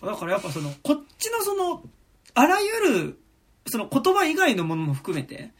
[0.00, 1.82] かだからやっぱその、こっちのその、
[2.34, 3.18] あらゆる、
[3.66, 5.52] その言葉以外のものも含めて、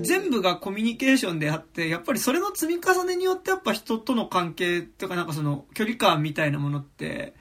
[0.00, 7.34] 全部がコミュニケーションであって、やっぱりそれの積み重ねによってやっぱ人との関係とかなんかその距離感みたいなものって、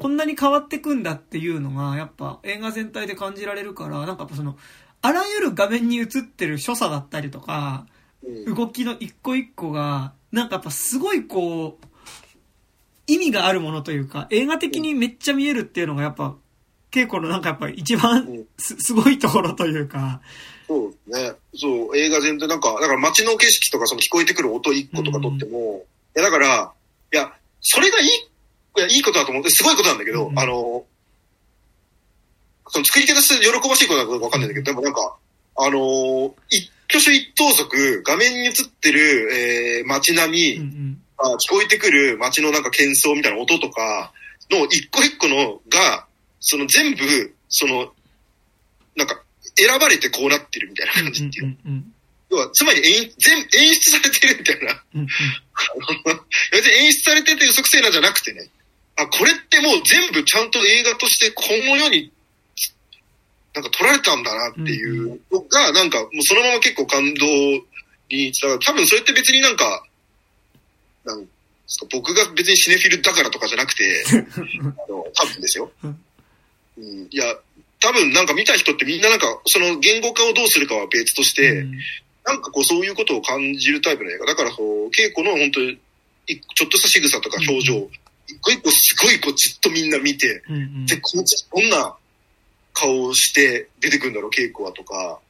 [0.00, 4.58] こんなに変わってくんだっていうのが、やっぱ映画全体で感じられるから、なんかやっぱその、
[5.02, 7.86] あらゆる画面に映ってる所作だったりとか、
[8.46, 11.86] 動きの一個一個が、なんかやっぱすごいこう、
[13.12, 16.36] 意味があるものというか、映画的にめっちゃ見えるっていうのがやっぱ、
[16.90, 20.20] 稽古のなんかやっぱ一番す, すごいところというか。
[20.66, 21.32] そうね。
[21.54, 25.80] そう、映画全体なんか、だから街の景色とかその聞こえてくる音一個とかとっても、うん、い
[26.14, 26.72] やだから、
[27.12, 28.10] いや、それがいい、い
[28.80, 30.84] や、いいことだと思って、すごいことなんだけど、うん、あの、
[32.68, 35.16] その作り手として喜ばしいことなのかわかんないんだけど、でもなんか、
[35.56, 41.02] あの一挙手一投足、画面に映ってる、えー、街並み、うんうん。
[41.09, 44.12] あ聞こえてくる街のなんか喧騒みたいな音とか
[44.50, 46.06] の一個一個のが、
[46.40, 47.92] その全部、その、
[48.96, 49.22] なんか
[49.56, 51.56] 選ばれてこうなってるみたいな感じっていう。
[52.30, 54.82] 要は、つまり演全演出されてるみたいな。
[54.94, 55.06] うんうん、
[56.52, 58.48] 別に演出されてて嘘くせえなじゃなくてね。
[58.96, 62.12] あ、これってもう全部ちゃんと映画としてこの世に
[63.54, 67.26] なんか撮られたんだなっていうのが、なんかもうそのまま結構感動
[68.08, 68.60] につながる。
[68.60, 69.84] 多分それって別になんか、
[71.04, 71.26] なん
[71.90, 75.70] 僕が別にシネフィルだからとかじゃなくて、 あの、多分ですよ。
[75.84, 75.88] う
[76.80, 77.36] ん、いや、
[77.78, 81.78] 多分なんか見た人ってみんななんか、その言語化をどうするかは別として、うん、
[82.24, 84.26] なんかこうそういうことを感じるタイプの映画。
[84.26, 85.78] だからそう、稽古の本当に、
[86.26, 87.90] ちょっとした仕草とか表情、うん、
[88.26, 91.12] 一個一個すごいこうじっとみんな見て、うんうん、で、こ
[91.54, 91.94] どんな
[92.72, 95.20] 顔をして出てくるんだろう、稽古はとか、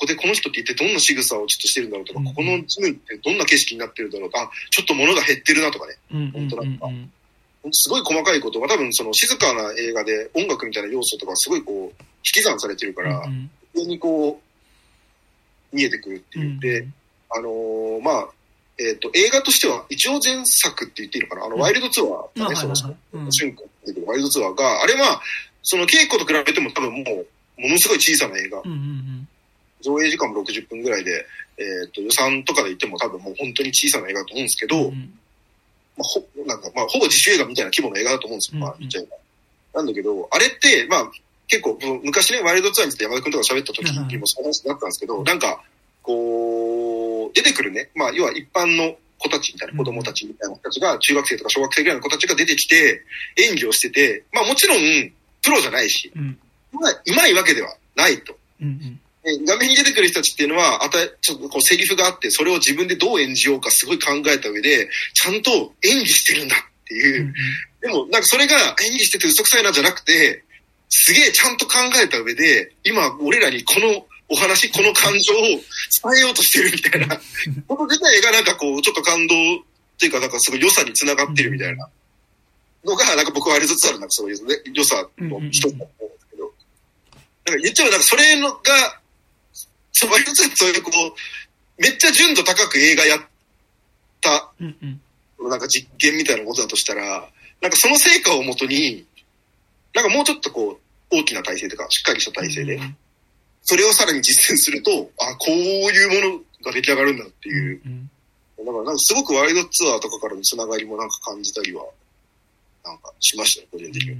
[0.00, 6.88] ここでこの人って一体どんな仕草をちょっとしてるんだろうとか、ここのジムってどんな景色になってるんだろうとか、ちょっと物が減ってるなとかね、本当なんか、
[7.70, 13.22] すごい細かいことが多分その静かな映画で音楽みたいな要素とかすごいこう、引き算されてるから、
[13.76, 14.40] 急にこ
[15.72, 16.58] う、見えてくるっていう。
[16.60, 16.86] で、
[17.28, 18.28] あのー、まあ、
[18.78, 21.44] えっ、ー、と、映画としては、一応前作って言っていいのかな？
[21.44, 22.08] あの、ワイルドツアー
[22.42, 22.74] がね、その、
[23.30, 23.62] 瞬間
[24.06, 25.20] ワイルドツアーが、あれは、
[25.62, 28.62] その稽古と比べても多分もう、ものすごい小さな映画。
[28.64, 29.28] うんうんうん
[29.82, 31.26] 上映時間も60分ぐらいで、
[31.58, 35.12] えっ、ー、と、予算とかで言っても多分もう本当に小さな映画だと思うんですけど、うん、
[35.96, 38.60] まあ、ほ、なんか、まあ、ほぼ自主映画みたいな規模の映画だと思うんですよ。
[38.60, 39.16] まあ、言っちゃえば。
[39.80, 41.10] なんだけど、あれって、まあ、
[41.46, 45.62] 結構、昔ね、ワイルドツアーについて山田君とか喋った時にもそう話になったんですけど、なんか、
[46.02, 53.04] こう、出てくるね、まあ、要は一般の子たちみたいな、子供たちみたいな子たちが、中学生とか小学生ぐらいの子たちが出てきて、
[53.36, 54.78] 演技をしてて、まあもちろん、
[55.42, 56.38] プロじゃないし、うん、
[56.72, 58.36] まあ、うまいわけではないと。
[58.60, 67.34] うんうん画面に出てくる人たちっていうのは、あた、ちょっとこうセリフがあって、それを自分でどう演じようかすごい考えた上で、ちゃんと演技してるんだっていう。
[67.82, 70.44] でも、なんかそれが演技してて嘘くさいなじゃなくて、
[70.88, 75.60] すげえちゃんと考えた上で、今俺らにこのお話、この感情を伝
[76.18, 77.20] えようとしてるみたいな。
[77.68, 79.38] こと自体がなんかこう、ちょっと感動っ
[79.98, 81.88] ていうか、なんかすごい良さにつながってるみたいな。
[82.84, 86.44] のが、なんか僕はあれずつあるなんかそういうね、良さの一つだと思うんですけど。
[87.46, 88.99] なんか言っちゃうなんかそれのが、
[89.92, 93.20] そう割とそういうこう、めっちゃ純度高く映画やっ
[94.20, 95.00] た、うん
[95.38, 97.28] うん、なんか実験みたいなことだとしたら、
[97.60, 99.06] なんかその成果をもとに、
[99.94, 100.78] なんかもうちょっとこ
[101.12, 102.80] う、大きな体制とか、しっかりした体制で、
[103.62, 107.80] それをさらに実践すると、あ、こういうものが出来上がるんだっていう。
[107.84, 108.10] うん
[108.58, 111.84] うん、だからなんかすごくワイドツアーとかからのつながりもなんか感じたりは、
[112.84, 114.16] なんかしましたね、個人的には。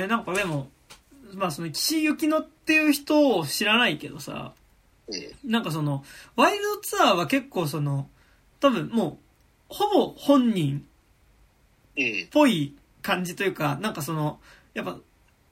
[0.00, 0.70] ね、なんかでも、
[1.34, 4.52] まあその岸由紀乃っていう人を知らないけどさ、
[5.44, 8.08] なんかその、ワイルドツアーは結構その、
[8.60, 9.18] 多分も
[9.70, 10.86] う、ほぼ本人
[11.94, 14.40] っぽい感じというか、なんかその、
[14.74, 14.98] やっぱ、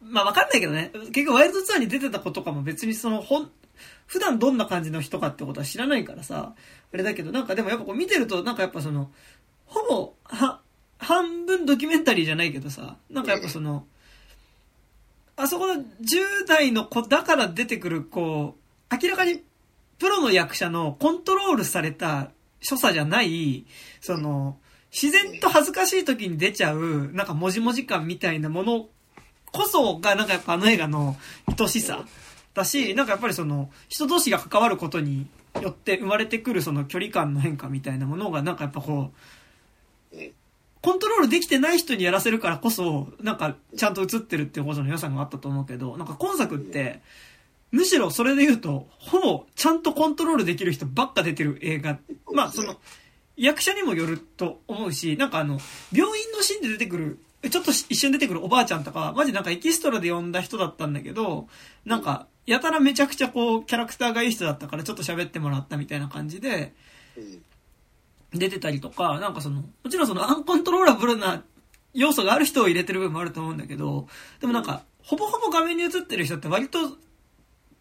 [0.01, 3.51] まあわかんないけどね、結局ワイルドツアーに出てた子とかも別にその、ほん、
[4.07, 6.55] 普段どんな感じの人かってことは知らないからさ、
[6.93, 9.11] あれだけど、なんかでもやっぱこう見てると、なんかやっぱその、
[9.67, 10.61] ほぼ、は、
[10.99, 13.87] 半分ドキュメンタリーじゃないけどさ、なんかやっぱその、
[15.37, 19.43] あそこの10代の子だから出てくる、こう、明らかに
[19.99, 23.67] プロの役者のコントロールされた所作じゃない、
[24.01, 24.59] その、
[24.91, 28.89] 自然と恥ずかしい時に出ちゃう、なんかもじもじ感みたいなもの
[29.53, 31.17] こそが、なんかやっぱあの映画の
[31.59, 32.05] 愛しさ
[32.55, 35.27] だし、なんかやっぱりその、人同士が関わることに
[35.61, 39.13] よって生まれてくるその距離感の変化みたいなものが、なんかやっぱこ
[40.13, 40.17] う、
[40.81, 47.01] コントロールできてない人にやらせるからこそ、なんかちゃんと映ってるっていうことの良さがあったと思うけど、なんか今作って、
[47.75, 51.99] むしろそれで言うと、ほぼちゃんとコントロールできる人ばっか出てる映画。
[52.33, 52.77] まあその、
[53.37, 55.59] 役者にもよると思うし、なんかあの、
[55.93, 57.19] 病院のシーンで出てくる、
[57.51, 61.49] ちょっと一瞬出てくるおばあちゃんとか、マジなんかエキストラで呼んだ人だったんだけど、
[61.85, 66.75] なんか、やたらめちゃくちゃこう、キャラクターがいい人だったからちょっと喋ってもらったみたいな感じで、
[68.33, 71.43] 出てたりとか、なんかその、もちろんそのアンコントローラブルな
[71.93, 74.07] 要素がある人を入れてる部分もあると思うんだけど、
[74.41, 76.79] でもなんか、ほぼほぼ画面に映ってる人って割と、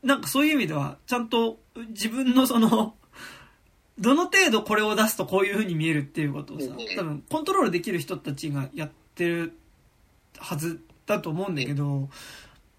[0.04, 1.60] なんかそういう意味では、ちゃんと
[1.90, 2.96] 自分のその、
[4.00, 6.68] どの程度これを出すとこういう風に見えるっていうことをさ、
[6.98, 9.54] 多分コントロールできる人たちがやってる
[10.38, 12.10] はずだと思うんだけど、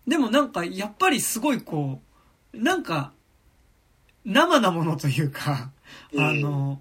[0.06, 2.00] でもなんかやっぱりすごいこ
[2.52, 3.12] う、なんか
[4.24, 5.70] 生なものというか、
[6.16, 6.80] あの、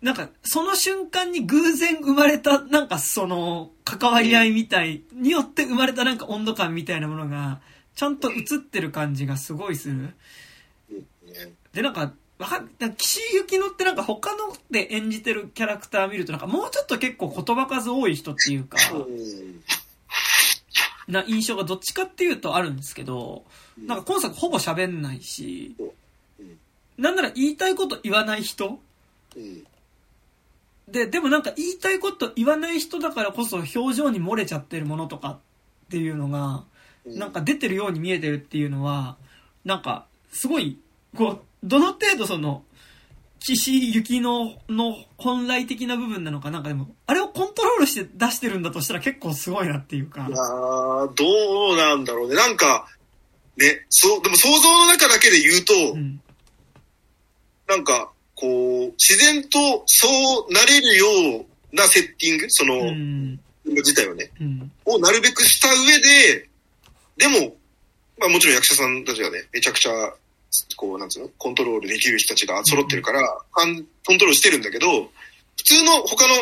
[0.00, 7.60] なんかその瞬間に偶然生まれたなんかその関わり合いみたいによって生まれたなんか温度感みたいなものが
[7.94, 10.14] ちゃんと映ってる感じがすごいする。
[11.72, 18.76] で、なんかわかん、岸井ゆきのってなんか他ので演じてるキャラクター見るとなんかもうちょっと結構言葉数多い人っていうか、
[21.08, 23.44] な印象がどっちかっていうとあるんですけど、
[23.78, 25.76] なんか今作ほぼ喋んないし、
[26.98, 28.80] なんなら言いたいこと言わない人、
[30.88, 35.38] で、でもなんか言いたいこと言わない人だからこそ表情に漏れちゃってるものとかっ
[35.90, 36.64] ていうのが、
[37.06, 39.16] なんか出てるように見えてるっていうのは、
[39.64, 40.78] なんかすごい、
[41.16, 42.64] こう、どの程度その、
[43.38, 50.26] 岸行きの、の本来的な部分なのかなんかでも、あれをコントロールして出してるんだとしたら結構すごいなっていうか。
[50.28, 51.12] いやど
[51.72, 52.36] うなんだろうね。
[52.36, 52.86] なんか、
[53.56, 56.20] ね、そう、でも想像の中だけで言うと、うん、
[57.66, 58.46] なんか、こ
[58.86, 60.08] う、自然とそ
[60.48, 61.06] うなれるよ
[61.72, 66.48] うなセッティング、その、うん、自体をね、うん、をなるべくした上で、
[67.16, 67.56] でも、
[68.18, 70.14] まあもちろん役者さんたちがね、めちゃくちゃ
[70.76, 75.10] こう、なんつうの、コントロールできる人たちが揃ってるから、コントロールしてるんだけど、
[75.56, 76.34] 普通の他の、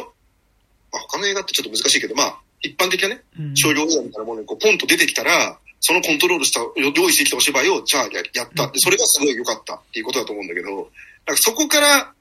[0.93, 3.23] まあ、他の映画ってちょっと難しいけど、まあ、一般的なね、
[3.55, 8.67] 商業映画みたいなものにこうポンと出てきたら、そのコントロールした、用意してきたお芝居を、じゃあややった。
[8.67, 10.91] で、それがすごい良かったっていうことだと思うんだけど、なんか
[11.37, 12.13] そこから、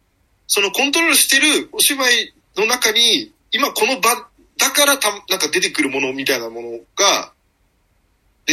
[0.48, 4.10] そのコントロールしてるお芝居の中に、今この場
[4.58, 7.34] だからた、なんか出てくるものみたいなものが、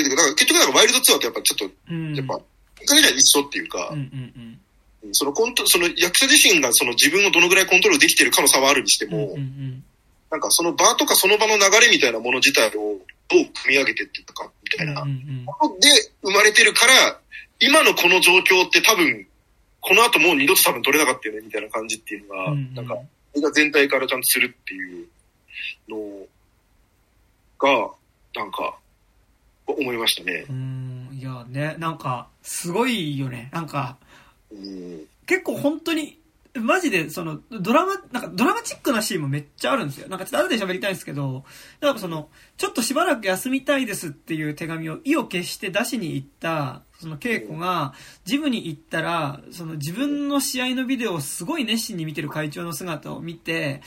[0.02, 0.16] 出てくる。
[0.16, 2.40] だから結局なんかワイルドツアーってやっぱちょっと、やっぱ、
[2.86, 4.58] 彼ら一緒っていうか、うんうん
[5.04, 9.84] うん、そのコント、その役者自身がその自分をどのぐらいコントロールできてるかの差はあるにしても、うんうんうん、
[10.30, 12.98] なんかその場とかその場の流れみたいなもの自体をどう
[13.28, 15.88] 組み上げてってったかみたいなもので
[16.22, 17.20] 生まれてるから、
[17.60, 19.26] 今のこの状況って多分、
[19.80, 22.98] この後もう二度と多分取れなかったよねみたいな感じっていうのが、うんうん、なんか、
[23.36, 25.06] 映画全体からちゃんとするっていう
[25.88, 26.26] の
[27.58, 27.90] が、
[28.34, 28.76] なんか、
[29.66, 30.46] 思いましたね。
[30.48, 30.86] うん
[31.18, 33.48] いやね、なんか、すごいよね。
[33.52, 33.96] なんか、
[35.26, 36.20] 結構本当に、
[36.54, 40.08] マジで、その、ドラマ、なんかドラマチックなシーンもめっちゃあるんですよ。
[40.08, 41.44] なんかちょっと後で喋りたいんですけど、
[41.80, 53.82] なんかその、ちょっとしばらく休みたいですっていう手紙を意を決して出しに行った、その稽古が、ジムに行ったら、その自分の試合のビデオをすごい熱心に見てる会長の姿を見て、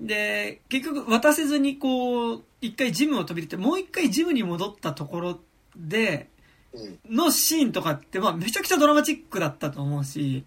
[0.00, 5.40] で、結局渡せずにこう、一回ジムを飛び出て、もう一回ジムに戻ったところ
[5.76, 6.28] で、
[7.08, 10.44] のシーンとかって、まあめちゃくちゃドラマチックだったと思うし、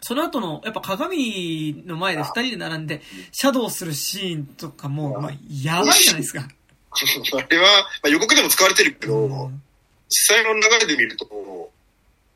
[0.00, 5.32] その後の、やっぱ鏡の前で二人で並んで、シャドウするシーンとかも、まあ、
[5.62, 6.40] やばいじゃないですか。
[6.90, 9.62] あれは、まあ、予告でも使われてるけど、うん、
[10.08, 11.70] 実際の流れで見ると、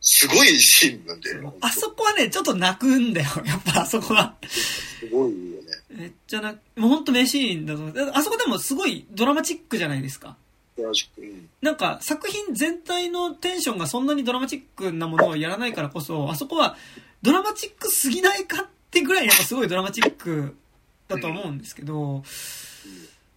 [0.00, 1.30] すごいシーンなんで。
[1.60, 3.28] あそこはね、ちょっと泣くんだよ。
[3.44, 4.34] やっぱあそこは。
[4.48, 5.67] すごいよね。
[5.90, 6.80] めっちゃ泣く。
[6.80, 8.12] もうほんと名シーンだと思う。
[8.14, 10.36] あそこでもすごいドラマチックじゃないですか。
[10.76, 11.22] ドラマチック。
[11.22, 16.76] うん、なんか作品全体のテンションがそんなにドラマチックなものをやらないからこそ、あそこは
[17.22, 20.56] ドラマチックすぎないかってぐらいやっぱすごいドラマチック
[21.08, 22.22] だと思うんですけど、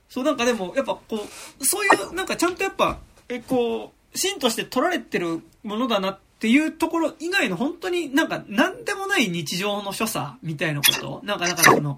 [0.10, 1.26] そうなんかでもやっぱこ
[1.60, 11.98] う、そういうなんかちゃんとやっぱ、え、こう、シーンとして撮られてるものだなっていうところ以外の本当になんか何でもない日常の所作みたいなこと、なんかだからその、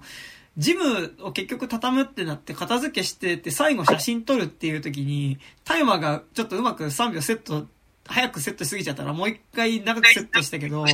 [0.56, 7.66] ジムを結局畳むってなって片付けしてって最後写真撮るっていう時に、タイマーがちょっとうまく3秒セット、
[8.06, 10.84] 早くセットしすぎちゃったらもう一回長くセットしたけど、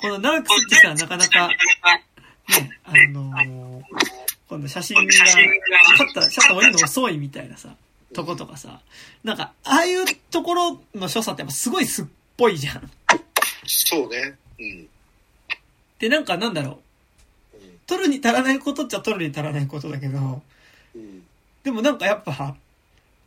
[0.00, 3.82] この長く設置したらなかなか、ね、あのー、
[4.48, 7.74] 今度写真が、シャッター、シャッター降りるの遅いみたいなさ、
[8.12, 8.80] とことかさ、
[9.24, 12.04] なんか、ああいうところの所作ってやっぱすごいすっ
[12.36, 12.90] ぽいじゃん。
[13.66, 14.34] そうね。
[14.58, 14.88] うん。
[15.98, 16.78] で、なんかなんだろう。
[17.86, 20.42] 取るに足らないことっちゃ取るに足らないことだけど、
[20.94, 21.22] うん、
[21.62, 22.56] でもなんかやっぱ、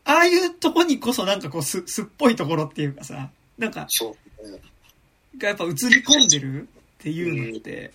[0.06, 4.60] ああいうとこにこそなんかこうす、すっぽいところっていうかさ、なんか、そう、ね、
[5.38, 6.66] がやっぱ映り込んでるっ
[7.00, 7.92] ていうのって。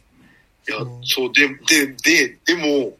[0.68, 2.96] いや、そう、で、で、で、でも、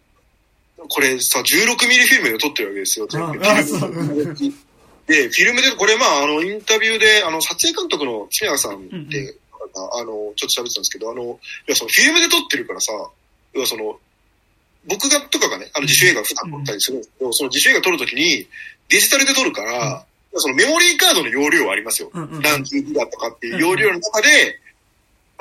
[0.88, 3.38] これさ、16ミリフィルムで撮ってるわけですよ、全部。
[3.38, 11.26] で、フィルムで、これまあ、あの、インタビューで、あの、撮影監督の千谷さんって、うんうん、あの、ちょっと喋ってたんですけど、あの、い
[11.67, 12.93] や、そのフィルムで撮ってるからさ、
[13.54, 13.99] 要はその、
[14.87, 18.47] 僕がとかがね、あの自主映画普段撮ったりするんですけど、うん、その自主映画撮るときに、
[18.88, 22.11] デジタルで撮るから、うん、そのメモリーカードの容量はありますよ。
[22.12, 24.61] うんうん、何ギガとかっていう容量の中で、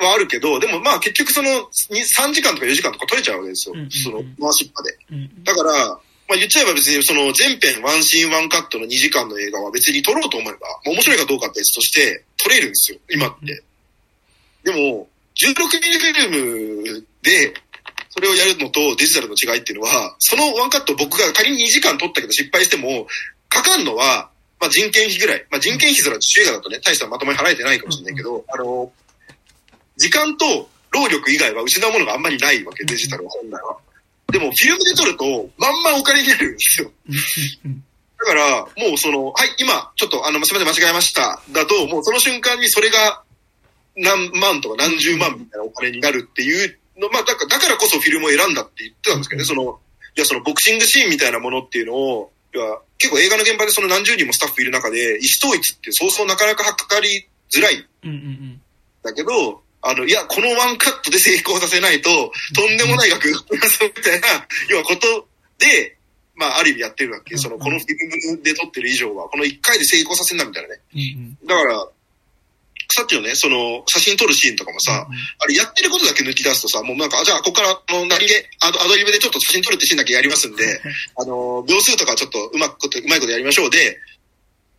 [0.04, 3.74] はあるけど、でもまあ結局その3時間とか4時間とか撮れちゃうわけですよ。
[3.74, 4.96] うんうんうん、その回しっぱで。
[5.44, 5.72] だから、
[6.28, 13.62] まあ言っちゃえば別にその全編ワンシーンワンカットの2時間の映画は別に撮ろうと思えば、まあ、面白いかどうかって別として撮れるんですよ、今って。
[14.64, 17.54] でも、16ミリフィルムで、
[18.10, 23.06] それをやるのとデジタルの違いっていうのは、そのワンカット僕が仮に2時間撮ったけど失敗しても、
[23.48, 25.46] かかんのは、まあ人件費ぐらい。
[25.50, 28.92] まあ人件費すら自主映画だとね、大したまともに払えてないかもしれないけど、あの、
[29.96, 33.76] 時間と労力以外は失うものがあんまりないわけ、デジタルは本来は。
[34.32, 36.90] でも、フィルムで撮ると、まんまお金になるんですよ。
[38.18, 41.40] だから、もうその、はい、今、ちょっと、あの、すみません、間違えました。
[41.50, 43.22] だと、もうその瞬間にそれが、
[43.96, 49.80] 何万とか何十万みたいなお金になるっていうの、まあ、だから、だからこそフィルムを選んだって言ってたんですけどね、その、
[50.16, 52.32] いや、そのボクシングシーンみたいなものっていうのを、
[52.98, 57.86] 結構映画の現場でその何十人もスタッフいる中で、意思統一ってそうそうなかなかかりづらい。
[59.02, 62.10] だけど、あの、いや、このワンカットで成功させないと、
[62.54, 64.28] とんでもない額がみたいな、
[64.68, 65.26] 要はこと
[65.58, 65.96] で、
[66.34, 67.36] まあ、ある意味やってるわけ。
[67.36, 70.80] その、このフィルムで撮ってる以上は、この一回で成功させんな、みたいなね。
[71.46, 71.88] だから、
[72.92, 75.06] さっきのね、その、写真撮るシーンとかもさ、
[75.38, 80.80] あれやってることだけ抜き出すとさ、もうなんか、じゃあ、ここから、の、何で、アドリブでちょっと写真撮るってシーンだけやりますんで、
[81.16, 83.98] あの、秒数とかちょっとうまくこと、うまいことやりましょうで、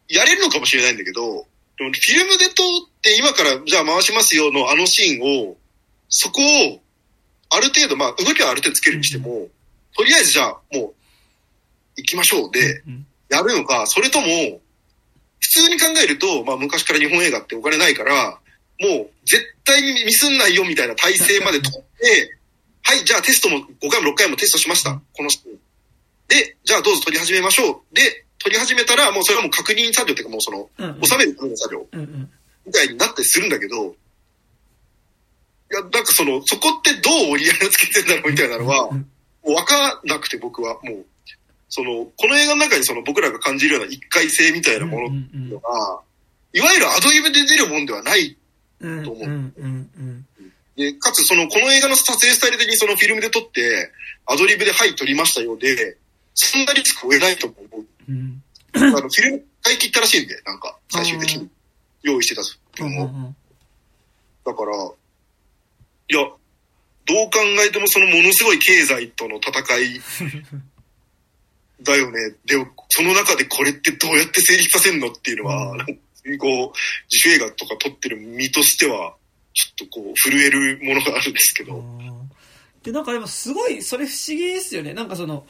[0.10, 1.46] やれるのかもしれないんだけど、
[1.78, 5.58] でもフィルムで撮って今からじゃあ回しますよのあのシーンを、
[6.10, 6.82] そこを、
[7.50, 9.48] ある程度、まあ動きはある程度つけるにしても、
[9.96, 10.94] とりあえずじゃあもう、
[11.98, 12.84] 行きましょうで、
[13.30, 14.28] やるのか、それとも、
[15.42, 18.40] 普通に考えると、まあ昔から日本映画ってお金ないから、
[18.80, 22.38] もう絶対にミスんないよみたいな体制まで取って、
[22.84, 25.02] はい、じゃあテストも5回も6回もテストしました。
[25.14, 25.60] このシーン。
[26.28, 27.96] で、じゃあどうぞ撮り始めましょう。
[27.96, 30.70] で、撮り始めたら、もうそれはもう確認作業っていうかもうその、
[31.06, 31.88] 収めるための作業、
[32.66, 33.96] みたいになったりするんだけど、
[35.72, 39.04] いや、なんかその、そこってどう折り合いをつけてんだろうみたいなのは、も
[39.46, 41.06] うわかなくて僕は、もう、
[41.72, 46.02] その、この映画の中にその僕らが感じるような一回性みたいなものっていうのが、
[46.54, 48.38] いわゆるアドリブで出るもんではない
[48.80, 49.54] と思う。
[50.76, 53.92] で、かつその、この映画の撮影スタイル的にそのフィルムで撮って、
[54.26, 55.98] アドリブではい撮りましたようで、
[56.34, 57.86] そんなリスクを得ないと思う。
[58.10, 61.50] うん、あの、フィルム買い切ったらしいんで、なんか、最終的に。
[62.04, 62.42] 用意してた
[62.84, 63.34] 分を。
[64.46, 64.76] だから、
[66.10, 66.20] いや、
[67.06, 70.02] どう考えてもそのものすごい経済との戦い
[71.82, 72.36] だよね。
[72.46, 75.72] でも、その中でこれってどうやって成立させるのっていうのは、
[76.26, 76.72] うん、こう、
[77.12, 79.16] 自主映画とか撮ってる身としては、
[79.54, 81.84] ちょっとこう、震えるものがあるんですけど。
[82.84, 84.94] で、なんかでもすごい、それ不思議ですよね。
[84.94, 85.46] なんかその、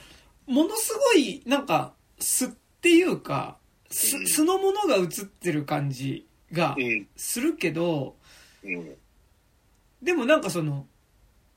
[0.47, 2.49] ものすごい、なんか、素っ
[2.81, 3.57] ていうか、
[3.89, 6.75] 素、うん、素のものが映ってる感じが
[7.15, 8.15] するけど、
[8.63, 8.95] うん、
[10.01, 10.87] でもなんかその、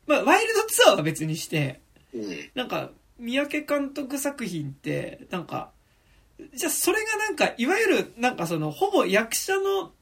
[0.07, 1.81] まあ、ワイルドツアーは別にして、
[2.15, 5.71] うん、なんか、三宅監督作品って、なんか、
[6.55, 9.93] じゃあそれがなんか、いわゆる、なんかその、ほぼ役者の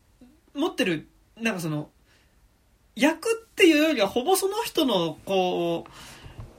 [0.55, 1.91] 持ってる、なんかその、
[2.95, 5.87] 役っていうよりはほぼその人の、こ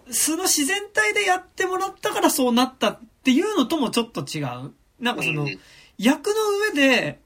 [0.07, 4.73] う、素の自然体でやってもらったからそうなったっていうのともちょっと違う。
[4.99, 5.47] なんかその、
[5.97, 6.33] 役の
[6.75, 7.19] 上で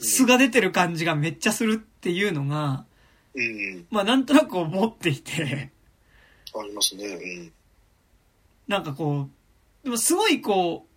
[0.00, 2.84] 素が出てる感じがめっちゃするっていうのが、
[3.90, 5.70] まあなんとなく思っていて
[6.58, 7.06] ありますね。
[7.06, 7.52] うん。
[8.68, 9.28] なんかこ
[9.82, 10.88] う、でもすごいこう、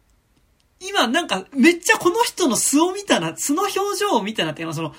[0.85, 4.93] 今なんかめっちゃこの人の素を見たな、素の表情を見たなっていうのはその、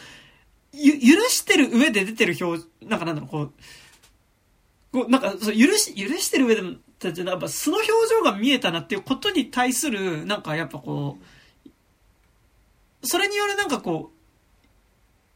[0.72, 3.52] ゆ、許してる上で出てる表、なんかなんだろう、こう、
[4.92, 11.18] こうなんか、そう許し、許してる上でも、やっぱ素の表情が見えたなっていうことに対する、なんかやっぱこ
[13.02, 14.12] う、それによるなんかこ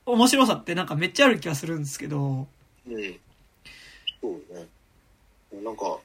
[0.06, 2.46] う、面白さってなんかめっちゃある気がするんですけど。
[2.86, 3.20] うん。
[4.20, 4.68] そうね。
[5.62, 5.98] なんか、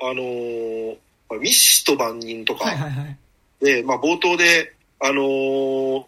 [0.00, 0.96] あのー、
[1.40, 6.04] ミッシと万人とか、はいはいはい、で、まあ冒頭で、あのー、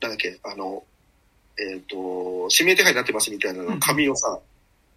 [0.00, 0.82] なんだっけ、あの、
[1.58, 4.38] えっ、ー、と、指名手配になってますみたいな紙をさ、うん、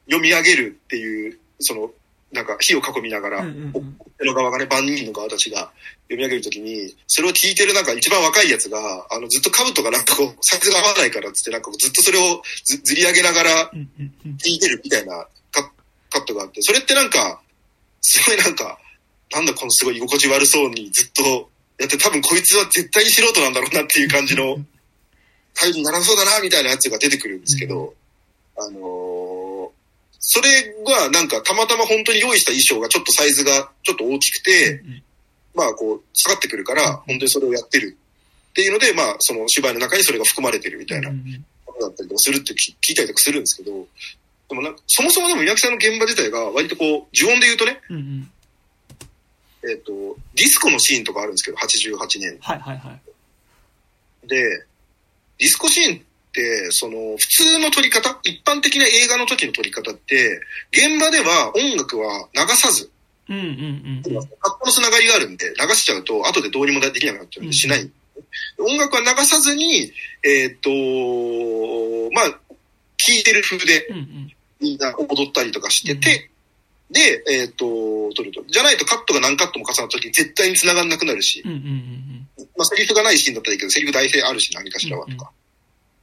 [0.06, 1.92] 読み上げるっていう、その、
[2.32, 5.72] なんか火を囲みながら、うんうん、の側がね、万人の側たちが
[6.10, 8.78] 読み上げるときに、それを聞いてるなんか一番若いやつが、
[9.10, 15.64] あの、ずっと兜がなんかこう、サイズが合わないからっつって、なんかずっとそれをずずり上げながら聞いてるみたいなカ
[16.12, 17.42] カットがあって、それってなんか、
[18.02, 18.78] すごいなんか、
[19.32, 24.58] なんだこのすごい居心地悪そうにずっとやって多分こいつは絶対に素人なんだろうなっていう感じの
[25.54, 27.94] 態度にならそうだなみたいなやつが出てくるんですけど、
[28.58, 29.70] あのー、
[30.20, 30.50] それ
[30.84, 34.84] はなんかたまたま本当に用意した衣装がちょっとサイズがちょっと大きくて、
[35.56, 37.98] まあこう下がってくるから本当にそれをやってる
[38.50, 41.10] っていうので、まあその芝居の中にそれが含まれてるみたいな
[41.66, 43.88] ことだったりとかするって聞いたりとかするんですけど、
[44.50, 48.32] でもなそもそもでも三宅さんの現場自体が割とこう、呪音で言うとね、うんうん、
[49.70, 49.92] えっ、と、
[50.36, 52.38] ディスコのシーンとかあるんですけど、88年。
[52.40, 52.92] はいはいは
[54.24, 54.28] い。
[54.28, 54.66] で、
[55.38, 56.02] ディスコシーンっ
[56.34, 60.42] て、その、普通の撮り方、一般的な映画の時の撮り方って、
[60.72, 62.90] 現場では音楽は流さず、
[63.30, 64.28] うんうんうん。
[64.40, 67.82] 格好のつながりがあるんで、流しちゃうと、後でどうにもできなくなっちゃうんで、しない。
[67.82, 69.92] うん、音楽は流さずに、
[70.24, 70.70] えっ、と、
[72.12, 72.40] まあ、
[72.98, 73.88] 聴いてる風で、
[74.60, 76.30] みんな踊ったりとかしてて、
[76.92, 78.44] で、えっ、ー、と、撮ると。
[78.48, 85.16] じゃないとカットが何カットも重なった時に絶対に繋がんなくなるし、うんうんうんまあ、セリフがないシーンだったらいいけど、セリフ大体あるし、何かしらはとか。
[85.16, 85.30] うんうん、っ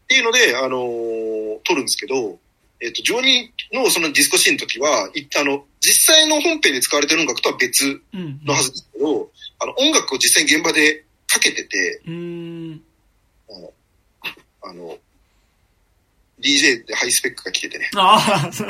[0.08, 2.38] ていうので、あのー、撮るんですけど、
[2.80, 8.00] えっ、ー、と、ジョニーのそのディスコシーンの時は、いあの、実際の本編で使われてる音楽とは別
[8.44, 12.82] のはずですけど、うんうん、あの、音楽を実際に現場でかけてて、うん。
[14.62, 14.98] あの、
[16.40, 17.90] DJ でハイスペックが来ててね。
[17.96, 18.64] ああ、そ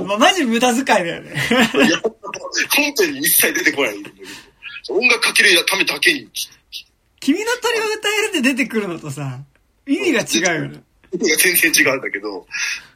[0.00, 0.04] う。
[0.04, 1.30] ま、マジ無駄遣いだよね。
[1.30, 1.34] い
[1.90, 2.12] や、本
[2.98, 3.94] 編に一切出てこない。
[4.90, 6.28] 音楽かけるためだけに。
[7.20, 9.38] 君の鳥を歌えるって出てくるのとさ、
[9.86, 10.82] 意味が違うよね。
[11.12, 12.46] 意味が全然違うんだけど、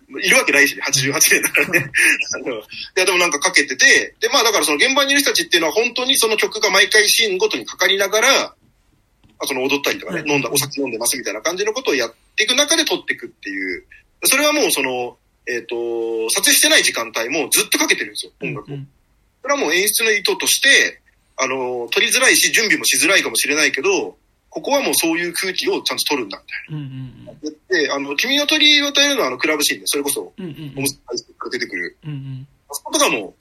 [0.08, 1.90] いるわけないしね、88年だからね。
[2.96, 8.55] いや、でもなんかかけてて、で、まあだからその現場にいる人たちっていうのは本当にその曲が毎回シーンごとにかかりながら、
[9.44, 13.84] その踊ったりとかね、飲んだ、お酒飲んでますみたいな感じのことをやっていく中で撮っていくっていう。
[14.24, 18.74] それはもうその、えっ、ー、と、撮影してない時間帯もずっとかけてるんですよ、音楽を。
[18.74, 18.88] うんうん、
[19.42, 21.00] それはもう演出の意図として、
[21.36, 24.16] あの、撮りづらいし、準備もしづらいかもしれないけど、
[24.48, 26.78] ここはもうそういう空気をちゃんと撮るんだ、みたいな。
[26.78, 31.00] うんうんうん、で、あの、君の鳥を歌えるのはあの、クラブシーンで、それこそ、オムス
[31.38, 31.96] が出てくる。
[32.04, 33.34] うんうん、あそことかも、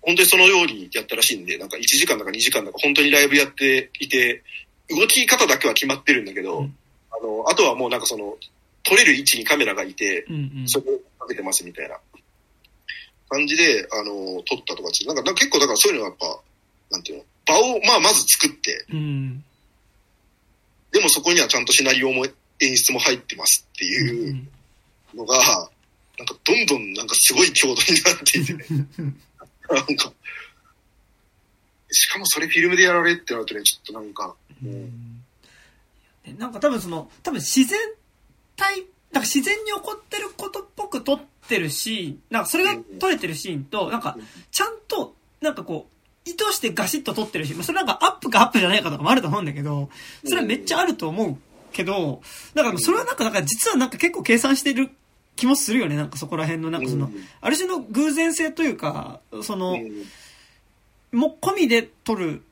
[0.00, 4.42] 本当にそのようにやったらしいんで、なんか1時間だか2時間だか本当にライブやっていて、
[4.90, 6.76] 動き方だけは決まってるんだけど、うん、
[7.10, 8.36] あの、あとはもうなんかその、
[8.82, 11.98] 撮れる位置にカメラがいて、うんうん、それをかけてますみたいな。
[13.28, 16.40] 感じで、あの、撮ったとかなんか、なんか結構だからそういうのがやっぱ、
[16.90, 19.44] なんていうの、場を、まあまず作って、うん、
[20.92, 22.26] でもそこにはちゃんとシナリオも
[22.60, 24.46] 演出も入ってますっていう
[25.14, 25.36] のが、
[26.18, 28.52] なんかどんどんなんかすごい強度になっていて。
[28.54, 28.64] ね。
[29.68, 30.12] なんか、
[31.94, 37.78] しかもそれフィルムでやられってなるとね、ちょっとなんか、うん、なんか多分その、多分自然
[38.56, 38.80] 体、
[39.12, 44.16] なんか自然に起こってることっぽく撮ってるシーン、なんかそれが撮れてるシーンと、なんか
[44.50, 45.94] ちゃんと、なんかこう、
[46.28, 49.90] 意図してガシッと撮ってるし、それなんかアップかアップじゃないかとかもあると思うんだけど、
[50.24, 51.36] それはめっちゃあると思う
[51.72, 52.22] けど、
[52.54, 54.90] だからそれはなんか、なんか実はなんか結構計算してる
[55.36, 59.78] 気もするよね、なんかそこら辺の、なんかその、ある種の偶然性というか、その、
[61.14, 62.42] もっ込みで撮る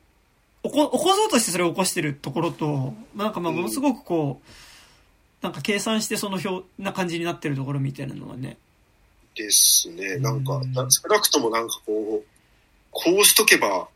[0.63, 8.57] 起こ、起こそうとしてそれを起こしてるところと、なんかまあものすごくこう、なんか計算してその表な感じになってるところみたいなのはね。
[9.35, 10.19] ですね。
[10.19, 12.27] なんか、少なくともなんかこう、
[12.91, 13.89] こうしとけば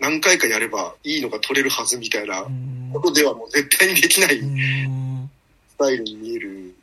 [0.00, 2.46] 何回かやればいいのが取れるはずみたいな
[2.92, 6.74] ことではもう絶対にできないスタイルに見える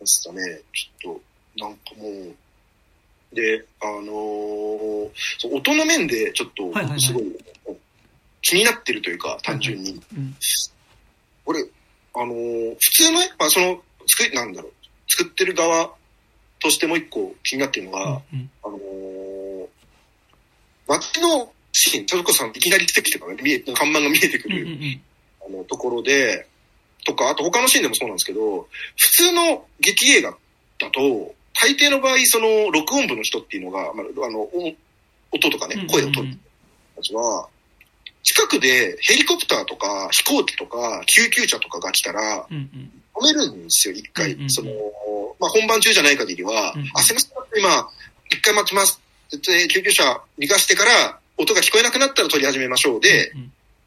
[0.00, 0.60] ですかね。
[0.72, 1.14] ちょっ
[1.56, 2.34] と、なんかもう、
[3.36, 5.10] で、あのー、
[5.54, 7.24] 音の面でちょっと、すごい、
[8.40, 10.00] 気になってるというか、単純に。
[11.44, 11.60] 俺、
[12.14, 14.72] あのー、普通の、まあ、その、作り、なんだろう、
[15.08, 15.90] 作ってる側
[16.60, 19.68] としてもう一個気になってるのが、うんうん、あのー、
[20.88, 25.00] 街のシーン、トルコさんいきなり出てきてからね、見え、看板が見えてくる、うんうん、
[25.46, 26.48] あの、ところで、
[27.04, 30.30] とか、あと他のシーンでもそうなんですけど、普通の劇映画
[30.78, 34.48] だと、大抵の場合、その、録音部の人っていうのが、まあ、あの、
[35.32, 36.38] 音とかね、声を取る人
[36.96, 37.48] たちは、
[38.22, 44.36] 近くでヘリコプターとか飛行機とか救急車とかが来たら、止めるんですよ、一回。
[44.48, 44.70] その、
[45.38, 47.88] まあ、本番中じゃない限りは、あ、すみません、今、
[48.30, 49.00] 一回待ちます。
[49.30, 53.00] で、救急車逃がしてから、音が聞こえなくなったら撮り始めましょう。
[53.00, 53.32] で、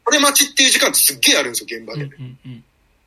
[0.04, 2.08] これ待ちっていう時間ってすっげえあるんですよ、現場で。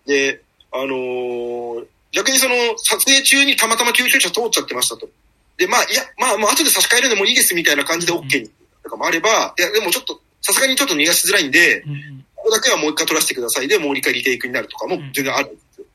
[0.05, 5.09] で、あのー、逆にその、撮影中にたまたま救急車通っちゃってましたと。
[5.57, 8.49] で、まあ、いや、まあ、もう後で差し替えるでもいいですみたいな感じで OK に、
[8.83, 13.67] とかもあれば、いや、でもちょっと、さすがにちょっと逃がしづらいんで、うん、ここだけはもう一回撮らせてください。
[13.67, 15.85] で、もう一回リテイクになるとかも全然あるんですよ。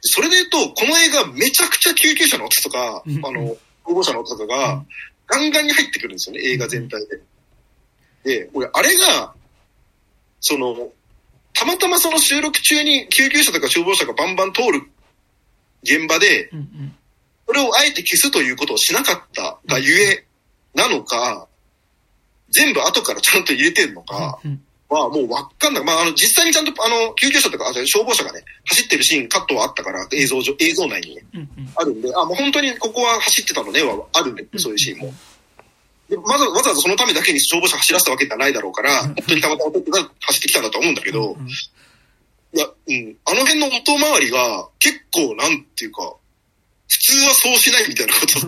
[0.00, 4.84] それで言うと、この映画めちゃくちゃ救急車の音とか、あの、保護者の音とかが、
[5.26, 7.20] ガンガンに入ってくるんですよね、映画全体で。
[8.24, 9.34] で、俺、あれが、
[10.40, 10.92] その、
[11.54, 14.82] たまたまその収録中に救急車とか消防車がバンバン通る
[15.84, 16.50] 現場で、
[17.46, 20.26] それをあえて消すということをしなかったがゆえ
[20.74, 21.46] なのか、
[22.50, 24.38] 全部後からちゃんと入れてんのか、
[24.88, 25.84] はもうわかんない。
[25.84, 31.24] まあ、あの、実際にちゃんと、あの、救急車とか、消防車がね、走ってるシーン、カットはあったから、映像上、映像内にね、
[31.76, 35.14] あるんで、あ、もう本当にここは走ってたのね、はあるんで、そういうシーンも。
[36.08, 39.70] でわざわざそのためだけに消防車走らせたわけじゃないだろうから、本当にたまたま
[40.20, 41.36] 走ってきたんだと思うんだけど、
[42.54, 46.14] いや、うん、あの辺の音回りが結構なんていうか、
[46.88, 48.38] 普通はそうしないみたいなこと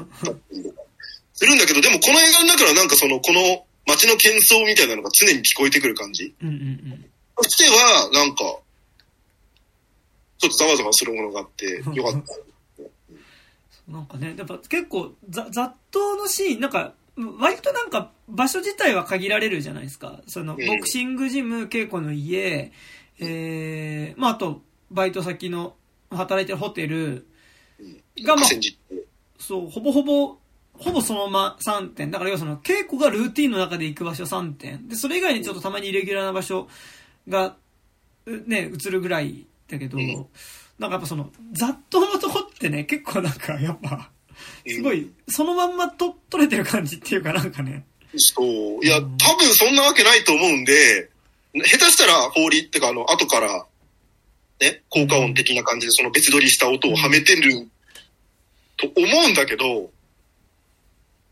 [1.34, 6.34] するんだけど、でもこの映画の中はなんかその、この街の喧騒みたいなのが常に聞こえてくる感じ。
[6.40, 7.04] うんうんうん。
[7.42, 8.44] そしては、なんか、
[10.38, 13.92] ちょっとざわざわするものがあって、 よかった。
[13.92, 16.94] なんかね、やっぱ結構、ざ、雑踏のシーン、なんか、
[17.38, 20.20] 割となんか場所自体は限られるじゃないですか。
[20.26, 22.72] その、ボクシングジム、稽古の家、
[23.18, 25.74] えー、まあ、あと、バイト先の
[26.10, 27.26] 働いてるホテル
[28.24, 28.44] が、まあ、
[29.38, 30.36] そう、ほぼほぼ、
[30.74, 32.10] ほぼそのまま3点。
[32.10, 34.88] だから要はその、稽古がルーティンの中で行く場所3点。
[34.88, 36.68] で、それ以外にちょっとたまにイレギュラーな場所
[37.28, 37.56] が、
[38.26, 44.10] ね、映るぐらいだけど、なんかやっぱその、雑踏のとこってね、結構なんかやっぱ、
[44.66, 47.86] すごい、そのまんまと取れてる感じっていうかなんかね。
[48.16, 48.84] そう。
[48.84, 51.10] いや、多分そんなわけないと思うんで、
[51.64, 53.66] 下手したら法理ってか、あの、後から、
[54.60, 57.68] ね、効果音的な感じでその別撮りした音をはめてる
[58.76, 59.90] と思うんだけど、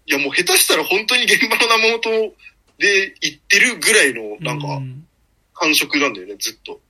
[0.07, 2.35] いやもう下手したら本当に現場の生音
[2.79, 4.67] で言ってるぐらいの、なんか、
[5.55, 6.81] 感触なんだよね、ずっと。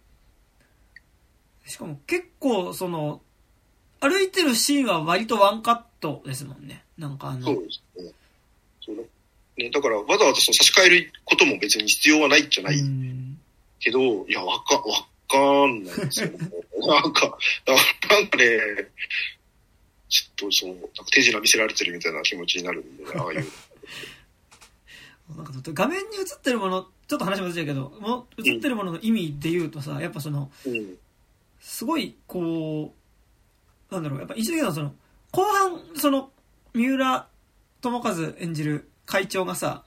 [1.67, 3.21] しかも結構、その、
[4.01, 6.85] 歩いてるシーンは割とワンカットですもんね。
[6.99, 7.47] なんかあの。
[7.47, 8.13] そうですね。
[8.85, 8.97] そう
[9.57, 9.71] ね。
[9.71, 12.77] だからわざわざその差し替えることも別に必要はないじゃない
[13.81, 14.83] けど、いや、わか、わ
[15.29, 16.31] かんないですよ。
[16.87, 18.59] なんか、なんかね、
[20.09, 23.47] ちょっとそう、なんか手品見せられてるみたいな気持ちになるんで、 ああいう。
[25.37, 30.99] なんか画面に映ってるもの、ちょっと話もずれけど、も映ってるものの意味で言うとさ、やっぱその、うん、
[31.61, 32.95] すごい、こ
[33.91, 34.95] う、なんだろう、やっぱ一時のその、
[35.31, 36.31] 後半、その、
[36.75, 37.29] 三浦
[37.81, 39.85] 友和演じる会長がさ、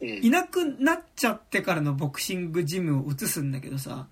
[0.00, 4.06] いなくなっちゃってからのボクシングジムを映すんだけどさ、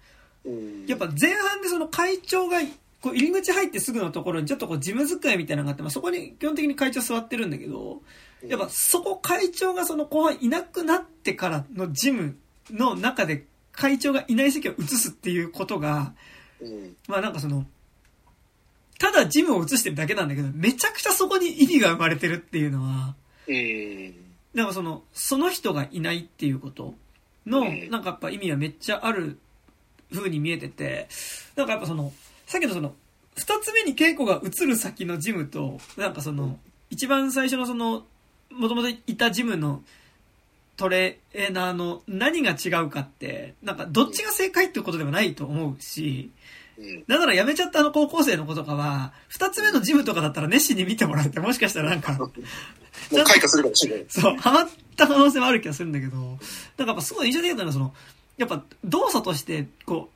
[0.87, 2.59] やっぱ前半でその会長が、
[3.01, 8.01] こう入り口入ってすぐのところにちょっとこう事務机みたいなのがあって、まあ、そこに基本的に会長座ってるんだけど、
[8.49, 12.37] やっぱそこ会長がその後半いなくなってからのジム
[12.71, 16.14] の中で会長がいない席を映すっていうことが、
[17.09, 17.67] まあなんかその、
[18.99, 23.14] ただジムを映してるだけなんだけど、めちゃくちゃそこに意味が生まれてるっていうのは、
[23.49, 24.23] うん。
[24.55, 26.95] なんかその、その人がいないっていうこと
[27.47, 29.38] の、なんかやっぱ意味はめっちゃある
[30.12, 31.09] 風に見えてて、
[31.57, 32.12] なんかやっぱその、
[32.47, 32.95] さっきのその、
[33.37, 36.59] 二つ目に稽古が映る先のジムと、なんかその、
[36.90, 38.05] 一番最初のその、
[38.53, 39.83] もともといたジムの
[40.77, 46.31] トレーナーの何が違うかって、なんかどっちが正解ってことではないと思うし、
[47.07, 52.19] だから辞めちゃったあの高校生の子とかは、二つ目のジムとかだったら熱心に見てもらって、もしかしたらなんか、
[53.11, 54.05] もう開花するかもしれない。
[54.11, 56.40] そう、ハマった可能性もある気がするんだけど、なんか
[56.87, 57.95] やっぱすごい印象的だったのは、その、
[58.37, 60.11] やっぱ動作として、こ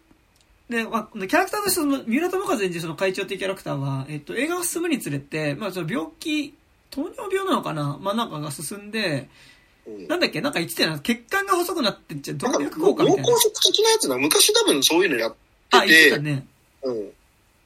[0.71, 6.55] う、で、まあ、キャラクターとしてその、三浦友和演じるその会長っていうキャラクターは、えっと、映画が進むにつれて、まあ、その病気、
[6.91, 7.99] 糖尿病なのかな？
[8.01, 9.29] まあ、なんかが進んで、
[10.09, 10.41] なんだっけ？
[10.41, 10.99] なんか言ってた。
[11.01, 12.37] 血管が細くなってっちゃう。
[12.37, 13.23] 動脈硬化みたいな。
[13.23, 14.19] 脳梗塞的なやつな。
[14.19, 15.43] 昔多分そういうのやってて。
[15.71, 16.47] あ、言ってたね。
[16.83, 17.11] うん。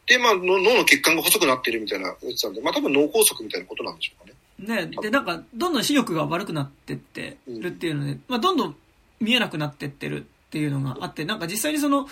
[0.07, 4.37] で、まあ、脳の血管が細くなってるみたいな言ってたんで、まあ多分脳梗塞みたいなことなんでしょうかね。
[4.63, 8.77] ねで、なんか、どんどん視力が悪くなってってるっていうので、うん、まあどんどん
[9.21, 12.07] 見えなくなってってるっていうのがあって、なんか実際にその、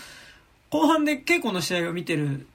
[0.69, 2.47] 後半で稽古の試合を見てる、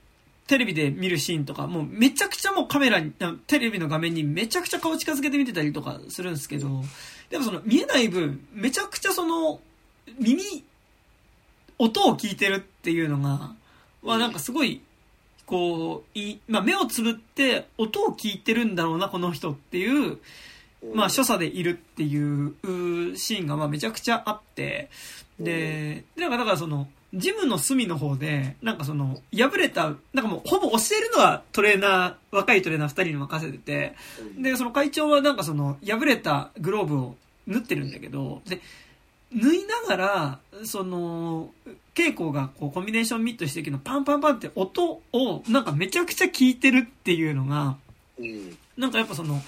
[0.47, 3.11] テレビで見るシーンとか、もうめちゃくちゃもうカメラに、
[3.47, 6.83] テレビの画面にめちゃくちゃ顔近づけて見てたりとかするんですけど、
[7.29, 9.59] でもその見えない分、めちゃくちゃその、
[10.19, 10.63] 耳、
[11.77, 13.53] 音を聞いてるっていうのが、
[14.01, 14.81] はなんかすごい、
[15.47, 20.19] こう、い、まあ目をつぶって音を聞いてるんだろうな、この人っていう、
[20.93, 22.53] まあ所作でいるっていう
[23.17, 24.89] シーンがまあめちゃくちゃあって、
[25.39, 33.95] で、なんかだからその、ジムの隅の方で、なんかその、破れた、なんかもうほぼ教えるのはトレーナー、若いトレーナー二人に任せてて、
[34.37, 37.15] で、その会長はなんかその、破れたグローブを
[37.47, 38.59] 縫ってるんだけど、で、
[39.31, 41.51] 縫いながら、その、
[41.97, 47.77] 稽古がこうコンビネーションミットしていくのパンパンパンって音をなんかめちゃくちゃ聞いてるっていうのが、
[48.77, 49.41] なんかやっぱその、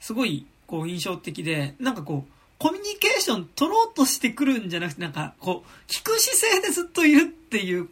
[0.00, 7.88] すごい、こう印象的で、なんかこう、コミュニケーション取ろうとしてくるんじゃなくて、なんかこう、聞く姿勢でずっといるっていう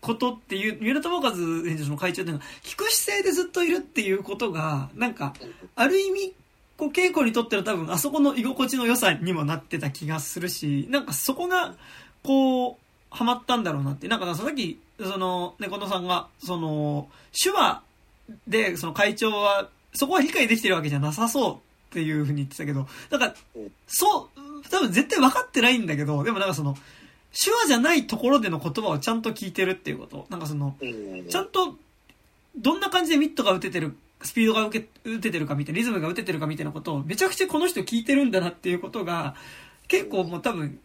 [0.00, 5.34] ことっていう、三浦友和演者の会長っていうのは、聞く姿勢でずっといるっていうことが、なんか、
[5.76, 6.34] ある意味、
[6.78, 11.74] こう、稽古にとっての多分、あそこの居心地の良さにもなってた気がするし、なんかそこが、
[12.22, 12.76] こう、
[13.10, 14.08] ハマったんだろうなって。
[14.08, 17.82] なんかさっき、その、猫野さんが、その、手話
[18.46, 21.58] で、その会長は、そこは理解できてるわけじゃなさそうっ
[21.90, 23.34] ていうふうに言ってたけど、だか、
[23.86, 26.74] そう、多分絶対分かってないんだけど、でもなんかその、
[27.32, 30.26] 手話じゃないところでの言葉をちゃんと聞いてるっていうこと。
[30.30, 30.76] なんかその、
[31.28, 31.76] ちゃんと、
[32.56, 39.34] どんな感じでミットが打ててる、スピードが受け、打ててるかみたいな、リズムが打ててるかみたいなことを、めちゃくちゃこの人聞いてるんだなっていうことが、
[39.88, 40.78] 結構もう多分、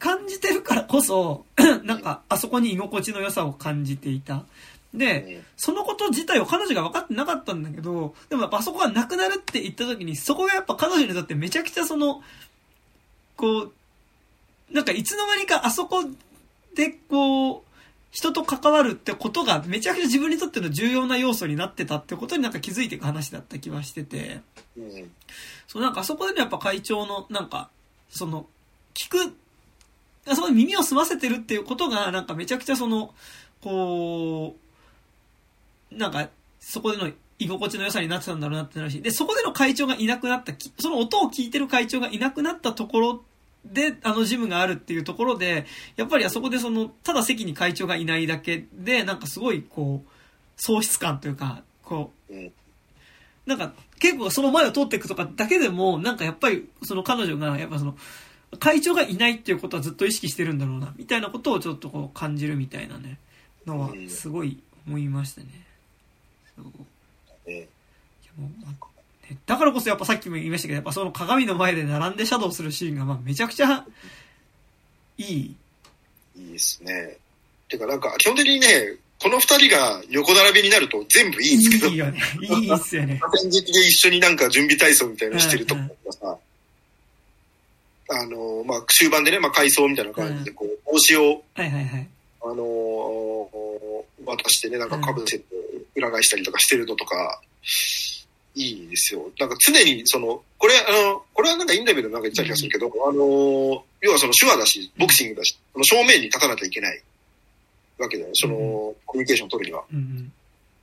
[0.00, 1.44] 感じてるからこそ、
[1.84, 4.44] なんか、あそこに居心地の良さを感じていた。
[4.94, 12.22] で、そのこと自体を彼女が分かってなかったんだけど、でもやっぱあそこがなくなるって言った時に、そこがやっぱ彼女にとってめちゃくちゃその、
[13.36, 13.72] こう、
[14.72, 16.02] なんかいつの間にかあそこ
[16.74, 17.62] でこう、
[18.10, 24.40] 人と関わるってことがめちゃくちゃ自分にとっての重要な要素になってたってことになんか気づいていく話だった気はしてて、
[24.76, 25.10] うん、
[25.68, 27.70] そうなんかあそこでのやっぱ会長のなんか、
[28.08, 28.46] その、
[28.94, 29.36] 聞く、
[30.36, 33.14] そこに耳を澄ませてるっていうことがなんかめちゃくちゃその、
[33.62, 34.56] こ
[35.92, 36.28] う、なんか
[36.60, 43.24] そこでの居心地の良さになってたんだろうなってなるし、で、そこでの会長がいなくなった、その音を聞いてる会長がいなくなったところ
[43.64, 45.66] で、あのジムがあるっていうところで、
[45.96, 50.10] やっぱりあそこでその、ただ席に会長がいないだけで、なんかすごいこう、
[50.56, 52.34] 喪失感というか、こう、
[53.46, 57.96] なんか結構その前を通っていくとかだけでも、なんかやっぱりその彼女が、やっぱその、
[58.58, 63.18] 会長がいないっていうことはずっと意識してるんだろうな、みたいなことをちょっとこう感じるみたいなね、
[63.66, 65.46] のはすごい思いましたね。
[66.56, 67.50] そう。
[67.50, 67.64] いや
[68.38, 68.50] もう、
[69.46, 73.86] だからこそやっぱさっきも言いましたけど、やっぱその鏡の前で並んでシャドウするシーンがまあめちゃくちゃ
[75.18, 75.56] いい。
[76.36, 77.18] いいですね。
[77.68, 81.88] てかなんか基本的にね、この二人が横並びになると全部いいんですけど。
[81.88, 82.20] いいよね。
[82.40, 83.20] いいっすよね。
[83.34, 86.38] 戦時で一緒になんか準備体操みたいなのしてるとこがさ、
[88.10, 92.08] あの、まあ、終盤でね、まあ、回想みたいな感じで、こう、帽子を、はいはいはい。
[92.42, 95.44] あのー、渡してね、なんかかぶせて
[95.94, 97.40] 裏返したりとかしてるのとか、
[98.54, 99.30] いいですよ。
[99.38, 107.02] なんか常に、その、これ、あの、これはなんかインタビューでもなんか言った気がするけど、うん、あの、要はその手話だし、ボクシングだし、その正面に立たなきゃいけない
[107.98, 108.30] わけだよ。
[108.34, 108.56] その、
[109.06, 109.84] コミュニケーションを取るには。
[109.92, 110.32] うん、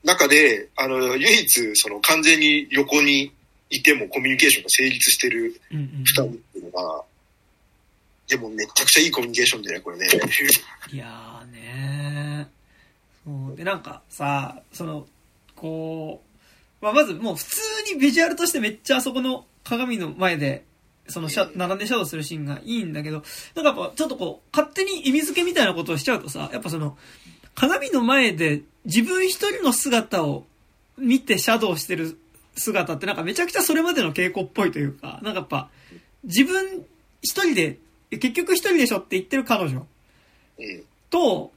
[0.03, 3.33] 中で、あの、唯一、その完全に横に
[3.69, 7.03] いてもコミュニケーションが成立してる二人っていうのが、
[8.27, 10.07] でもめちゃくちゃいいコミュニケーションでね、これね。
[10.91, 13.47] いやーねー。
[13.47, 13.55] そう。
[13.55, 15.07] で、なんかさ、その、
[15.55, 16.23] こ
[16.81, 17.61] う、まあ、まずもう普通
[17.93, 20.65] にビジュアルとしてめっちゃあそこの鏡の前で、
[21.07, 23.23] そのシャ、並んでシャドウするシーンがいいんだけど、
[23.55, 26.97] なんかやっぱちょっとこう、勝手に意味付けみたいなことをしちゃうとさ、やっぱその、
[27.55, 30.45] 鏡の前で自分一人の姿を
[30.97, 32.17] 見てシャドウしてる
[32.55, 35.69] 姿ってなんかめちゃくちゃそれまでの傾向っぽいというか、なんかやっぱ、
[36.23, 36.85] 自分
[37.21, 37.79] 一人で、
[38.11, 39.85] 結局一人でしょって言ってる彼女。
[41.09, 41.51] と、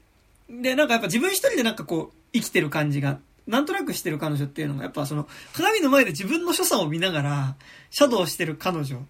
[0.48, 3.18] で、なんかやっぱ自分一人でなんかこう、生きてる感じが
[3.50, 7.56] なんとなくしてる彼女っていうのが、やっぱその、鏡の前で自分の所作を見ながら、
[7.90, 9.00] シャドウしてる彼女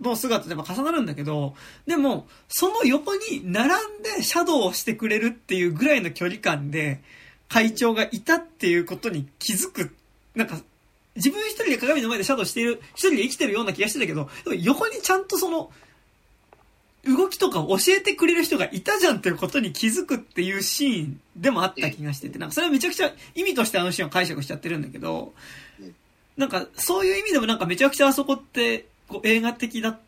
[0.00, 1.54] の姿で重なるんだけど、
[1.86, 7.00] でも、その横に並んでシャドウをしてくれるっていうぐらいの距離感で、
[7.48, 9.94] 会長がいたっていうことに気づく。
[10.34, 10.60] なんか、
[11.14, 14.28] 自分一人で鏡の前でシャドウしている、一人で生きてるような気がしてたけど、
[14.60, 15.70] 横にちゃんとその、
[17.06, 25.32] 動きとかを教えてくれる人がいたじゃんっていうことに気づくっていうシーンでもあった気がしてて、なんかそれはめちゃくちゃ意味としてあのシーンを解釈しちゃってるんだけど、
[26.36, 29.98] なんかそういう意味でもなんかめちゃくちゃあそこってこう映画的だっ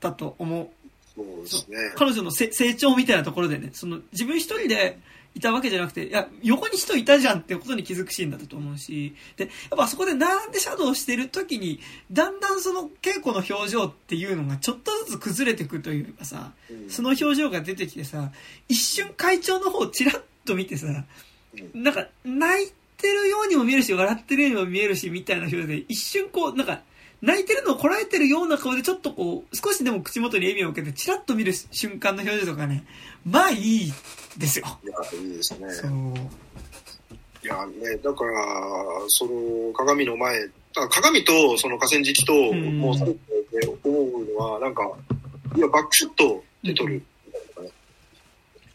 [0.00, 0.68] たと思う。
[1.14, 1.76] そうですね。
[1.96, 4.98] 彼女の成長みたいなところでね、その自分一人で、
[5.34, 16.52] いたわけじゃなくて、いや、横に人いたじゃんってことに気づくシーンだったと思うし、で、やっぱそこで並んでシャドウしてる時に、だんだんその稽古の表情っていうのがちょっとずつ崩れてくというかさ、
[16.88, 18.30] その表情が出てきてさ、
[18.68, 20.86] 一瞬会長の方をチラッと見てさ、
[21.74, 26.82] なんか泣いてるようにも見えるし、笑ってるようにも見えるし、みたいな表情で、一瞬こう、なんか、
[27.22, 32.84] 泣いてるのをこらえてるような顔でちょっとこう、少しでも口元に笑みを受けて、チラッと見る瞬間の表情とかね、
[33.24, 33.92] まあいい
[34.36, 34.66] ですよ。
[34.82, 35.70] いや、いいですね。
[35.70, 35.90] そう。
[37.44, 38.32] いやね、だから、
[39.06, 40.48] その鏡の前、
[40.90, 42.94] 鏡とその河川敷と、もう
[43.84, 44.90] 思うのは、なんか、
[45.54, 46.94] いや、バックショットで撮る。
[46.94, 47.06] うん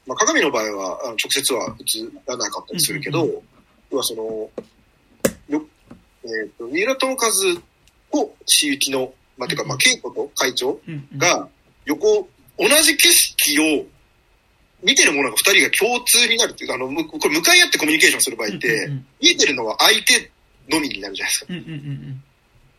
[0.07, 3.27] まあ、鏡の場合は、あの直接は映らなかったりするけど、
[3.91, 4.23] 要はその、
[5.49, 5.65] よ
[6.23, 7.29] えっ、ー、と、三浦友和
[8.11, 10.79] と、しゆきの、まあ、てか、まあ、稽古と会長。
[11.17, 11.47] が、
[11.85, 13.85] 横、同じ景色を、
[14.83, 18.89] 見てるものが二人が共通になるっていうか、あの、むこれ向かい合ってコミュニケーションする場合って、
[19.19, 20.31] 見えてるのは相手
[20.69, 21.53] のみになるじゃないですか。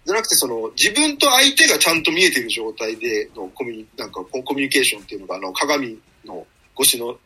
[0.07, 6.47] じゃなくて、その、自分と相手がちゃんと見えてる状態でのコミュニ、なんかココミュニケーションっていうのが、あの、鏡の
[6.81, 7.19] 越しの、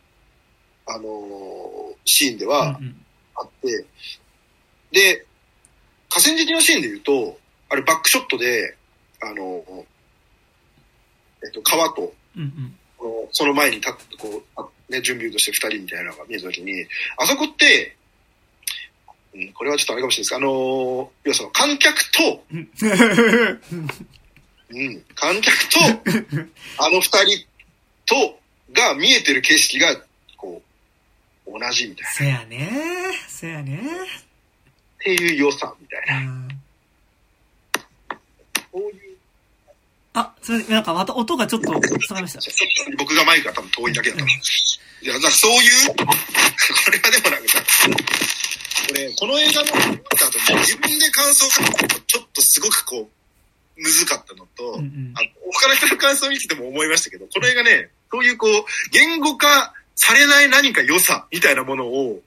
[0.85, 2.51] あのーシーンでうん。
[2.51, 2.99] はうんうん
[3.35, 3.85] あって、
[4.91, 5.25] で、
[6.07, 7.39] 河川敷のシーンで言うと、
[7.73, 8.77] あれバックショットで、
[9.19, 9.63] あの、
[11.43, 12.77] えっと、川と、うんうん。
[13.31, 16.85] その前に立って、こう、あね、準備として二人みたいなのが見えたときに、
[17.17, 17.97] あそこって、
[19.33, 22.69] うん、これはちょっとあれかもしれないですけど、あのー要はその観客と、うん
[24.69, 25.79] うん、観客と、
[26.77, 27.47] あの二人
[28.05, 28.39] と、
[28.71, 29.99] が見えてる景色が、
[30.37, 30.61] こ
[31.47, 32.11] う、同じみたいな。
[32.11, 32.71] せやね
[33.27, 36.42] せやねっていう良さみたいな。
[38.73, 39.17] うんこういう、
[40.13, 40.75] あ、すみません。
[40.75, 42.39] なんかまた音がちょっと下がりました。
[42.97, 44.25] 僕がマイクが多分遠いだけだった。
[44.25, 44.27] い
[45.07, 46.03] や、そういう、こ
[46.91, 47.63] れはでもなんかさ、
[48.87, 49.67] これ、この映画の
[50.59, 55.21] 自分で感想を書くとちょっとすごくこう、むずかったのと、うんうんあ
[55.55, 62.21] 他の人の感想を見てても思いましたけど、この映画ね、そういうこう、言語化されない何か良さみたいなものを、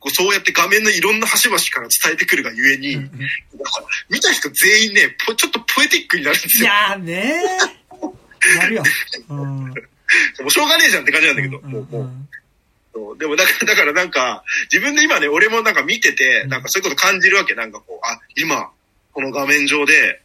[0.00, 3.10] こうそうやって画面のいろんな端々から伝えてくるがゆえに、うんうん
[4.08, 6.64] 見た人全員ね、ぽちょっとポエティックになるんですよ。
[6.64, 8.58] いやーねー。
[8.58, 8.82] なるよ。
[9.28, 9.38] うん。
[9.68, 9.74] も
[10.46, 12.10] うしょうがねえじゃんって感じなんだけど、うんもう、もう。
[12.94, 17.54] そうでもだから、だからなんか、自分で今ね、俺もなんか見てて、なんかそういうこと感じるわけ。
[17.54, 18.70] なんかこう、あ、今、
[19.12, 20.22] この画面上で、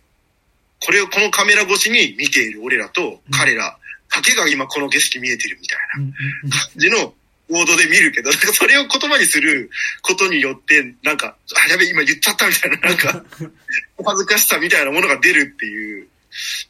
[0.86, 3.78] これをこのカメラ越しに見ている俺らと彼ら
[4.14, 7.14] だけが今この景色見えてるみたいな感じの
[7.50, 9.70] ボードで見るけど、なんかそれを言葉にする
[10.02, 11.36] ことによって、なんか、
[11.68, 13.26] あ、やべ、今言っちゃったみたいな、なんか、
[13.98, 16.08] お恥ずかしさみたいなものが出るっていう。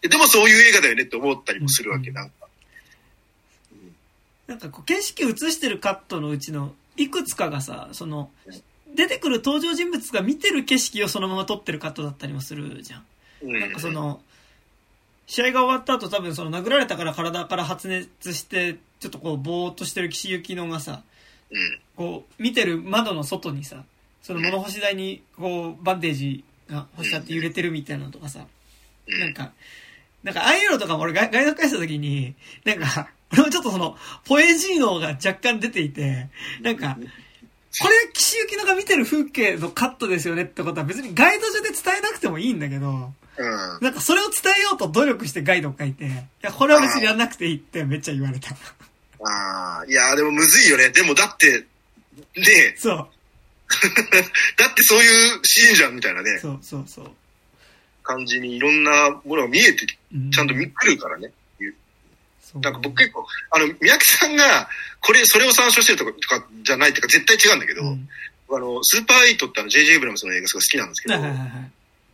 [0.02, 2.36] でもそういう映画だよねって思ったりもするわけ、うんなんか。
[4.48, 8.32] なんかこう景色映してるカットのうちのいくつかがさ、その、
[8.94, 13.06] 出てくる登場人物が見てる景色をそのまま撮ってるカットだったりもするじゃん。
[13.44, 13.60] うん。
[13.60, 14.22] なんかその、
[15.26, 21.04] 試合が終わった後多分その殴られたから体から発熱して、ちょっとこうぼーっとしてる岸由紀乃がさ、
[21.52, 21.80] うん。
[21.98, 23.84] こう見てる窓の外にさ、
[24.22, 28.48] その物干し台にこうバンデージが干してあって揺れてるみたいなのとかさ、
[29.08, 29.52] うんなんか、
[30.24, 36.30] なんかああいうのとかも俺ガイガイド返した時に、なんか、俺もちょっとその、ポエジー能が若干出ていて、
[36.62, 36.98] なんか、
[37.82, 43.80] これ岸由紀乃が見てる風景のカットですよねってことは別にガイド上で伝えなくてもいいんだけど、うん。
[43.82, 46.10] なんかそれを伝えようと努力してガイドを書いて、い
[46.42, 48.56] や、これは別にやんなくていいってめっちゃ言われた。
[49.26, 50.90] ああ、いやーでもむずいよね。
[50.90, 51.66] でもだって、
[52.36, 52.96] ねそう、
[54.58, 57.12] だってそういうシーンじゃんみたいなね、そうそうそう。
[58.04, 61.32] 感じにいろんなものが見えて、うんちゃんと見来るからね。
[62.42, 68.08] そうなんか僕結構、あの、宮城さんが、これ、それを参照してるとかとかじゃないっていうか絶対違うんだけど、うん
[68.52, 71.50] あの、スーパーエイトってあの、JJ エイブラムスの映画すごい好きなんですけど、はいはいはいはい。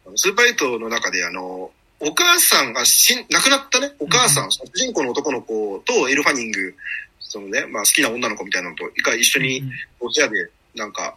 [0.07, 6.73] あのスーパーエイトの中であの、お母さんが死ん、亡くなったね、お母さん、主人公の男の子とエル・ファニング、
[7.19, 11.15] そのね、まあ好きな女の子みたいなのと、が一緒にうんお部屋で、なんか、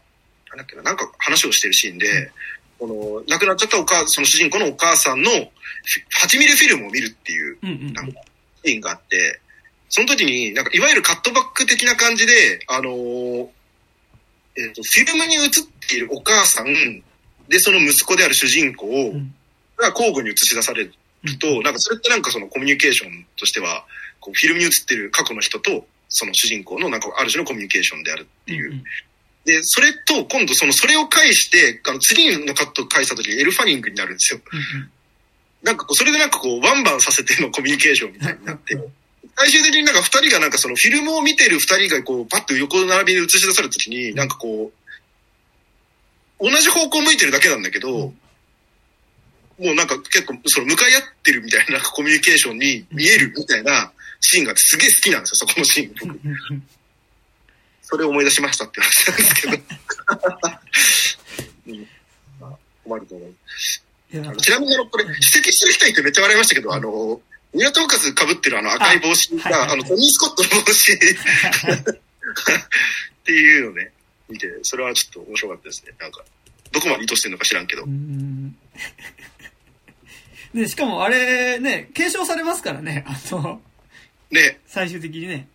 [0.48, 2.32] なんだっけな、なんか話をしてるシーンで、
[2.78, 5.48] この、亡くなっちゃったお母、その主人公のお母さんのフィ
[6.26, 7.58] 8ミリフィルムを見るっていう
[7.92, 8.20] なんか
[8.64, 9.40] シーンがあって、
[9.88, 12.32] その時に、なんかいわゆるカットバック的な感じで、
[12.66, 13.48] あのー
[14.56, 15.50] えっ、と、フィルムに映っ
[15.88, 16.66] ているお母さん、
[17.48, 19.34] で、その息子である主人公うん
[19.82, 20.92] が交互に映し出される
[21.38, 23.84] と、なんかそれってなんかそのコミュニケーションとしては、
[24.20, 28.82] こうフィルムに映ってる過去の人と、その主人公のなんかある種のコミュニケーションであるっていう。
[29.44, 34.40] で、それと、今度その、それを返して、あの、次のカットを返した時にエルファニングになるんですよ。
[34.40, 34.90] うん
[35.62, 38.92] なんかこう、それでなんかこう、ワンバンさせてのコミュニケーションみたいになってうん、
[39.36, 44.72] 最終的になんか二人がなんかその、フィルムを見てる二人がこう、パッと横並びで映し出された時に、なんかこ
[46.40, 48.12] う、同じ方向向いてるだけなんだけど、
[49.62, 55.94] もうなんか結構、その、向かい合ってるみたいなコミュニケーションに見えるみたいなシーンがすげえ好きなんですよ、そこのシーン。
[56.00, 56.18] 僕
[57.82, 59.62] それを思い出しましたって話なんですけど。
[61.68, 61.88] うん
[62.40, 63.34] まあ困ると思う。
[64.38, 67.20] ちなみにあの、これ、指摘してる人いてめっちゃ笑いましたけど、あの、
[67.54, 70.96] ニラトーカス被ってるあの赤い帽子が、あの、トニー・スコットの帽子 っ
[73.24, 73.92] ていうのね、
[74.28, 75.92] 見て、それはちょっと面白かったですね。
[75.98, 76.24] なんか、
[76.72, 77.86] どこまで意図してるのか知らんけどう。
[77.86, 78.56] ん
[80.54, 83.60] で、しかもあれね、継承されますからね、あの、
[84.30, 85.48] ね、最終的にね。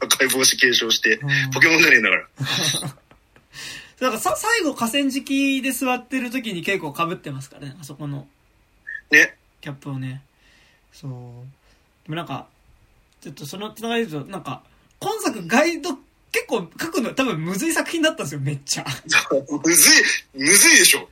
[0.00, 2.28] 赤い帽子継承して、うんポケモンじゃねえんだから。
[4.00, 8.28] だからさ、最後河川敷で座ってる時に結構被ってますからね、あそこの。
[9.10, 9.36] ね。
[9.60, 10.22] キャップをね。
[10.92, 11.10] そう。
[12.04, 12.48] でもなんか、
[13.20, 14.62] ちょっとそのつながりで言うと、なんか、
[15.00, 15.98] 今作ガイド
[16.30, 18.84] 結構書くの多分むずい作品だったんですよ、めっちゃ。
[19.64, 21.08] むずい、むずいでしょ。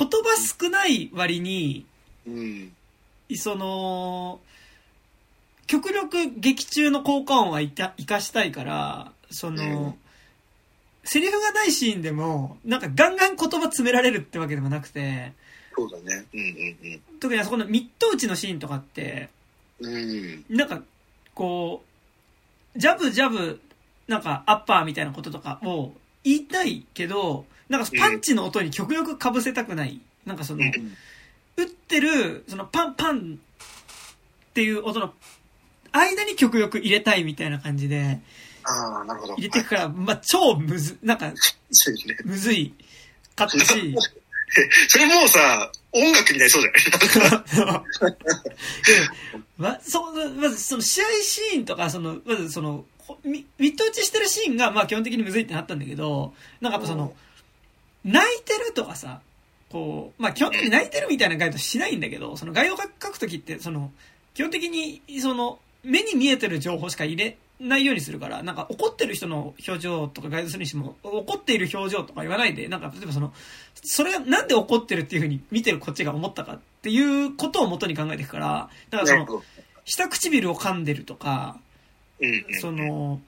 [0.00, 1.84] 言葉少ない割に、
[2.26, 2.72] うん。
[3.36, 4.40] その、
[5.66, 9.94] 極力劇中の効果音は活かしたいから、その、うん
[11.02, 15.32] セリフがないシーンでも、なんかガンガン言葉詰められるってわけでもなくて、
[15.74, 16.26] そうだね。
[16.32, 16.46] うんうん
[16.92, 17.00] うん。
[17.18, 19.30] 特にあそこのミット打ちのシーンとかって、
[19.80, 20.44] うん。
[20.50, 20.82] なんか、
[21.34, 21.82] こ
[22.76, 23.60] う、ジャブジャブ、
[24.08, 25.92] なんかアッパーみたいなこととかを
[26.22, 30.00] 言いたいけど、なんかパンチの音に極力被せたくない。
[30.26, 30.60] なんかその、
[31.56, 35.14] 打ってる、そのパンパンっていう音の
[35.92, 38.20] 間に極力入れたいみたいな感じで、
[38.64, 39.34] ああ、なるほど。
[39.36, 41.32] 入れていくから、まあ、超むず、なんか、
[42.24, 42.74] むずい
[43.34, 43.96] かったし。
[44.88, 47.82] それもうさ、音楽になりそうじゃない？
[49.56, 52.84] ま、そまずその試合シーンとか、その、まずその、
[53.24, 57.14] ミット打ちしてるシーンが、まあ基本的にむずいってなったんだけど、なんかやっぱその、
[58.04, 59.20] 泣いてるとかさ、
[59.70, 63.92] こう、まあ基本的に泣いてるみたいなガイドしないんだけど、その概要書くときって、その、
[64.34, 73.32] 基本的に、その、目に見えてる情報しか入れないようにするから、なんか怒ってる人の表情とかガイドするにしても、怒っている表情とか言わないで、なんか例えばその、
[73.74, 79.42] それがなんで怒ってるっていうふうに見てるこっちが思ったかっていうことを元に考えていくから、だからその、
[79.84, 81.58] 下唇を噛んでるとか、
[82.60, 83.20] その、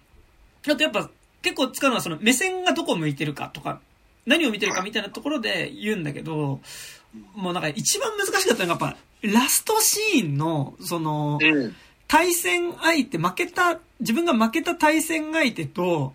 [0.67, 1.11] あとやっぱ
[1.43, 3.81] 結構使うのはその目線がどこ向いてるかとか、
[4.27, 6.61] 何を見てるかみたいなところで言うんだけど、
[7.35, 11.39] もうなんか一番難しかったのがやっぱ、ラストシーンの、その、
[12.09, 16.15] 対戦相手、負けた、自分が負けた対戦相手と、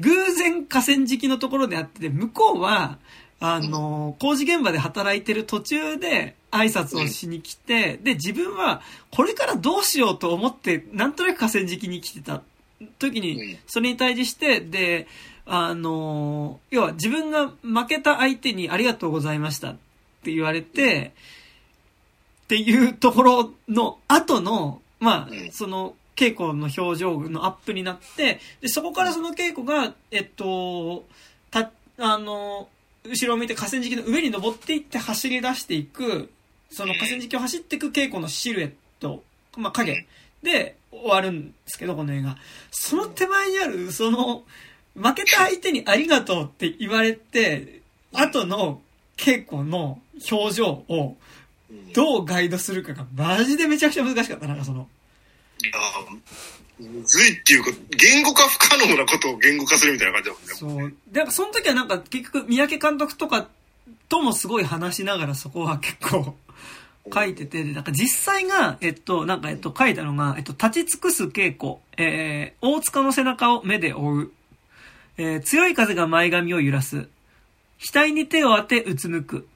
[0.00, 2.98] 偶然河川敷のところであってて、向こうは、
[3.40, 12.42] あの、工事現場で働いてる途中で挨拶をしに来て、で、自分はこれからどうしようと思って、なんとなく河川敷に来てた
[12.98, 15.08] 時に、それに対峙して、で、
[15.46, 19.76] あの、要は自分が負けた相手にありがとうございましたっ
[20.22, 21.12] て言われて、
[22.44, 31.04] っていうところの後の、まあ、その、稽古の表情のアップになって、で、そこからその稽古が、えっと、
[31.50, 32.68] た、あの、
[33.04, 36.30] 後ろを見て河川敷の上に登っていって走り出していく、
[36.70, 39.22] その河川敷を走っていく稽古のシルエット、
[39.56, 40.06] まあ影
[40.42, 42.36] で終わるんですけど、この映画。
[42.70, 44.44] その手前にある、その、
[44.94, 47.80] 負けた相手にありがとうって言われて、
[48.12, 48.80] 後の
[49.16, 51.16] 稽古の表情を
[51.94, 54.46] どうガイドするかがマジでめちゃくちゃ難しかった。
[54.46, 54.88] なんかその。
[55.62, 55.72] いや
[56.80, 60.54] むずいっていうか、言語化不可能なことを言語化するみたいな感じだもんね。
[60.54, 60.94] そう。
[61.12, 63.48] で、その時はなんか結局、三宅監督とか
[64.08, 66.34] ともすごい話しながらそこは結構
[67.12, 74.32] 書いてて、で、なんか実際が、えっと、なんかえっと書いたのが、えっと、立ち尽くす稽古、えー、大塚の背中を目で追う、
[75.18, 77.08] えー、強い風が前髪を揺らす、
[77.78, 79.46] 額に手を当てうつむく、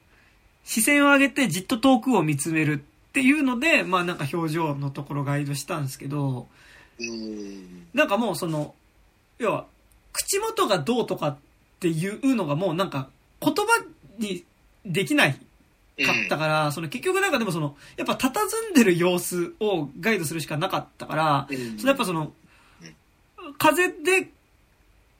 [0.63, 6.47] 視線を上げてじっと遠くを見つめるっていうので、まあなんか表情のところガイドしたんですけど、
[7.93, 8.75] なんかもうその、
[9.39, 9.65] 要は、
[10.11, 11.37] 口元がどうとかっ
[11.79, 13.85] ていうのがもうなんか言葉
[14.17, 14.43] に
[14.83, 21.47] できないかったから、その結局なんかでもその、やっぱ佇んでる様子をガイドするしかなかったから、
[21.77, 22.33] そのやっぱその、
[23.57, 24.29] 風で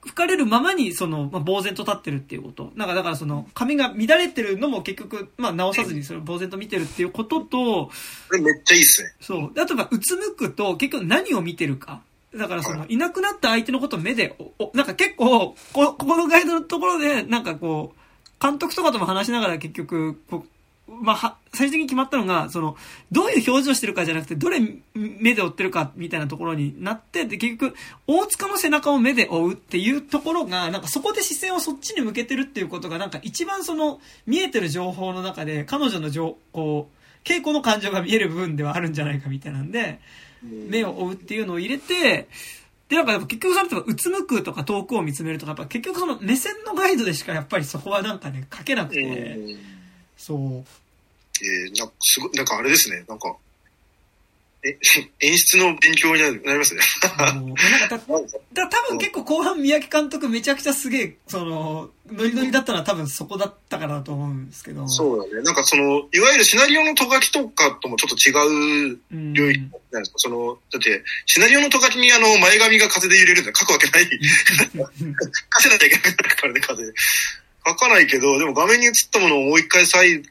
[0.08, 2.72] 吹かれるままに、その、まあ、呆然と立ってるっていうこと。
[2.76, 7.92] なんか、だからその、髪が乱れてるのも結局、まあ、直さずにそれを呆然と見てるっていうことと、こ
[8.34, 9.14] れめっちゃいいっすね。
[9.22, 9.52] そう。
[9.60, 12.02] あとは、うつむくと、結局何を見てるか。
[12.36, 20.57] だからその、いなくなった相手のことを目で、お、なんか結構、こ、ここのガイドのところで、なんかこう、監督とかとも話しながら結局、こう、
[20.88, 22.78] まあ、最終的に決まったのが、その、
[23.12, 24.60] どういう表情してるかじゃなくて、どれ
[24.94, 27.76] 目で追ってるかみたいなところになって、で、結局、
[28.08, 40.00] 大塚の背中を目で追うっていうところが、なんかそこで視線をそっちに向けてるっていうことが、なんか一番その、見えてる情報の中で、彼女の情、こう、稽古の感情が見える部分ではあるんじゃないかみたいなんで、
[40.42, 42.30] 目を追うっていうのを入れて、
[42.88, 49.58] で、なんか結局うつむくとか遠くを見つめるとか、やっぱ結局その目線のガイドでしかやっぱりそこはなんかね、書けなくて、
[50.18, 50.66] そう。
[51.44, 53.36] えー、なんかすごい、なんかあれですね、なんか、
[54.64, 54.78] え、
[55.22, 56.82] 演出の勉強になりますね。
[57.18, 57.54] なん
[57.90, 64.88] 多分結構後半三宅監督めちゃくちゃすげえ、その、ノリノリだったのは多分そこだったかなと思うんですけど。
[64.88, 65.44] そうだね。
[65.44, 69.00] なんかその、いわゆるシナリオのとがきとかともちょっと違う
[69.34, 69.60] 領域
[69.92, 74.06] なんですか、その、だって、シナリオのとがきにあの、前髪が風で揺れるって書くわけない。
[74.06, 74.10] 書
[75.60, 76.94] せなきゃいけないからね、風で。
[77.68, 80.24] 書かないけど、でも画面に映ったものをもう一回再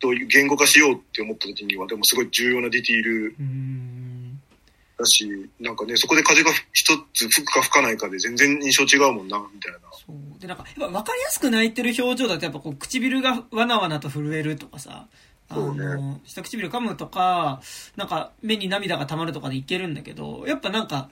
[0.00, 3.36] 度言語化しようって思った時には、でもすごい重要なディティール
[4.98, 9.78] だし、なんかね、そこで風が一つ吹くか吹かないかで全然印象違うもんな、みたいな。
[9.92, 10.40] そう。
[10.40, 15.06] で、なんか、やっぱ分かりやすく泣いてる表情だとやっぱこう唇がわなわなと震えるとかさ、
[15.50, 17.62] あの、下唇噛むとか、
[17.96, 21.08] なんか目に涙が溜まるとかでいけるんだけど、やっぱなんか、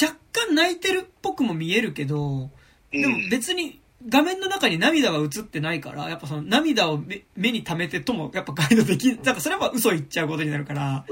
[0.00, 2.50] 若干泣いてるっぽくも見えるけど、
[2.90, 7.02] でも別に画面の中に涙は映ってないから、やっぱその涙を
[7.36, 11.04] 目に溜めてとも、やっぱガイドでき、なんかそれは嘘言っちゃうことになるから、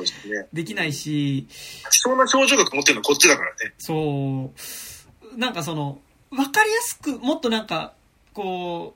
[0.52, 1.46] できないし。
[1.90, 3.74] そんな表情が持ってるのこっちだからね。
[3.78, 4.52] そ
[5.34, 5.38] う。
[5.38, 7.94] なんかその、わかりやすく、もっとなんか、
[8.32, 8.94] こ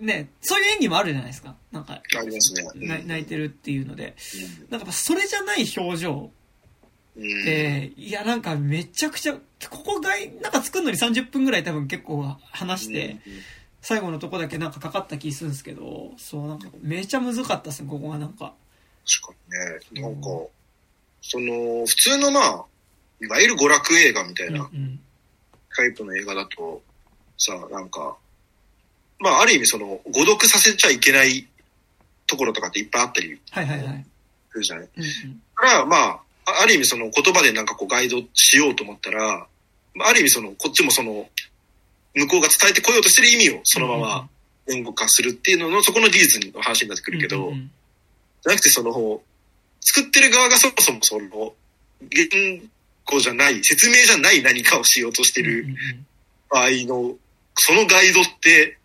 [0.00, 1.54] う、ね、そういう演技もあるじゃないですか。
[1.72, 3.04] なんか、ありますね。
[3.06, 4.16] 泣いてるっていうので。
[4.70, 6.30] なんかそれじゃない表情
[7.16, 9.34] で、いや、なんかめちゃくちゃ、
[9.70, 10.10] ここが、
[10.42, 13.18] なんか作るのに30分ぐらい多分結構話して、
[13.80, 18.54] 最後のとこだけなんかかかった気するんですけど、そう、なんかめちゃむずかったっすね、ここがなんか。
[19.22, 19.34] 確か
[19.92, 20.28] にね、なんか、
[21.22, 22.64] その、普通のまあ、
[23.20, 24.68] いわゆる娯楽映画みたいな
[25.76, 26.82] タイプの映画だと、
[27.38, 28.16] さ、なんか、
[29.20, 31.46] まあ、ある意味その、誤読させちゃいけない
[32.26, 34.06] ところとかっていっぱいあったりはいはいはい。
[34.50, 34.88] するじゃない。
[34.96, 39.46] うんうん、から、まあ、ある意味その言葉でなんかこうガイドしようと思ったら、
[40.00, 41.28] ある意味その、こっちもその、
[42.14, 44.28] 向こうが伝えてこようとしてる意味をそのまま
[44.68, 49.22] 言語化するっていうのの、そこの技術の話になってくるけど、じゃなくてその、
[49.80, 51.54] 作ってる側がそもそもその、
[52.08, 52.70] 言
[53.04, 55.66] 語じゃない、説明じゃない何かをしようとしてる
[56.50, 57.16] 場合の、
[57.56, 58.78] そのガイドって、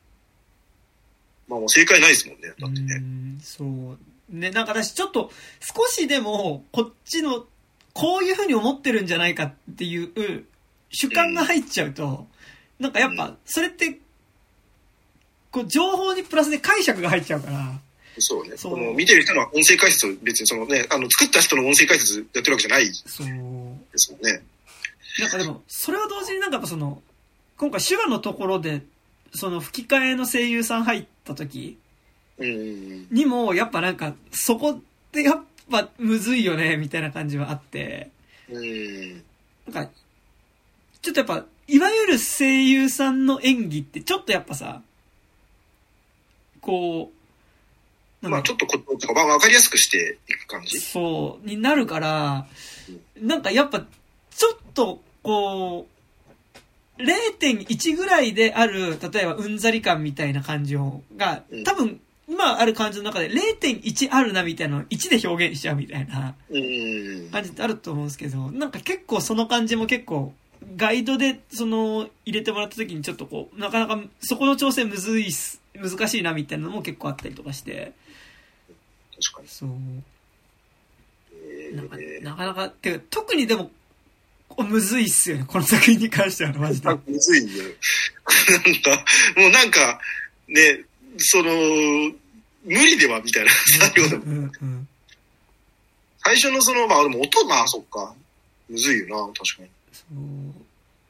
[1.48, 3.02] まあもう正解ないですもんね、だってね。
[3.42, 3.98] そう。
[4.30, 7.48] ね、なんか私ちょっと少しでもこっちの
[8.00, 10.46] こういうふうに思ってるんじゃないかっていう
[10.90, 12.28] 主観が入っちゃうと、
[12.80, 14.00] なんかやっぱそれって、
[15.52, 17.78] こう情報にプラスで解釈が入っちゃうから。
[18.18, 18.56] そうね。
[18.56, 24.44] その見てる人の音声解説を別にそのね、あの作った人の音声解説やってるわけじゃないですもんね。
[25.20, 27.02] なんかでも、それは同時になんかやっぱその、
[27.58, 28.82] 今回手話のところで、
[29.36, 31.78] その吹き替えの声優さん入った時、
[32.40, 34.80] にも、やっぱなんか、そこっ
[35.12, 38.10] てやっぱむずいよね、みたいな感じはあって、
[38.50, 39.92] なんか、
[41.02, 44.82] ちょっとやっぱ、いわゆる声優さんの演技ってちょっとやっぱさ、
[46.62, 47.12] こ
[48.22, 48.78] う、まあちょっとこ、
[49.14, 50.80] まあわかりやすくしていく感じ？
[50.80, 52.48] そう、になるから、
[53.22, 55.88] なんかやっぱ、ちょっと、こ
[56.98, 66.36] う、0.1ぐらいである、例えばうんざり感みたいな感じを、が、多分、今ある感じの中で0.1あるなみたいなのを1で表現しちゃうみたいな
[67.32, 70.34] 感じってあると思うんですけど、なんか結構その感じも結構
[70.76, 77.94] ガイドでその入れてもらった時にちょっとこう、なかなかそこの調整むずいす、難しいなみたいなのも結構あったりとかして。
[79.22, 79.48] 確かに。
[79.48, 79.70] そう。
[81.76, 83.72] なんかなかなか、てか特にでも、
[84.58, 86.90] むずいっすよね、この作品に関しては、マジで。
[87.08, 87.64] むずいよ。
[88.66, 89.06] なんか、
[89.38, 90.00] もうなんか、
[90.48, 90.84] ね、
[91.18, 92.14] その、
[92.64, 94.52] 無理ではみたいな、最後の。
[96.24, 98.14] 最初のその、まあでも音が、そっか。
[98.70, 99.70] むずいよな、確かに。
[99.92, 100.64] そう、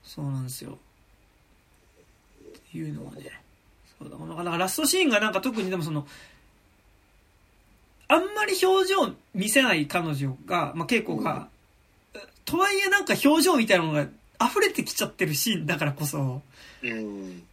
[0.03, 0.77] そうなんですよ。
[2.41, 3.41] っていうのはね。
[3.99, 6.07] そうだ、だからラストシーンがなんか特にでもその、
[8.07, 11.49] あんまり表情見せない彼女が、まあ、稽古が、
[12.13, 14.07] うん、とはいえなんか表情みたいなのが
[14.41, 16.41] 溢れてきちゃってるシーンだからこそ、
[16.81, 17.43] うん、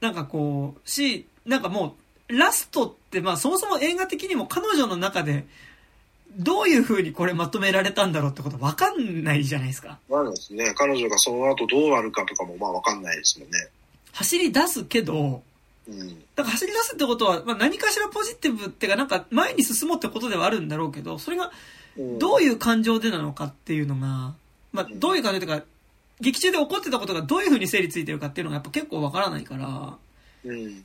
[0.00, 1.92] なんかこう、し、なんかもう、
[2.28, 5.46] ラストってまあそもそも映画的にも彼女の中で、
[6.36, 9.98] どういう風にこれまとめられたんだろうってことわかんないじゃないですか。
[10.08, 10.72] わかんないですね。
[10.74, 13.68] 彼女がその後どうなるかとかもまあわかんないですもんね。
[14.12, 15.42] 走り出すけど、
[15.88, 21.50] うん、だから走り出すってことは、まあ、何かしらポジティブっていうか、なんか前に進もうってことではあるんだろうけど、それが
[22.18, 24.34] どういう感情でなのかっていうのが、
[24.72, 25.64] まあ、どういう感情というか、
[26.20, 29.96] 劇中で起こってたことがどういうふうに整理ついてるかっていうのがやっぱ結構わからないから、
[30.44, 30.84] うん。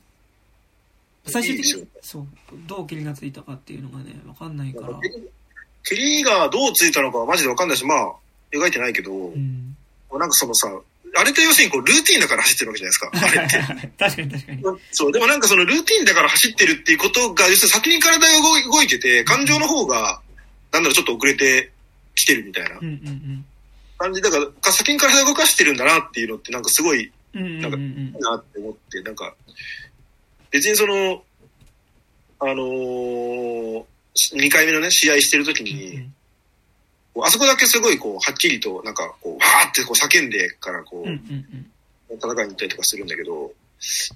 [1.26, 2.26] 最終的に、そう、
[2.66, 4.88] どう霧がついたかっていうのがね、わかんないから。
[5.82, 8.12] 霧がどうついたのかはマジでわかんないし、まあ、
[8.52, 9.76] 描いてないけど、うん、
[10.12, 10.68] なんかそのさ、
[11.16, 13.10] あれって要するにこうルーティンだから走ってるわけじゃないですか。
[13.14, 13.94] あれって。
[13.98, 14.80] 確かに確かに。
[14.92, 18.26] そう、でもなんかそのルーティンだから走ってるっていうことが、要するに先に体が
[18.68, 20.20] 動いてて、感情の方が、
[20.72, 21.70] なんならちょっと遅れて
[22.16, 22.80] きてるみたいな
[23.98, 24.20] 感じ。
[24.20, 29.34] だから、先に体動かしてるんだなっていうのってなんかすごい、なんか、いいなって思って、なんか、
[30.54, 31.20] 別にその、
[32.38, 33.84] あのー、
[34.34, 36.08] 2回目のね、試合してる時に、
[37.20, 43.50] あそこだけすごいこう、はっきりと、なんかこう、わーってこう叫んでからこう、戦いに行ったりとかするんだけど、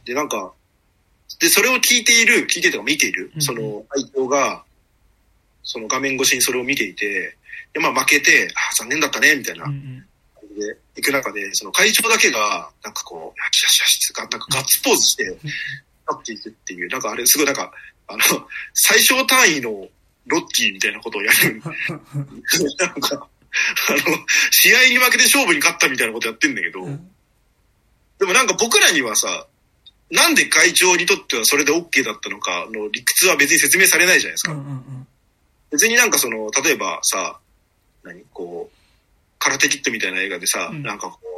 [0.05, 0.53] で、なんか、
[1.41, 4.63] で、それを聞いている、聞いてとか見ている、その相手が、
[5.65, 7.37] その画面越しにそれを見ていて、
[7.73, 10.05] で、まあ負けて、あ残念だったね、みたいな感
[10.55, 15.37] じで行く中で、その会長だけが、なんかこう、よしよしよし、なんかガッツポーズして、
[16.21, 17.73] 立っていくっていう、なんかあれ、すごいなんか、
[18.07, 18.21] あの、
[18.75, 19.89] 最小単位の
[20.27, 21.63] ロッキーみたいなことをやる。
[22.79, 23.29] なんか、
[23.89, 26.87] あの、試合に負けて勝負に勝ったみたいなことやってんだけど、
[28.19, 29.47] でもなんか僕らにはさ、
[30.11, 34.57] なんで会長にとってはそれで OK だったのかの理屈は別に説明されないじゃないですか。
[35.71, 37.39] 別になんかその、例えばさ、
[38.03, 38.77] 何こう、
[39.39, 41.21] 空手キットみたいな映画でさ、うん、なんかこ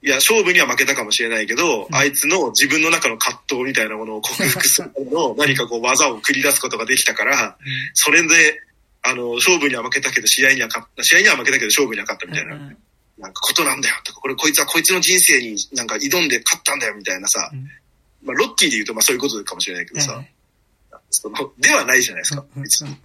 [0.00, 8.60] いや、勝負には負けたかもしれないけど、うん、あいつの自分の中の葛藤みたいなものを克服するための 何かこう技を繰り出すことができたから、うん、それで、
[9.02, 12.56] あの、勝負には負けたけど、試合には勝った、試合には負けたけど、勝負には勝ったみたいな、
[13.18, 17.50] なんかことなんだよとか、これこいつはこいつの人生になんか挑んで勝ったんだよみたいなさ、
[18.22, 20.22] まあ、ロッキーで言うとまあそういうことかもしれないけどさ、
[21.10, 22.96] その、ではないじゃないですか、別に。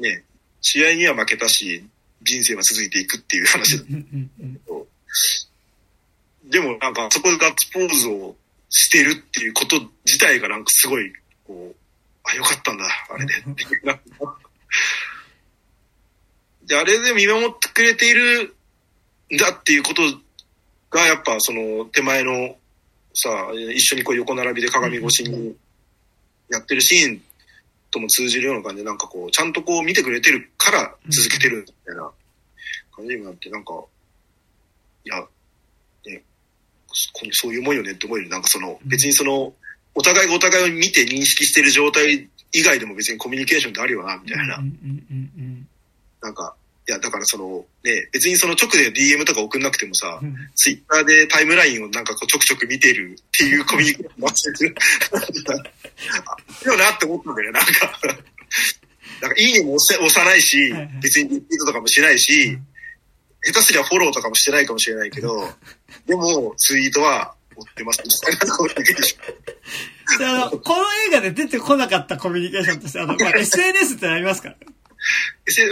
[0.00, 0.24] ね、
[0.60, 1.84] 試合には負けたし、
[2.22, 3.84] 人生は続いていくっていう話だ
[6.44, 8.36] でもなんかそこでガッツポーズを
[8.70, 11.12] してるっていうこと自体がなんかすごい、
[11.46, 11.76] こう、
[12.24, 13.98] あ、よかったんだ、あれでっていう。
[16.66, 18.54] で、あれで見守ってくれている
[19.32, 20.02] んだっていうこと
[20.90, 22.56] が、やっぱその手前の
[23.14, 25.56] さ、一緒にこう横並びで鏡越しに
[26.50, 27.22] やってるシーン
[27.90, 32.10] とも通じるような感じで、なんかこう、ちゃんとこう見てくれてるから続けてるみたいな
[32.94, 33.72] 感じになって、なんか、
[35.08, 35.20] や、
[36.06, 36.22] ね、
[37.32, 38.28] そういうもんよねって思える。
[38.28, 39.52] なんかその、別にその、
[39.94, 44.62] お互いがお互いを見て認識してる状態以外でも別にコミュニケーションってあるよな、みたいな。
[46.22, 46.54] なんか、
[46.88, 54.74] いや、だからその、ね、別にその直で DM とか送んなくてもさ、うん、ツイッターでタイムラインをなんかこうちょくちょく見てるっていうコミュニケーションもしてる。
[56.64, 57.70] でもなって思ったんだよ、なんか。
[59.20, 62.66] なんかいいねも押押さないし、別にリピートとかもしないし、うん、
[63.44, 65.48] 下手すりゃフォローとかもしてないかもしれないけど、
[66.06, 69.38] でもツイートは追ってますみたいなコミュニケーション。
[70.24, 74.56] あの、この映画で出てこなかったコミュニケーションとして、あの、 まあ、SNS ってありますから。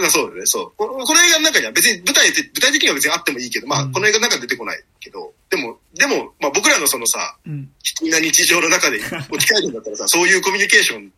[0.01, 0.73] まあそうだね、そう。
[0.77, 7.69] この映画の中には別に舞台で、舞台的には別にあってもいいけど、まあこの映画の中で出てこないけど、でも、でも、まあ僕らのそのさ、うん、
[8.03, 11.13] みんな日常の中で置き換えるんだったらさ、そういうコミュニケーション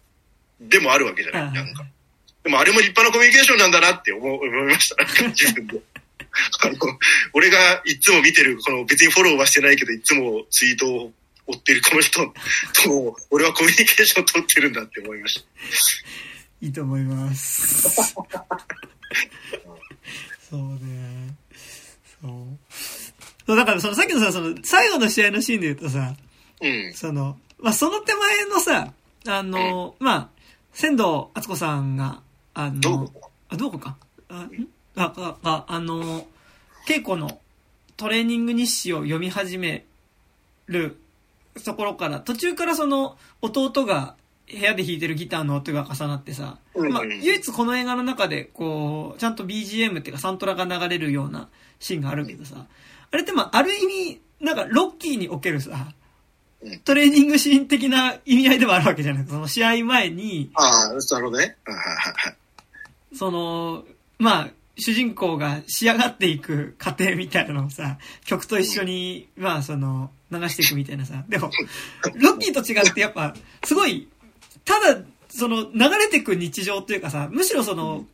[0.61, 1.53] でもあるわけじゃない。
[1.53, 1.85] なんか。
[2.43, 5.05] でもあれも立派なコミュニケーションなんだなって思思いました。
[5.29, 5.81] 自分で。
[6.63, 6.75] あの、
[7.33, 11.13] 俺がいつも見てる、この別にフォローはしてないけど、いつもツイートを
[11.47, 12.33] 追ってるこの人と、
[13.31, 15.47] 俺はコミュニケーションを取ってるんだって思いました。
[16.61, 18.15] いいと思います。
[20.51, 21.35] そうね。
[22.21, 22.33] そう。
[23.47, 26.15] そう、だからそのさっきのさ、その最後の試合のシーンで言うとさ、
[26.61, 28.93] うん、その、まあ、その手前のさ、
[29.27, 30.29] あの、うん、まあ、
[30.73, 32.21] 仙道敦子さんが、
[32.55, 33.11] あの、
[33.49, 33.97] あ、どこか？
[34.29, 34.49] あ、あ、
[34.99, 36.27] あ、ああの、
[36.87, 37.41] 稽古の
[37.97, 39.85] トレーニング日誌を読み始め
[40.67, 40.97] る
[41.65, 44.15] ところから、途中からその弟が
[44.51, 51.49] 部屋で弾いてるギターの音が重なってさ、まあ、唯一この映画の中で、こう、ちゃんと BGM っていうかサントラが流れるような
[51.81, 52.67] シーンがあるけどさ、
[53.11, 55.93] あれってまあ、ある意味、なんかロッキーにおけるさ、
[56.85, 59.27] トレーニングシーン的な意味合いでもあるわけじゃない。
[59.27, 61.57] その試合前に、ああ、なるほどね。
[63.15, 63.85] その、
[64.19, 64.49] まあ、
[64.79, 71.25] 主人公が仕上がっていく過程みたいなのをさ、曲と一緒に、まあその、流していくみたいなさ。
[71.29, 71.51] でも、
[72.15, 74.09] ロッキーと違ってやっぱ、すごい
[74.69, 75.01] ただ、
[75.31, 78.05] その、流れてく日常というかさ、むしろその、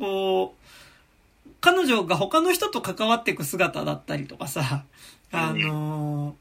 [0.00, 4.84] こう、彼女が他の人と関わっていく姿だったりとかさ、
[5.30, 6.34] あのー、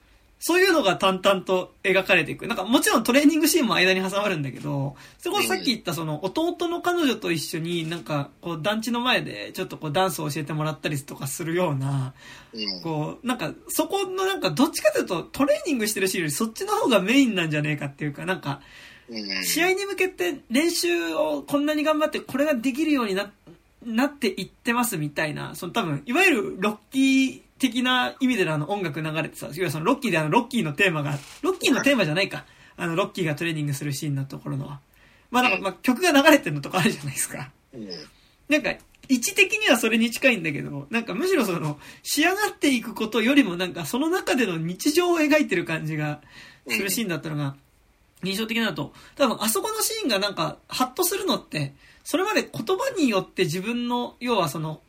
[0.45, 2.47] そういうのが淡々と描かれていく。
[2.47, 12.13] なんかもちろんトレーニングシーンも間に挟まるんだけど、そこさっき言ったその弟の彼女と一緒になんかこう団地の前でちょっとこうダンスを教えてもらったりとかするような、
[12.83, 18.59] こう、なんかそこのなんかどっちかというとトレーニングしてるシーンよりそっちの方がメインなんじゃねえかっていうか、なんか、
[19.43, 23.31] 試合に向けて練習をこんなに頑張ってこれができるようにな
[23.85, 32.45] なっていってますみたいな、その多分、いわゆるロッキー的な意味でのあの音楽流れてさ、いわゆるそのロッキーであのロッキーのテーマが、ロッキーのテーマじゃないか。
[32.75, 34.67] あの、ロッキーがトレーニングするシーンのところの。
[35.31, 37.51] まあなんか、まあ曲が流れてるのとかあるじゃないですか。
[37.73, 37.87] うん。
[38.49, 38.71] なんか、
[39.07, 46.21] 位置的にはそれに近いんだけど、なんかむしろその、仕上がっていくことよりもなんかその中での日常を描いてる感じが
[46.67, 47.55] するシーンだったのが、
[48.23, 54.81] 印象的だと、多分あそこのシーンがなんか、ハッとするのって、それまで言葉によって自分の、要はその、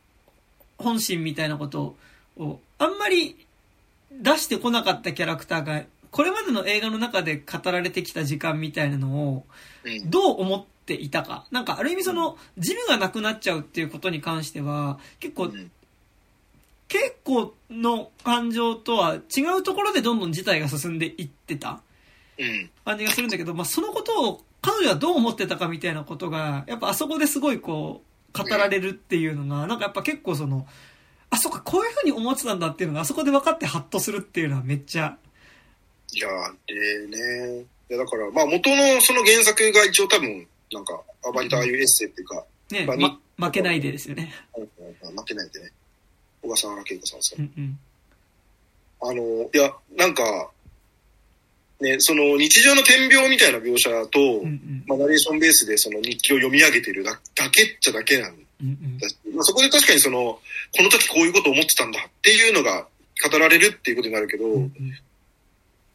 [0.79, 1.97] 本心みたいなことを、
[2.37, 3.47] あんまり
[4.11, 9.47] 出してこなかったキャラクターが、これまでの映画の中で語られてきた時間みたいなのを、
[10.07, 11.47] どう思っていたか。
[11.51, 15.53] なんか、ある意味その、ジムがなくなっちゃうっていうことに関しては、結構、
[16.89, 21.80] 結構の感情とは違うところでどんどん事態が進んでいってた
[22.85, 28.03] 感じがするんだけど、まあ、そのことを彼女はどう思ってたかみたいなことが、やっぱあそこですごいこ
[28.35, 30.66] う、語られるっていうのが、なんかやっぱ結構その、
[31.35, 35.16] あ、そっか、こういう風に思ってたんだっていうのが、あそこで分かってハッとするっていうのはめっちゃ。
[36.12, 36.28] いや
[36.66, 37.66] でね。
[37.91, 41.01] いや、だから、まあ元のその原作が一応多分、なんか、
[41.35, 42.87] 割とああいうエッセイっていうか、ね、
[43.37, 44.32] ま、負けないでですよね。
[44.55, 45.70] 負けないでね。
[46.43, 47.78] 小笠原恵子さんですうんうん、
[49.01, 50.51] あの、いや、なんか、
[51.80, 58.37] ね、その日常の点描みたいな描写と、うんうん、まあ、ナレーションベースでその日記を読み上げてるだだけっちゃだけなんだ
[59.09, 60.39] し、うんうん、まあ、そこで確かにその、
[60.77, 62.87] この時こういうことを思ってたんだっていうのが
[63.31, 64.72] 語られるっていうことになるけど、うんうん、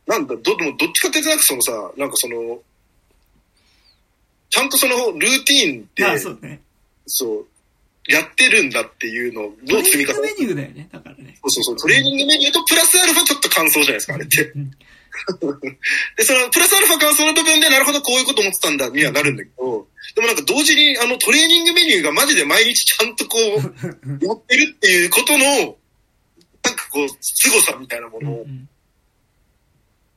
[0.07, 2.59] なんだ、ど、どっちかってなんかそのさ、なんかその、
[4.49, 6.61] ちゃんとそのルーティーンで、そうね。
[7.05, 7.45] そう、
[8.11, 10.15] やってるんだっていうのの積み重ね。
[10.15, 11.37] トレーニングだよね、だからね。
[11.45, 14.45] そうそうそう、トレーニングメニューとプラスアルファちょっと感想じゃないですか、あれって。
[16.17, 23.59] で、その、プラスアルファ感想の部分で、なるほど、こういうこと思ってたんだ、にはなるんだけど、でもなんか同時に、あの、トレーニングメニューがマジで毎日ちゃんとこう、
[24.25, 25.45] やってるっていうことの、
[26.63, 28.45] なんかこう、凄さみたいなものを、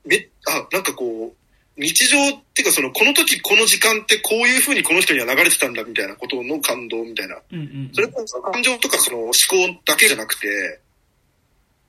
[0.04, 1.42] め、あ、なんかこう、
[1.76, 7.38] 日常っていうかその、この時この時間ってこういうふうにこの人には流れてたんだみたいなことの感動みたいな。
[7.50, 10.80] うんうん、それこそ感情とかその思考だけじゃなくて、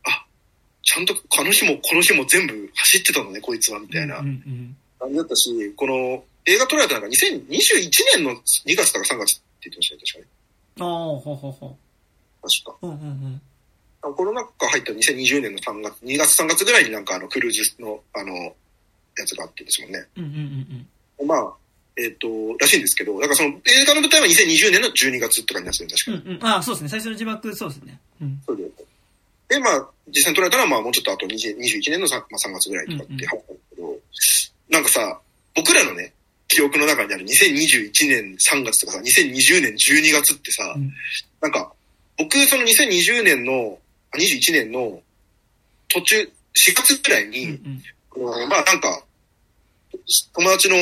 [0.04, 0.26] あ、
[0.84, 10.30] ちゃんとあの日もこの日も全部走ってたのね、こいつは、みたいな感じだったし、この映画撮られたのが2021年の2月から3月って言ってましたね、確か
[10.80, 10.82] に。
[10.82, 12.50] ああ、ほうほうほう。
[12.50, 12.76] 確か。
[12.82, 13.42] うんうん
[14.04, 14.16] うん。
[14.16, 18.34] コロナ禍入った2020年の3月、2月3月ぐらいになんかあのクルーズの、あの、
[19.18, 20.06] やつがあってですもんね。
[20.18, 20.88] うんうん
[21.20, 21.54] うん、まあ、
[21.96, 26.18] えっ、ー、と、らしいんですけど、だからその映画の舞台は2020年の12月とかになってるん確かに。
[26.18, 26.90] うんうん、ああ、そうですね。
[26.90, 28.00] 最初の字幕、そうですね。
[28.22, 28.42] うん。
[28.46, 28.64] そうで。
[29.50, 33.14] で、まあ、実際に撮られたのは、まあ、もうちょっとあと21年の 3,、まあ、3月ぐらいとかって
[33.78, 34.00] うんうん、
[34.70, 35.20] なんかさ、
[35.56, 36.14] 僕らのね、
[36.54, 40.94] 記憶の中にある2021年3月とかさ、2020年12月ってさ、うん、
[41.42, 41.74] なんか、
[42.16, 43.80] 僕、その2020年の、
[44.14, 45.02] 21年の
[45.88, 46.30] 途中、4
[46.76, 47.82] 月ぐらいに、うん
[48.18, 49.04] うん、まあなんか、
[50.34, 50.76] 友達の、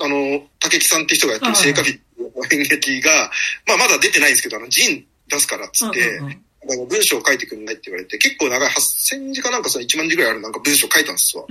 [0.00, 3.30] あの、竹木さんって人がやってる聖火日の演劇が、
[3.66, 6.24] まあまだ出てないんですけど、あの、ジン出すからっつって、あ
[6.76, 11.44] の文章を書いてくんないって言われて、結構長い8000字かなんかさ、1万字ぐらいあるなんか文章書いたんですわ。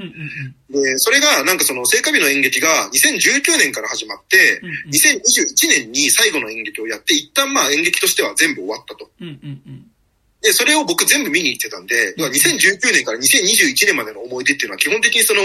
[0.70, 9.10] で、それがなんかその聖火日の演劇が2019年から始まって、うんうん、2021年に最後の演劇をやって、一旦まあ演劇としては全部終わったと。
[9.22, 9.92] うんうんうん
[10.40, 15.42] で、それを僕全部見に行ってたんで、2019年から2021年までの思い出っていうのは基本的にその、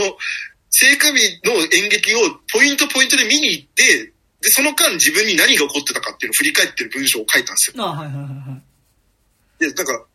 [0.68, 2.18] 聖火日の演劇を
[2.52, 4.12] ポイントポイントで見に行って、
[4.42, 7.84] で、その間自分に何が起こってたかっていうのを振り返ってる文章を書いたんですよ。
[7.84, 8.71] あはいはいはいはい。
[9.62, 10.06] で、なんか、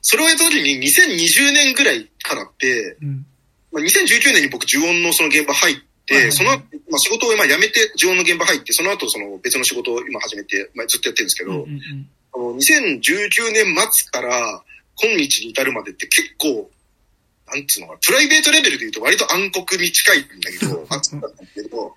[0.00, 3.26] それをやった時に2020年ぐらいからって、うん、
[3.72, 5.76] まあ、2019年に僕呪音のその現場入っ
[6.06, 6.22] て、はいはい。
[6.24, 12.08] はい、その、まあ、仕事を今辞めて呪音の現場入って、その後その別の仕事を今始めて、まあ、ずっとやってるんですけど、うんうんうん。
[12.32, 14.62] あの、2019年末から
[15.00, 16.70] 今日に至るまでって結構、
[17.46, 21.94] なんつうのかな、プライベートレベルで言うと割と暗黒に近いんだけど、 暑かったんだけど、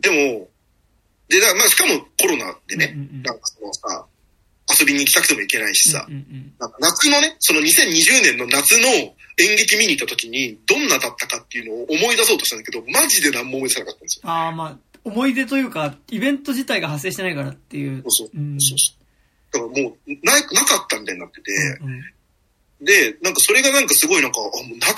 [0.00, 0.48] でも、
[1.28, 4.06] で、まあ、しかもコロナでね、うんうんうん、なんかそのさ、
[4.78, 8.88] 遊びに行きたくても行けないしさ、うんうんうん、なんか夏のね、その2020年の夏の
[9.38, 14.30] 演劇見に行った時に、どんなだったかっていうのを思い出そうとしたんだけど、マジで何も思い出せなかったんですよ。
[14.30, 18.02] ああ、まあ、思い出というか、イベント自体が発生してないからっていう。
[18.08, 18.38] そうそう。
[18.38, 18.98] うん、そうそう
[19.50, 21.92] だからもうな、なかったみたいになってて、うん
[22.80, 24.94] うん、で、なんかそれがなんかすごいなんか、あ、もうなか、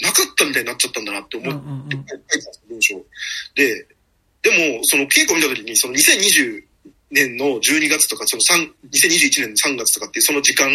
[0.00, 2.94] なかったみたいになっちゃったんだなって思って書いてたんです文章。
[3.54, 3.86] で、
[4.42, 6.64] でも、その稽古見た時に、その2020
[7.12, 10.68] 年の12月とか、その3、2021年の3月とかっていうその時間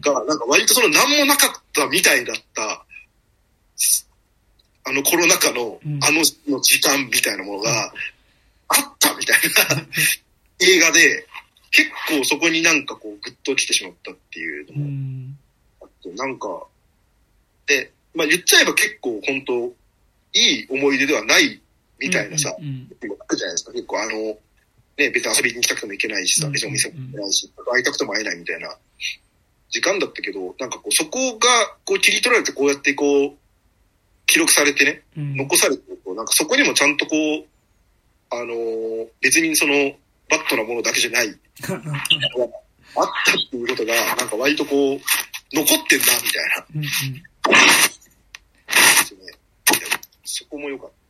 [0.00, 2.84] が、なんか割とその何もなかったみたいだった、
[4.84, 7.92] あのコロナ禍のあのの時間みたいなものが
[8.68, 9.36] あったみたい
[9.76, 9.86] な
[10.60, 11.26] 映画で、
[11.70, 15.34] 結構そこになんかこうグッと来てしまったっていうのも
[15.82, 16.66] あって、なんか、
[17.66, 19.72] で、まあ言っちゃえば結構本当
[20.34, 21.60] いい思い出ではない
[21.98, 23.72] みたいなさ、あるじゃないですか。
[23.72, 24.38] 結構あの、
[24.98, 28.76] ね、別に遊びに行きたくても行けないしさ、別にお店も行けないし、会いたくても会えないみたいな。
[29.70, 31.48] 時間だったけど、なんかこう、そこが
[31.84, 33.32] こう切り取られてこうやってこう、
[34.26, 37.44] 記録されてね、残されてると、なんかそこにもちゃんとこう、
[38.30, 39.74] あのー、別にその、
[40.28, 41.34] バットなものだけじゃない、あっ
[41.64, 45.00] たっていうことが、なんか割とこう、
[45.54, 46.66] 残ってんな、みたいな。
[46.76, 47.22] うんうん、
[50.24, 51.01] そこも良かった。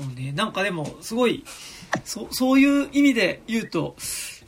[0.00, 0.32] そうね。
[0.32, 1.44] なんかでも、すごい、
[2.04, 3.96] そそういう意味で言うと、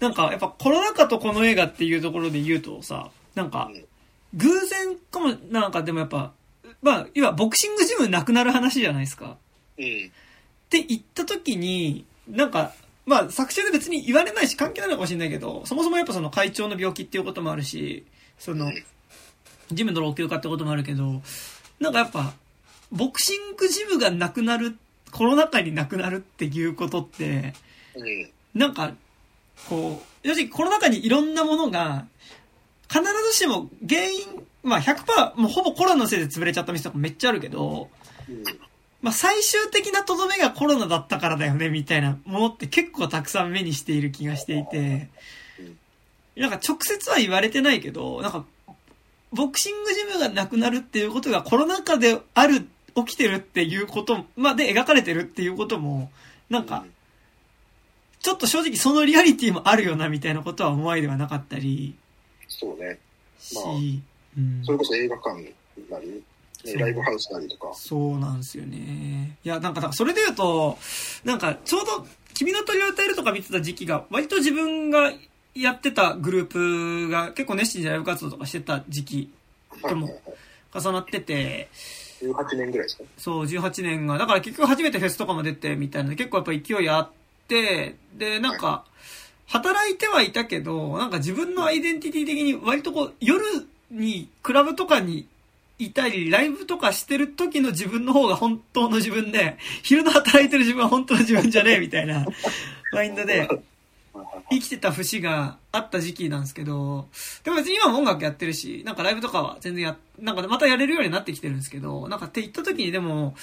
[0.00, 3.70] なんかやっぱコロナ禍とこの映画っていうところで言うとさ、なんか、
[4.34, 6.32] 偶然かも、なんかでもやっぱ、
[6.80, 9.36] まあ、要はボクシングジムなくなる話じゃないですか。
[9.78, 9.84] うん。
[9.84, 9.88] っ
[10.70, 12.72] て言った時に、なんか、
[13.04, 18.06] まあ、作中で別に言われないし関係ないのかもしれないけど、そもそもやっぱその会長の病気っていうこともあるし、
[18.38, 18.72] その、
[19.70, 21.22] ジムの老朽化ってこともあるけど、
[21.80, 22.32] なんかやっぱ、
[22.90, 24.76] ボクシングジムがなくなる、
[25.12, 27.54] コロナ禍になくなるっていうことって、
[28.54, 28.92] なんか、
[29.68, 32.06] こう、正直コロナ禍にいろんなものが、
[32.90, 37.88] 必ずしも原因、まあ100%、もうほぼコロナのせいで潰れちゃった店とかめっちゃあるけど、
[39.00, 45.08] まあ最終的なとどめがコロナだったからだよね、みたいなものって結構たくさん目にしている気がしていて、
[46.36, 48.44] なんか直接は言われてないけど、なんか、
[49.32, 56.10] ボクシングジムがなくなるっていうことがコロナ禍である、起きてるっていうことまあ、で描かれてるっていうことも、
[56.50, 56.84] なんか、
[58.20, 61.94] ちょっと正直そのリアリティもあるよなみたいなことは思わいではなかったり。
[62.48, 62.98] そうね。
[63.54, 63.64] まあ、
[64.38, 65.54] うん、それこそ映画館
[65.90, 66.22] なり、
[66.64, 67.72] ね、ライブハウスなりとか。
[67.74, 69.36] そうなんですよね。
[69.44, 70.78] いや、なんか、それで言うと、
[71.24, 75.12] なんか、ちょうど、君の鳥を歌えるとか見てた時期が、割と自分が
[75.54, 79.32] やってたグループが結構熱心にライブ活動とかしてた時期
[79.82, 80.20] とも
[80.74, 81.68] 重なってて、
[82.22, 83.04] 18年ぐらいですか？
[83.18, 84.18] そう、18年が。
[84.18, 87.10] だから結局初めてフェスとかも出てみたいな、結構やっぱ勢いあっ
[87.48, 88.84] て、で、なんか、
[89.48, 93.44] 働いてはいたけど、なんか自分のアイデンティティ的に割とこう、夜
[93.90, 95.26] にクラブとかに
[95.78, 102.24] いたり、ライブとかしてる時の自分の方が本当の自分で、昼の働いてる自分は本当の自分じゃねえみたいな
[102.92, 103.48] マインドで、
[104.50, 107.08] 生きてた節があった時期なんですけど、
[107.44, 113.34] でも別に今も音楽やってるし、なんかライブとかは全然や、なんかまたやれるようになってきてるんですけど、なんかって言った時にでも、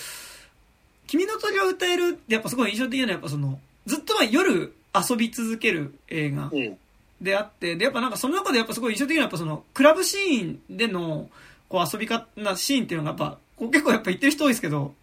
[1.07, 6.51] 君の鳥を歌えるってやっぱすごい印象的なのはやっぱその、ずっとまあ夜遊び続ける映画
[7.19, 11.29] であって、で、やっぱなんかその中でやっぱすごい印象的なやっぱその、クラブシーンでの、
[11.67, 14.93] こう遊び方なシーンっていうのがやっぱ、こう結構やっぱ言ってる人多いですけど、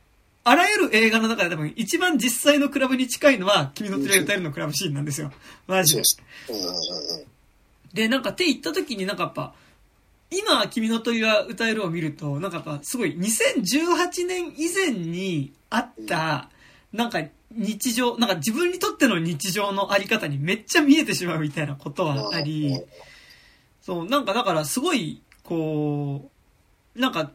[0.49, 5.32] あらゆる映画の中で多分一番実際のクラブに近いのは、君の連れ歌えるのクラブシーンなんですよ。
[5.66, 6.03] マジで。
[7.92, 9.55] で、なんかって言った時になんかやっぱ、
[10.30, 16.49] 今、君の鳥は歌えるを見ると、なんかやっぱすごい2018年以前にあった、
[16.92, 22.80] なんか日常、なんか自分にとっての日常のあり方にめっちゃ見えてしまうみたいなことはあり、
[23.82, 26.30] そう、なんかだからすごい、こ
[26.94, 27.32] う、なんか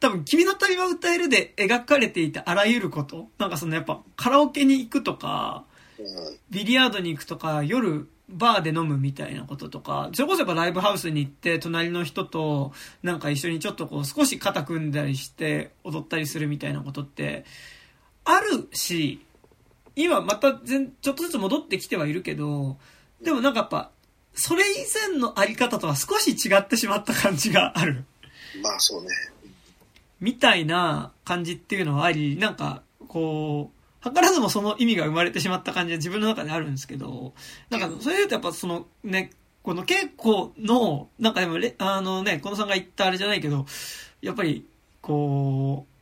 [0.00, 3.28] 多分、君の鳥は歌えるで描かれていたあらゆること。
[3.38, 5.64] なんかそのやっぱカラオケに行くとか、
[6.50, 12.72] ビリヤードに行くとか、夜バーで飲むみたいなこととか、それこそやっぱライブハウスに行って隣の人と
[13.02, 17.44] なんか一緒にちょっとこう少し肩組んだりして踊ったりするみたいなことって
[18.24, 19.24] あるし、
[19.94, 22.76] 今また全ちょっとずつ戻ってきてはいるけど、
[23.22, 23.90] でもなんかやっぱ、
[24.34, 24.74] それ以
[25.10, 28.04] 前のあり方とは少し違ってしまった感じがある。
[28.62, 29.08] まあそうね。
[30.20, 33.76] みたいな感じっていうのはあり、なんか、こう、
[34.08, 37.34] 図らずもその意味が生まれてしまった感じは自分の中であるんですけど、
[37.70, 39.30] なんか、それで言うとやっぱそのね、
[39.62, 43.66] この稽古の、なんかでも、あのね、このさんが言ったあれじゃないけど、
[44.22, 44.64] やっぱり、
[45.02, 45.96] こう、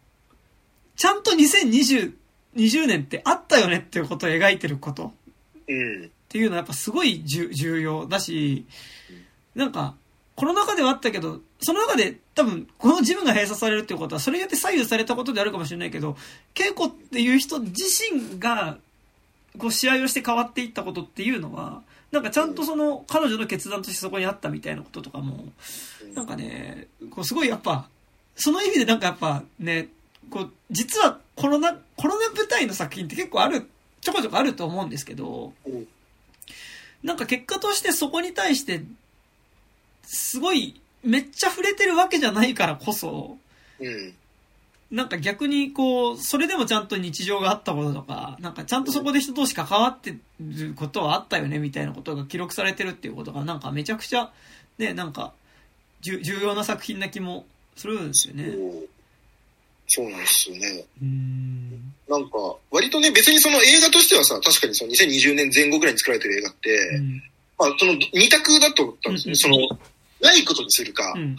[0.96, 2.14] ちゃんと2020、
[2.56, 5.06] 20年ってあったよねっていうことを描いてること。
[5.06, 8.66] っていうのはやっぱすごい重要だし、
[9.54, 9.96] なんか、
[10.36, 16.16] コロナ禍ではあったけど、その中で多分、このジムが閉鎖されるっていうことは、それによって左右されたことであるかもしれないけど、
[16.54, 18.78] 稽古っていう人自身が、
[19.58, 25.52] こう試合をして変わっていったことっていうのは、なんかちゃんとその彼女の決断としてそこにあったみたいなこととかも、
[26.14, 27.88] なんかね、こうすごいやっぱ、
[28.36, 29.88] その意味でなんかやっぱね、
[30.30, 33.68] こう、実はコロナ、コロナ舞台の作品って結構ある、
[34.00, 35.52] ちょこちょこあると思うんですけど、
[37.02, 38.82] なんか結果としてそこに対して
[40.14, 43.36] すごい、めっちゃ触れてるわけじゃないからこそ、
[43.80, 44.14] うん。
[44.90, 54.30] なんか逆にこう、それでもちゃんと日常があったこととか、なんかちゃんとそこで人同士関わってることはあったよねみたいなことが記録されてるっていうことがなんかめちゃくちゃ、
[54.78, 55.32] ね、なんか、
[56.00, 57.46] 重要な作品な気も
[57.76, 58.54] するんですよね。
[59.86, 60.84] そうなんですよね。
[61.02, 61.92] うん。
[62.08, 67.22] なんか、割とね、別にその映画としてはさ、確かにその2020年前後ぐらいに作られてる映画って、うん。
[67.58, 69.32] まあ、その二択だと思ったんですね。
[69.32, 69.78] うんその、
[70.24, 71.36] ないことにするか、うん。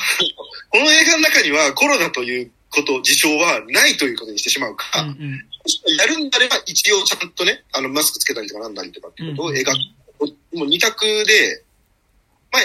[0.70, 5.98] この映画の中にはコロナということ、事象はないということにしてしまうか、うんうん。
[5.98, 10.58] やるんであれば一応ちゃんとね、あの、マスクつけたりとかなんだりとかっていうことを描く。
[10.58, 11.64] もう二択で、
[12.52, 12.62] まあ、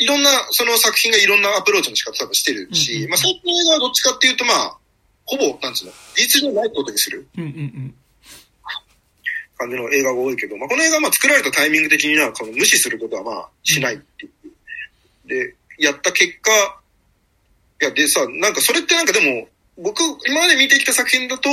[0.00, 4.76] いろんな、その作品がいろんなアプローチの仕方多分してるし、うんうんまあ、最近の映画はどっちかっていうと、まあ、
[5.26, 7.94] ほぼ、なんつうの、事実上ないことにするうんうん
[9.58, 14.48] 感じの映画が多いけど、まあ、この映画はまあ作られたタイミング的には、この無視することはまあ、しないっていう。
[15.28, 16.50] で、やった結果、
[17.80, 19.48] いや、でさ、なんかそれってなんかでも、
[19.78, 21.50] 僕、今まで見てきた作品だと、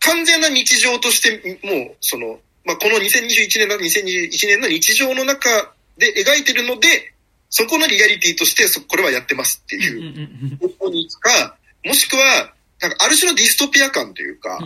[0.00, 5.48] 完全な日常として、もう、その、まあ、この2021年だ、2021年の日常の中
[5.96, 7.14] で描いてるので、
[7.50, 14.58] そこのリアリティとして、そこれはやってますっていううん方向に行くか、もしくは、なんかある種のディストピア感というか。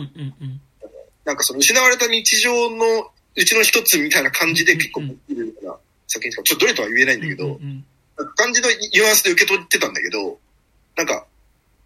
[1.25, 5.75] なんかその失われた日常のうちの一つみたいな感じで結構うん見るような
[6.07, 7.85] 作品とか、ちょっとどれとは言えないんだけど、うんうん
[8.35, 10.37] 感じのニュアンスで受け取ってたんだけど、
[10.95, 11.25] なんか、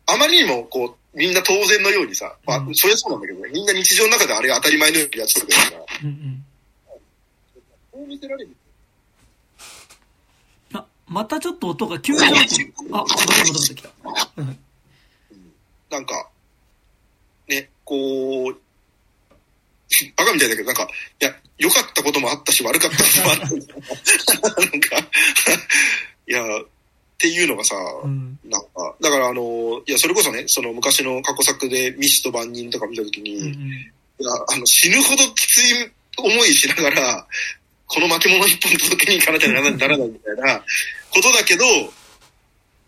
[0.06, 6.46] あまりにもこう、みんな当然のようにさ、まあう、んそれはそうなんだけど、みんな日常の中であれが当たり前のようにやってたから、うんうん。
[7.92, 8.56] こう見せられる。
[10.74, 12.20] あ、またちょっと音が急に。
[12.20, 12.54] あ、戻って
[12.92, 13.90] 戻ってきた。
[14.38, 14.60] うん
[15.94, 16.28] なんか、
[17.48, 18.58] ね、こう、
[20.18, 20.90] バカみたいだけど、なんか、
[21.22, 24.62] いや、良かったこともあったし、悪かったこともあった。
[24.66, 24.98] なんか、
[26.28, 26.66] いや、っ
[27.18, 28.40] ていうのがさ、うん。
[28.46, 33.70] なんか、だからあの、いや、それこそね、その昔の過去作でミスと万人とか見たときに、いうんうん。
[34.20, 37.28] や、あの、死ぬほどきつい思いしながら、
[37.88, 40.64] この巻物一本届けに行かなきゃならない みたいな
[41.12, 41.66] ことだけど、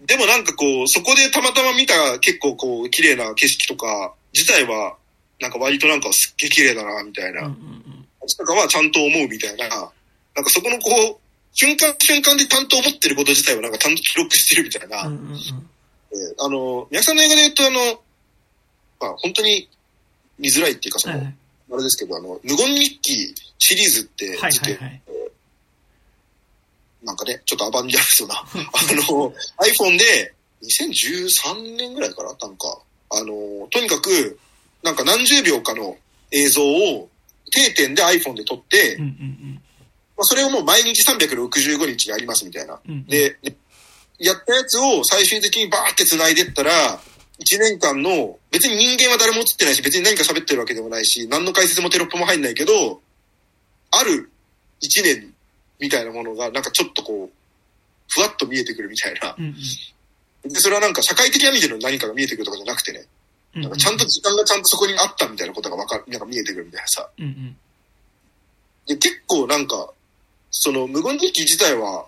[0.02, 4.98] でもなんかこう、そこでたまたま見た結構こう、綺麗な景色とか、自体は、
[5.40, 7.42] なんか割となんかすっげえ綺麗だな、みたいな。
[7.42, 7.86] うんうん
[8.38, 11.25] とかはちゃんと思うみたいな、なんかそこのこう、
[11.56, 15.08] 瞬間瞬間でちゃんと思ってること自体をなんかちゃんと記録してるみたいな。
[15.08, 15.18] うん。
[15.18, 15.38] うんうんうん。
[15.38, 17.80] えーあの、宮城さんの映画で言うとあの、
[19.00, 19.70] まあ本当に
[20.38, 21.36] 見づらいっていうかその、はいはい
[21.72, 25.02] あれですけど、あの、無言日記シリーズってはいはいはい。
[27.04, 30.34] なんかね、ちょっとアバンギャルドな、 あの、iPhone で
[30.64, 34.40] 2013年ぐらいからなんか、あの、とにかく、
[34.84, 35.98] なんか何十秒かの
[36.32, 37.10] 映像を
[37.52, 39.62] 定点で iPhone で撮って、うんうん
[40.18, 42.80] まあ、それをもう毎日365日やりますみたいな。
[42.88, 42.94] うん。
[42.94, 43.38] うん、で、
[44.20, 47.00] やったやつを最終的にバーって繋いでったら、
[47.40, 53.02] 1年間の、別に人間は誰も映ってないし、別に何か喋ってるわけでもないし、何の解説もテロップも入んないけど、
[53.92, 54.32] ある
[54.82, 55.34] 1年
[55.80, 57.36] みたいなものが、なんかちょっとこう、
[58.08, 59.36] ふわっと見えてくるみたいな。
[59.38, 60.50] うんうん。
[60.50, 63.06] で、それはなんか社会的な意味での何かが見えてくるとかじゃなくてね、
[63.56, 67.10] うんなんかちゃんと時間がちゃんとそこにあったみたいなことがわかる、なんか見えてくるみたいなさ。
[67.18, 67.58] うんうん。
[68.86, 69.92] で、結構なんか、
[70.58, 72.06] その無言日記自体は、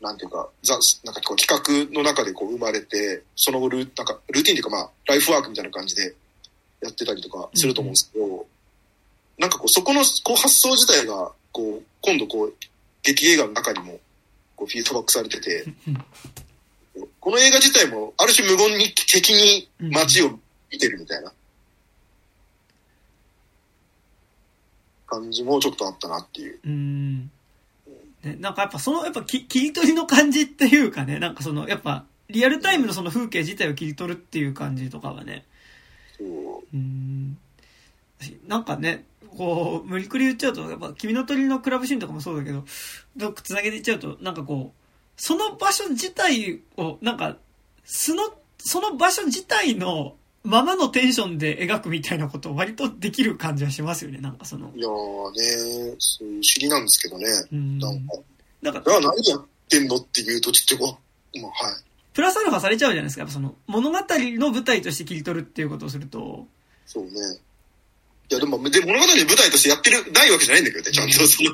[0.00, 6.14] なんていうか、ザ、なんかこう企画の中でこう生まれて、その後ルー、なんかルーティンっていうかまあ、ライフワークみたいな感じで
[6.80, 8.46] やってたりとかすると思うんですけど、
[9.38, 12.54] なんかこう、そこのこう発想自体が、こう、今度こう、
[13.02, 13.98] 劇映画の中にも、
[14.54, 16.04] こう、フィードバックされてて、うん
[17.20, 20.30] この映画自体も、ある種無言日記的に街を
[20.70, 21.32] 見てるみたいな
[25.06, 26.60] 感じもちょっとあったなっていう。
[26.64, 27.30] うん。
[28.22, 35.46] ね、なんかやっぱその、やっぱき切り取りの感じっていうかね、なんかその、やっぱ、リアルタイムのその風景自体を切り取るっていう感じとかはね、
[36.20, 37.38] うん。
[38.46, 39.04] なんかね、
[39.36, 42.64] こう、無理くり言っちゃうと、やっぱ、君の鳥のクラブシーンとかもそうだけど、
[43.16, 44.78] どっか繋げていっちゃうと、なんかこう、
[45.16, 47.36] その場所自体を、なんか、
[47.84, 50.16] その、その場所自体の
[50.48, 54.72] ままのテンションで描くみたいなことを割とできる感じはしますよね、なんかその。
[54.74, 57.26] いやーね、そう不思議なんですけどね。
[57.52, 57.78] うん。
[57.78, 58.14] なんか、
[58.62, 60.98] なんか何やってんのって言うとちょっと
[61.38, 61.74] まあはい。
[62.14, 63.20] プラスアルファされちゃうじゃないですか。
[63.20, 66.46] やっぱその、物語の舞台として切り取るっていうことをすると、
[66.86, 67.10] そうね。
[68.30, 71.50] いやでも、で物語の舞台としてやってる、ないわけじゃないんだけどね、ちゃんとその、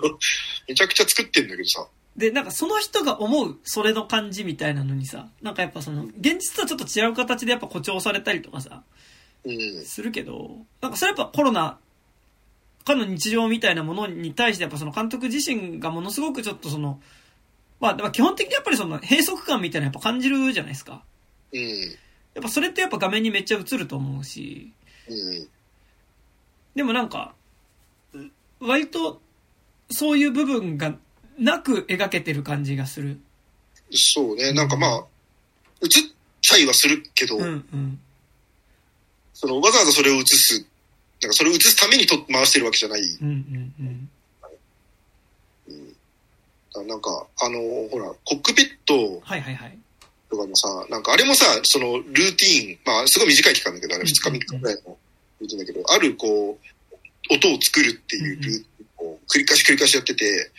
[0.68, 1.84] めちゃくちゃ作ってんだけどさ。
[2.16, 8.82] で、なんかその人が思うそれの感じみたいなのにさ、なんかやっぱその、現実とはちょっと違う形でやっぱ誇張されたりとかさ、
[9.44, 9.84] うん。
[9.84, 11.78] するけど、なんかそれやっぱコロナ
[12.84, 17.00] かの日常みたいなものに対してやっぱその監督自身がものすごくちょっとその、
[17.80, 21.02] まあ、でも基本的にやっぱりその閉塞感みたいなのやっぱ感じるじゃないですか。
[21.52, 21.60] うん。
[21.60, 24.72] やっぱそれってやっぱ画面にめっちゃ映ると思うし、
[25.08, 25.48] うん。
[26.74, 27.34] でもなんか、
[28.60, 29.20] 割と
[29.90, 30.96] そういう部分が
[31.38, 33.18] なく描けてる感じがする。
[33.90, 34.52] そうね。
[34.52, 35.04] なんかまあ、
[35.82, 35.90] 映っ
[36.40, 38.00] ちゃいはするけど、うんうん。
[39.32, 40.66] そのわざわざそれを映す、
[41.20, 43.00] なんかそれを映すためにと回してるわけじゃない。
[43.02, 44.10] うんうんうん。
[46.76, 47.58] うん、なんか、あの、
[47.88, 49.78] ほら、コックピットはいはいはい。
[50.30, 54.96] とかもさ、なんかあれもさ、そのルーティーン、まあすごい短い期間だけど、あれ2日3日ぐらいの
[55.40, 60.50] ルーティーンだけど、あるこう、音を作るっていうルーティーンを繰り返し繰り返しやってて、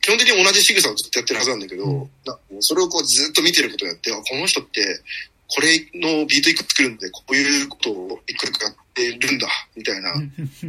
[0.00, 4.82] 基本的に同じ仕草をずっとやってるはずなんだけど、うんなそれをこうずっと見てることによって、あこの人って、
[5.48, 10.12] これのビート一個作るんで、こういうことを一個一個やってるんだ、みたいな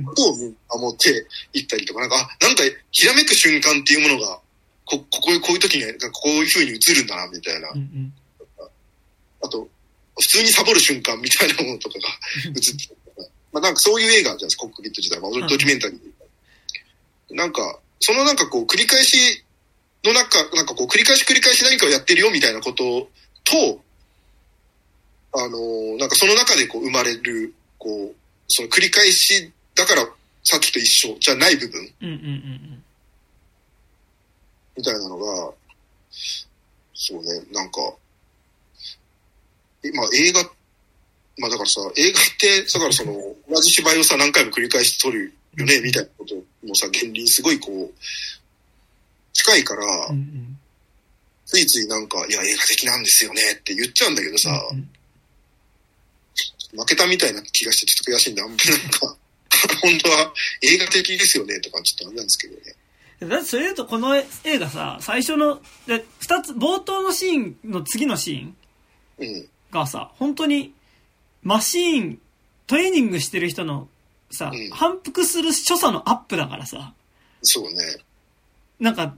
[0.05, 0.35] ことを
[0.69, 4.39] 思っていったりとか、なんか、あ、なんか、ひらめく瞬間っていうものが、
[4.85, 5.89] こ、ここ、こういう時に、こ
[6.25, 7.81] ういう風に映るんだな、みたいなうんう。
[7.81, 8.13] ん
[9.43, 9.67] あと、
[10.19, 12.07] 普通にサボる瞬間みたいなものとかが
[12.49, 12.95] 映って。
[13.51, 15.19] まあなんかそういう映画じゃないですか、コックピット自体。
[15.19, 17.35] まあドキュメンタリー。
[17.35, 19.45] なんか、そのなんかこう繰り返し
[20.03, 23.07] の中、なんかこう繰り返し繰り返し何かをやってるよみたいなこと
[23.43, 23.81] と、
[25.33, 28.15] あのなんかその中でこう生まれる、こう、
[28.47, 30.05] その繰り返しだから
[30.43, 31.93] さっきと一緒じゃない部分。
[34.75, 35.53] みたいなのが、
[36.93, 37.81] そうね、なんか、
[39.93, 40.43] まあ映画、
[41.37, 43.13] まあだからさ、映画って、だからその、
[43.47, 46.35] 同じ芝居をさ、何回も繰り返し撮るよね、みたいなこと
[46.65, 47.93] もさ、原理にすごいこう、
[49.33, 50.15] 近いからうん。
[50.15, 50.57] う、ん
[51.45, 54.89] ついついなんか、いや、映画的なんですよねって言っちゃうんだけどさ、うん
[56.73, 59.17] 負けたみたいな気がしてちょっと悔しいんで、あんまりなんか、
[59.81, 62.75] 本当は映画的ですよねとかちょっとあれなんですけどね。
[63.21, 63.29] うん。
[63.29, 68.55] だってそれ言うとこの映画さ、最初の、で、二つ、冒頭のシーンの次のシーン
[69.17, 69.49] うん。
[69.71, 70.73] がさ、本当に、
[71.43, 72.21] マシーン、
[72.67, 73.89] トレーニングしてる人の
[74.31, 76.93] さうん、反復する所作のアップだからさ、
[77.41, 77.79] そうね。
[78.79, 79.15] なんか、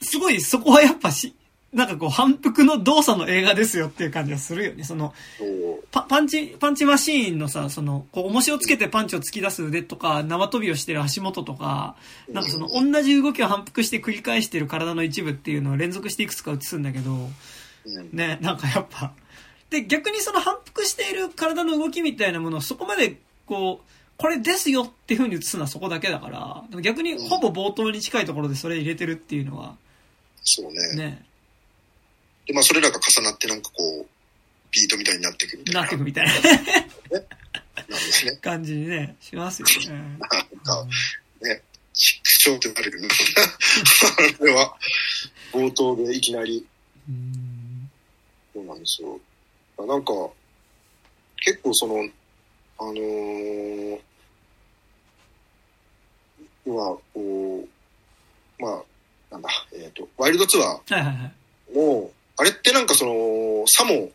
[0.00, 1.34] すごいそこはやっぱし、
[1.72, 4.84] なんかこう反復の動作の映画ですよっていう感じがするよね。
[4.84, 11.94] その、そうパパンチ、パンチマシーンのさ、その、こう、重しをつけてパンチを突き出す腕とか、縄跳びをしてる足元とか、
[12.30, 18.10] なんかその、同じ動きを反復して繰り返してる体の一部っていうのを連続していくつか映すんだけど、うん。
[18.12, 19.12] ね、なんかやっぱ、
[19.68, 23.18] で、逆にその反復している体の動きみたいなものをそこまで、
[23.48, 29.76] こう、これですよっていう風に映すのはそこだけだから、でも逆にほぼ冒頭に近いところでそれ入れてるっていうのは、
[30.42, 30.96] そうね。
[30.96, 31.24] ね、
[32.46, 34.06] で、まあそれらが重なってなんかこう、
[34.70, 35.80] ビートみたいになっていくみたいな。
[35.80, 36.42] なってくみたいななん
[37.88, 38.36] ですね。
[38.42, 39.98] 感じにね、しますよね。
[39.98, 40.86] なんか、
[41.40, 41.62] ね、
[41.94, 43.08] ちくしょうってなるよね。
[44.40, 44.76] あれは、
[45.52, 46.66] 冒頭でいきなり、
[47.08, 47.90] うん
[48.52, 49.20] そうなんですよ。
[49.78, 50.12] なんか、
[51.44, 52.08] 結構その、
[52.78, 53.98] あのー、
[56.64, 58.82] 今、こう、まあ、
[59.30, 61.32] なんだ、えっ、と、ワイルドツアはいはいはい。
[61.72, 64.10] ーも、あれってなんかその、さも、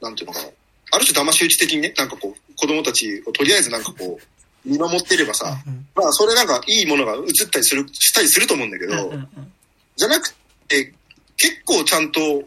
[0.00, 0.48] なんていうのかな、
[0.92, 4.24] ある種騙し討ち的にね、なんかこう、子供たちをとりあえずなんかこう、
[4.68, 5.86] 見守ってればさ、うん。
[5.94, 9.52] まあ、それなんかいいものが映ったりする、したりすると思うんだけど、うんうんうん。
[9.96, 10.34] じゃなく
[10.68, 10.92] て、
[11.36, 12.42] 結構ちゃんと、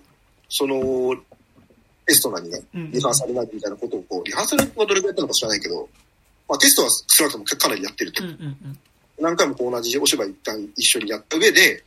[0.50, 1.16] その、
[2.12, 2.92] テストなりね、うん。
[2.92, 5.88] リハーサルなりみたいなことをこう、リハーサルはどれくらいやったのか知らないけど、
[6.50, 8.24] まあテストは少なくともかなりやってると。
[9.22, 11.84] 何回もこう同じお芝居一旦一緒にやった上で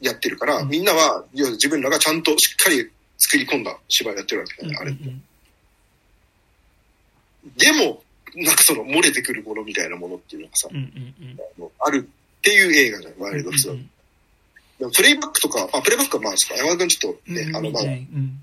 [0.00, 0.68] やってるから、うん。
[0.70, 5.04] みんなは、自分らがちゃんとしっかり作り込んだ芝居やってるわけだよね、あれって。
[7.58, 8.02] でも、
[8.36, 10.68] なんかその漏れてくるものみたいなものっていうのがさ、
[11.80, 12.08] ある
[12.38, 13.76] っていう映画じゃない、ワイルドツアー。
[13.76, 13.90] うん
[14.78, 17.90] でもプレイバックとか、あ、プレイバックはまあ、ちょっと山田君ちょっとね、うんあの、まだ、うん。
[17.90, 18.42] うん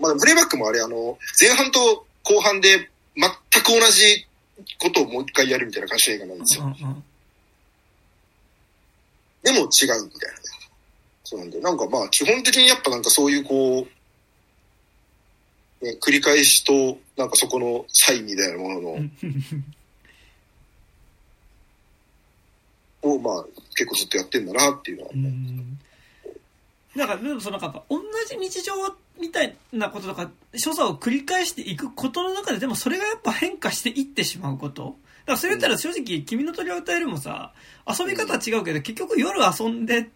[0.00, 4.26] まあ、プレイバックもあれ、あの、前半と後半で全く同じ
[4.78, 6.64] ことをもう一回やるみたいな感じの映画なんですよ。
[6.64, 7.04] うん
[9.40, 10.10] でも違うみたいなね。
[11.24, 13.86] そうなんで、なんかまあ、基本的にやっぱなんかそういうこ
[15.80, 19.12] う、ね、繰り返しと、なんかそこの差異みたいなものの、う ん
[23.02, 23.44] をまあ、
[23.76, 25.78] 結構ずっとやってんだなっていうのはう、ん
[26.98, 28.74] なんか、でもそのなんか、同じ日常
[29.20, 34.82] みたいなこととか、所作を繰り返していくことの中で、でもそれがやっぱ変化していってしまうこと。
[34.84, 34.96] だか
[35.32, 37.52] らそれ言ったら正直、君の鳥を歌えるもさ、
[37.86, 40.06] 遊び方は違うけど、結局夜遊んでっ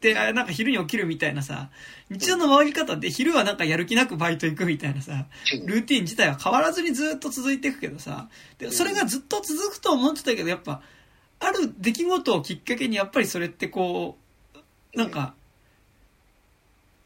[0.00, 1.70] て、あなんか昼に起きるみたいなさ、
[2.10, 5.26] 日常の回り方で昼はなんかやる気なくバイト行くみたいなさ、
[5.66, 8.28] ルーティン自体は変わらずにずっと続いていくけどさ、
[8.58, 10.82] でそれがずっと続くと思ってたけど、やっぱ、
[11.40, 14.16] ある出来事をきっかけにやっぱりそれってこ
[14.94, 15.34] う、なんか、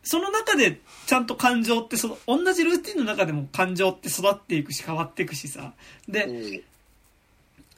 [0.02, 5.72] その中でちゃんと感情ってその、同じルーティンの中でも感情って育っていくし変わっていくしさ。
[6.08, 6.62] で、うん、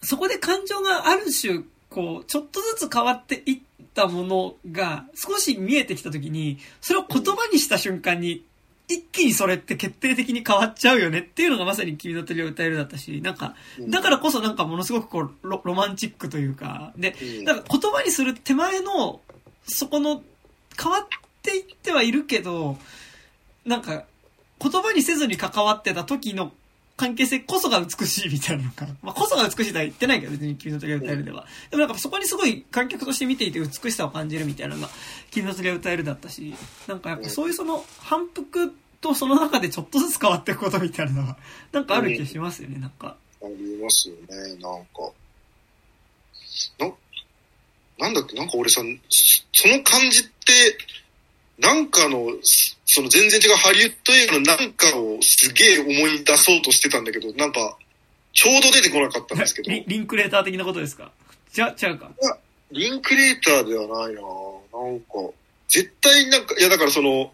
[0.02, 1.60] そこで感情がある種、
[1.90, 3.60] こう、ちょっとずつ変わっていっ
[3.94, 8.44] たものが少し見えてきたときに、それを言葉にした瞬間に、
[8.86, 13.54] 一気にそれって決定的に変わっちゃうよねっていうのがまさに君の鳥を歌えるだったし、なんか、
[13.88, 17.14] だからこそなんかものすごくこうロ、ロマンチックというか、で、
[17.44, 19.20] なんか言葉にする手前の、
[19.66, 20.22] そこの、
[20.78, 21.06] 変わっ
[21.44, 22.78] ていってはいるけど、
[23.64, 24.04] なんか、
[24.60, 26.52] 言葉にせずに関わってた時の
[26.96, 28.94] 関係性こそが美しいみたいなのかな。
[29.02, 31.46] まあ、こそが美しいとは言ってないけど、別に君の鳥が歌えるでは。
[31.70, 34.88] でもなんかそこにすごい観客として見ていて美しさを感じるみたいなのが、
[35.30, 36.54] 君の鳥が歌えるだったし、
[36.86, 41.36] なんかやっぱそういうその反復とその中でちょっとずつ変わっていくことみたいなのが、
[41.72, 43.16] なんかある気がしますよね、なんか。
[43.42, 45.12] ありますよね、なんか。
[46.78, 46.92] な、
[47.98, 48.80] なんだっけ、なんか俺さ、
[49.52, 50.30] その感じって、
[51.58, 52.26] なんかの、
[52.86, 57.76] その全然違うハリウッド映画のなんかをすげえ思い出そうとしてたんだけど、なんか、
[58.32, 59.70] ちょうど出てこなかったんですけど。
[59.70, 61.12] リ リンクレーター的なことですか？
[61.52, 62.10] ちゃ、違うか？
[62.72, 65.06] リンクレーターではないななんか、
[65.68, 67.32] 絶対なんか、いやだからその、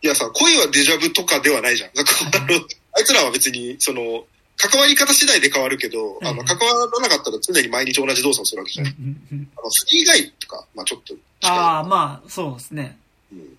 [0.00, 1.90] いやさ、恋はデジャブとかではないじゃん。
[1.94, 2.56] なんか、あの、
[2.92, 4.24] あいつらは別に、その、
[4.56, 8.86] 関わり方次第で変わるけど、あの、関わらなかったら常に毎日同じ動作をするわけじゃん。
[8.86, 12.96] あの、フリーガイとか、まあちょっとああ、まあ、そうですね。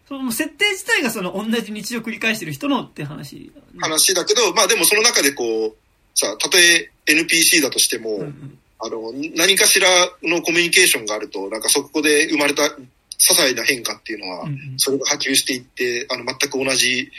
[0.08, 3.52] その設定自体がその同じ日常を繰り返してる人のって話。
[3.80, 5.76] 話だけど、まあでもその中でこう、
[6.16, 9.88] さ、たとえ NPC だとしても、うんうん、あの、何かしら
[10.24, 12.78] のコミュニケーションがあると、なんかそこで生まれた些
[13.20, 14.48] 細な変化っていうのは、
[14.78, 17.12] それが波及していって、あの、全く同じ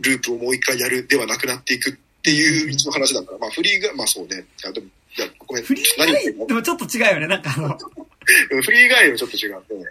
[0.00, 4.36] ループをもう一回やるではなくなっていくっていう一の話だから、まあフリーが、まあそうね。
[4.36, 5.64] いや、でも、いや、ごめん。
[5.64, 7.78] フリーガイでもちょっと違うよね、なんかあの。
[8.62, 9.90] フリーガイはちょっと違う、ね。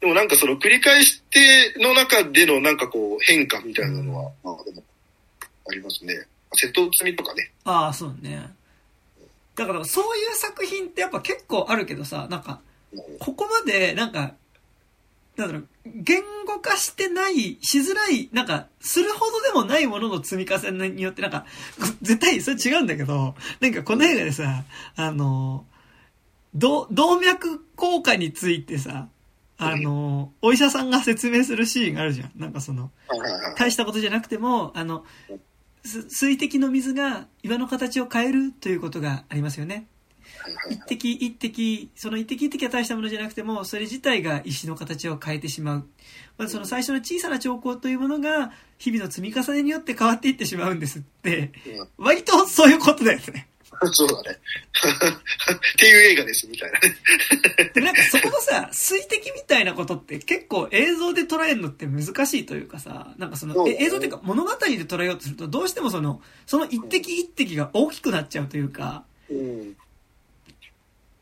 [0.00, 4.82] でもなんかその繰り返しての中でのなんかこう変化みたいなのは、まあでも、
[5.68, 6.14] ありますね。
[6.54, 7.50] 瀬戸内海とかね。
[7.64, 8.50] ああ、そうね。
[9.56, 12.60] だからそういう作品ってやっぱ結構あるけどさ、なんか、
[13.18, 14.34] ここまでなんか、
[15.36, 21.44] なんだろう、言語化してない、しづらい、なんか、するほどでもないものの積み重ねによって、なんか、
[22.02, 24.64] 絶対それ違うんだけど、なんかこの映画でさ、
[24.96, 25.64] あの、
[26.54, 26.88] 動
[27.20, 29.08] 脈硬化についてさ、
[29.58, 32.32] あの、お医者さんが説明するシーンがあるじゃん。
[32.36, 32.92] なんかその、
[33.56, 35.04] 大したことじゃなくても、あの、
[35.84, 39.88] 水滴の水が岩の形を変えるということがありますよね。
[40.70, 45.88] 一滴一滴、その一滴一滴は大したものじゃなくても、それ自体が石の形を変えてしまう。
[46.36, 51.52] まずその最初の小さな兆候というものが、日々の積み重ねによって変わっていってしまうんですって、
[51.96, 53.48] 割とそういうことだよね。
[53.92, 54.30] そうだね。
[54.32, 56.94] っていう映画です、みたいなね。
[57.74, 69.76] で、なんかそこのさ、水滴みたいなことって結構映像で捉えるのって難しいというかさ、なんかその、ね、映像っていうか物語で捉えようとすると、どうしてもその、その一滴一滴が大きくなっちゃうというか、うん、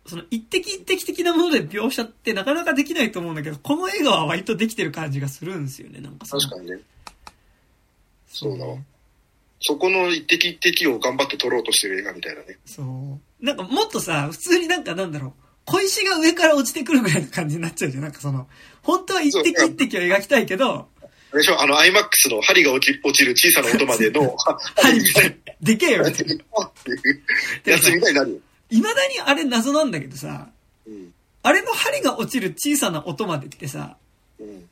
[0.07, 6.79] その一滴一滴的なもので描写ってなかなかできないと思うんだけど、この映画は割とできてる感じがするんですよね、なんか確かにね。
[8.29, 8.77] そうだわ。
[9.61, 12.59] そこの一滴一滴を頑張って撮ろうとしてる映画みたいなね。
[12.65, 13.45] そう。
[13.45, 15.33] なんかもっとさ、普通になんかなんだろう、
[15.65, 18.03] 小石が上から落ちてくるぐらいの感じになっちゃうじゃん。
[18.03, 18.47] なんかその、
[18.83, 20.89] 本当は一滴一滴を描きたいけど、
[21.33, 24.37] でしょあの、IMAX の針が落ち落ちる小さな音までの、
[24.77, 25.37] 針みたいな。
[25.61, 26.35] でけえよ、みたいな。
[27.73, 28.39] やつみたいになるよ。
[28.71, 30.49] 未だにあれ謎なんだけどさ、
[30.87, 31.13] うん、
[31.43, 33.97] あれの針が落ちる小さな音までってさ、
[34.41, 34.69] うん、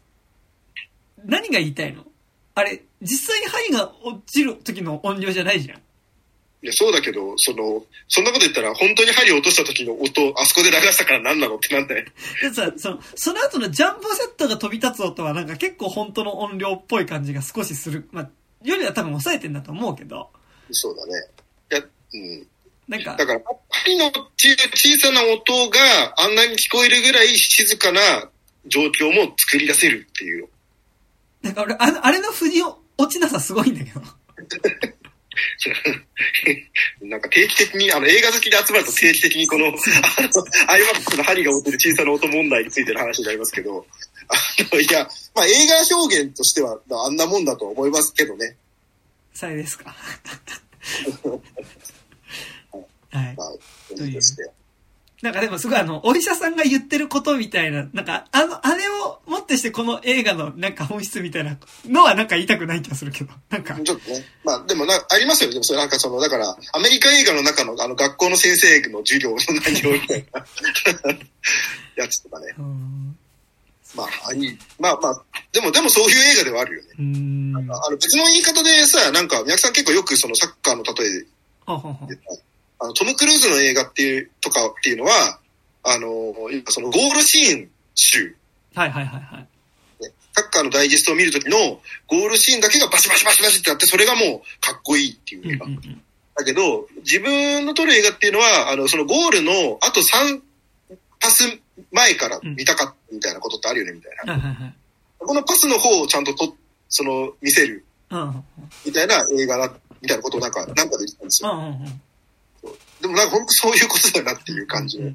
[1.25, 2.05] 何が言いたいの？
[2.55, 5.79] あれ、実際に針が落ちる時の音量じゃないじゃん。
[5.79, 12.07] いや、そうだけど、その、そんなこと言ったら、本当に針を落とした時の音、あそこで流したから何なのってなんだよ。
[12.41, 18.09] でさ、その、その後のジャンボセットが飛び立つ音はなんか結構本当の音量っぽい感じが少しする。
[18.13, 18.31] まあ、
[18.63, 20.31] よりは多分抑えてんだと思うけど。
[20.71, 21.13] そうだね。
[21.71, 21.81] いや、
[22.15, 22.47] うん。
[22.89, 23.17] なんか。
[23.17, 25.79] だから、針の小さな音が
[26.17, 28.01] あんなに聞こえるぐらい静かな
[28.67, 30.49] 状況も作り出せるっていう。
[31.45, 34.01] なんか俺、ああれの振りを落ちなさすごいんだけど。
[37.03, 39.77] なんか定期的に、あの映画好きで集まると定期的にこの、あの、
[40.69, 43.85] アイマックスの針が落ちる小さな音問題についての話になりますけど、
[44.29, 44.37] あ
[44.75, 48.57] の、いや、まあ映画表現としてはあんなもんだと思いますけどね。
[49.35, 49.95] さえですか。
[53.11, 53.35] はい。
[53.37, 53.53] まあ、
[53.95, 54.21] という。
[55.25, 61.57] なんかでもすごいあの、お医者さんが言ってることみたいな、なんか、あの、あれをもってしてこの映画のなんか本質みたいな
[61.87, 63.75] のはなんか言いたくない気がするけど、なんか。
[63.75, 64.23] ちょっとね。
[64.45, 65.55] まあでもな、ありますよね。
[65.55, 70.45] でもそれなんかその、だから、アメリカ映画の中のあの学校の先生の授業の内容みたいな
[72.05, 72.55] やつとかね。
[73.97, 75.23] まあ、あいまあまあ、
[75.53, 76.89] でも、でもそういう映画ではあるよね。
[76.99, 81.25] うんあの別の言い方でさ、なんか、宮城さん結構よくそのサッカーの例え
[82.09, 82.19] で、
[82.79, 85.39] あの、トム・クルーズの映画っていう、とかっていうのは、
[85.83, 86.09] あの、
[86.69, 88.37] そのゴールシーン集。
[88.75, 89.49] はいはいはいはい。
[90.35, 95.67] サッカーのダイジェストを見るときのゴールシーンだけがバシバシバシバシってあって、それがもうかっこいいっていう映画。
[96.37, 100.41] だけど、自分の撮る映画っていうのは、あの、そのゴールのあと3
[101.21, 101.45] パス
[101.93, 104.35] 前から見たかったみたいなことってあるよね、みたいな。
[105.19, 106.57] このパスの方をちゃんとと、
[106.89, 107.85] その、見せる。
[108.85, 109.73] みたいな映画だ、
[110.03, 111.49] みたいなことをなんか、なんかで言ってたんですよ。
[113.05, 115.13] でもなんか本当そういうことだなっていう感じで。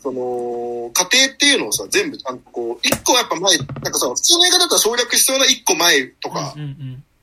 [0.00, 6.54] その、家庭っていうのをさ、全部ちゃんとこう、一個やっぱ前、なんかさ、普通の映画だったら省略しそうな一個前とか、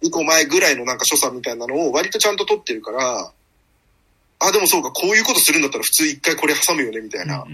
[0.02, 3.32] 二個前ぐらいのなんか所作みたいなのを割とちゃんと撮ってるから、
[4.40, 7.46] あ、でもそうか、こういうことするんだったら普通一回これ挟むよね、みたいな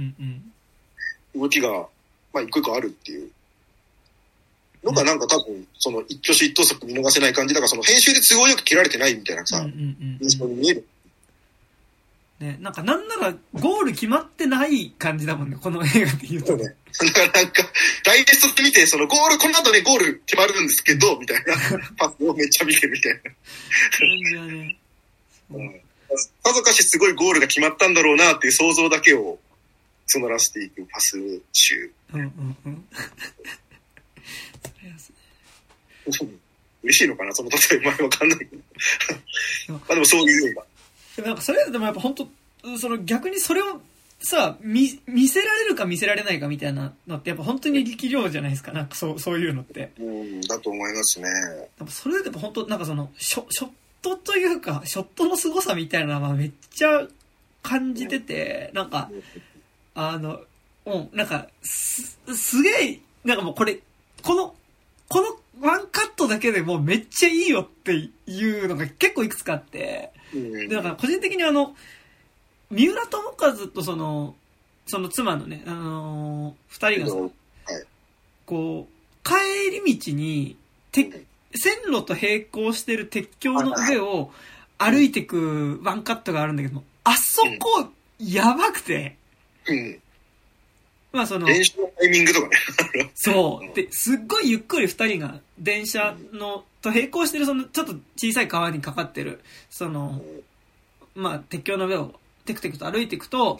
[1.35, 1.69] 動きが、
[2.33, 3.29] まあ一個一個あるっていう
[4.83, 9.63] のがなんか多分、その一挙手一投足見逃せない感じだから、その編集で都合よく切られてないみたいなさ、
[10.19, 10.87] 印象に見える。
[12.39, 16.55] ね、なんかなんならゴール決まってない感じだもんね、この映画で言うと。
[16.55, 16.75] ね。
[16.99, 17.63] だからなんか、
[18.03, 21.55] ダイジェストって見て、そのゴール、この後ね、ゴール決まるんですけど、みたいな
[21.97, 23.21] パスをめっちゃ見てるみたいな。
[23.21, 23.31] 感
[24.29, 24.77] じはね。
[25.51, 25.81] うん。
[26.43, 29.39] さぞかしすごいゴールが決まったんだろうなっていう想像だけを
[30.07, 31.17] 募らせていくパス
[31.51, 31.91] 集。
[32.13, 32.85] うんうんうん。
[34.63, 36.37] それはね。
[36.83, 38.57] 嬉しいのかなその例え前わかんないけど。
[39.69, 40.63] まあでもそういう映画。
[41.17, 42.27] でもなんかそれでもやっぱ本当
[42.79, 43.81] その逆にそれを
[44.19, 48.71] さ、見、見せられるか見せられないかみたいなのってやっぱ本当に力量じゃないですか。
[48.71, 49.91] なんかそう、そういうのって。
[49.99, 51.27] うん、だと思いますね。
[51.89, 53.69] それでやっぱ本当なんかその、ショショッ
[54.01, 57.07] トというか、ショットの凄さみたいなのはめっちゃ
[57.61, 59.11] 感じてて、なんか、
[59.93, 60.39] あの、
[60.85, 63.79] うん、なんか、す、すげえ、なんかもうこれ、
[64.23, 64.55] この、
[65.09, 68.11] このワンカットだけでもうめっちゃいいよってい
[68.59, 71.75] うのが結構いくつかあって、で、だから個人的にあの、
[72.69, 74.35] 三浦友和とその、
[74.85, 77.33] その妻のね、あのー、二人がさ、
[78.45, 80.57] こう、帰り道に、
[80.91, 81.25] て、
[81.55, 84.31] 線路と並行してる鉄橋の上を
[84.77, 87.89] 歩いてくワンカットがあるんだけども、あそこ、
[88.19, 89.17] やばくて、
[89.67, 89.99] うん。
[91.11, 92.47] まあその、電車のタイミングとか
[92.93, 93.11] ね。
[93.15, 93.75] そう。
[93.75, 100.21] で、すっごいゆっくり二人が電車の、と並行してるそのちょっと小さい川にかかってる、その、
[101.15, 102.13] まあ鉄橋の上を
[102.45, 103.59] テクテクと歩いていくと、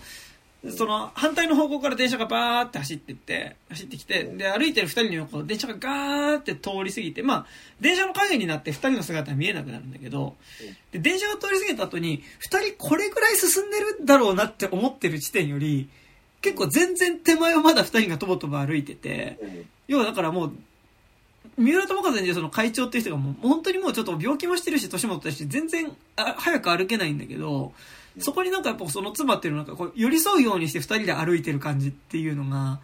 [0.76, 7.46] その反対の方向から電車がバーって走ってって、走ってきて、で、歩いてる二人の横を電車がガーって通り過ぎて、まあ、
[7.80, 10.36] 電車の影になって二人の姿は見えなくなるんだけど、
[10.92, 15.90] で、電車が通り過ぎた後に、二人これぐらい進んでるだろうなって思ってる地点より、
[16.42, 19.38] 結構全然手前をまだ二人がとぼとぼ歩いてて、
[19.88, 20.54] 要はだからもう、
[21.58, 27.74] 三浦友和にその会長っていう人がもう本当にもうちょっと病気もしてるし、年もったし、全然あ早く歩けないんだけど、
[28.20, 32.80] そこになんかやっぱその妻っていうのなんかこう寄り添うようにして二人で歩いてる感じっていうのが、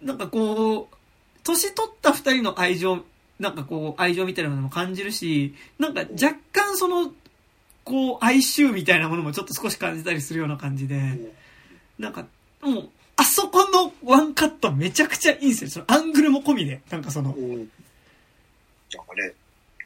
[0.00, 0.96] なんかこう、
[1.42, 3.04] 年取った二人の愛情、
[3.38, 7.12] なんかこう愛情みたいなものも感じるし、なんか若干その、
[7.84, 11.18] こう哀愁みたいなものもちょっと少し感じたりするような感じで、
[11.98, 12.26] なんか、
[12.62, 15.70] もう、あそこのワンカットめちゃくちゃいいんですよ。
[15.70, 16.80] そのアングルも込みで。
[16.90, 17.32] なんかその。
[17.32, 17.70] うん、なんか
[19.14, 19.32] ね、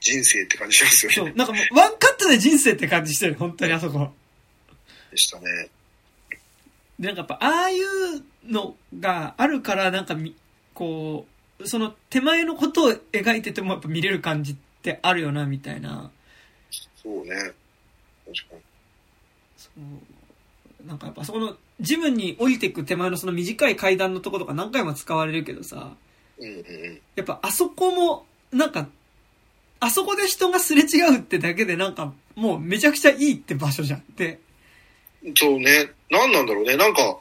[0.01, 1.31] 人生って感じしますよね。
[1.31, 1.37] そう。
[1.37, 3.35] なんかもう、ワンカットで人生って感じしてる。
[3.35, 4.13] 本当にあそこ。
[5.11, 5.69] でしたね。
[6.99, 10.37] で、なんかやっぱ、ああいうのがあるから、なんかみ、
[10.75, 11.27] こ
[11.59, 16.11] う、その手前のことを描いててもやっぱ見れる感じってあるよな、みたいな。
[17.03, 17.35] そうね。
[18.27, 18.61] 確かに。
[19.57, 20.87] そう。
[20.87, 25.95] なんかやっぱそこのジムに降りていく手前のその短い階段のとことか何回も使われるけどさ、
[27.17, 28.89] やっぱあそこも、なんか、
[29.81, 34.39] あそこで人がすれ違うってだけでなんか、もうめちゃくちゃいいって場所じゃんって。
[35.37, 35.91] そうね。
[36.11, 36.77] 何なんだろうね。
[36.77, 37.19] なんか、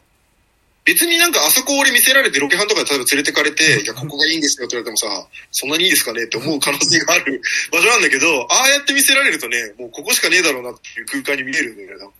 [0.85, 12.13] 別になんかあそこ俺見せられてロケハンとかで例えば連れてかれて、いや、ここがいいんですよって言われてもさ、そんなにいいですかねって思う可能性がある場所なんだけど、ああやって見せられるとね、もうここしかねえだろうなっていう空間に見えるんだよね、なんか、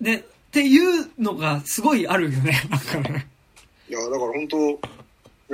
[0.00, 3.26] ね、っていうのがすごいあるよね、 なんかね。
[3.88, 4.56] いや、だから本当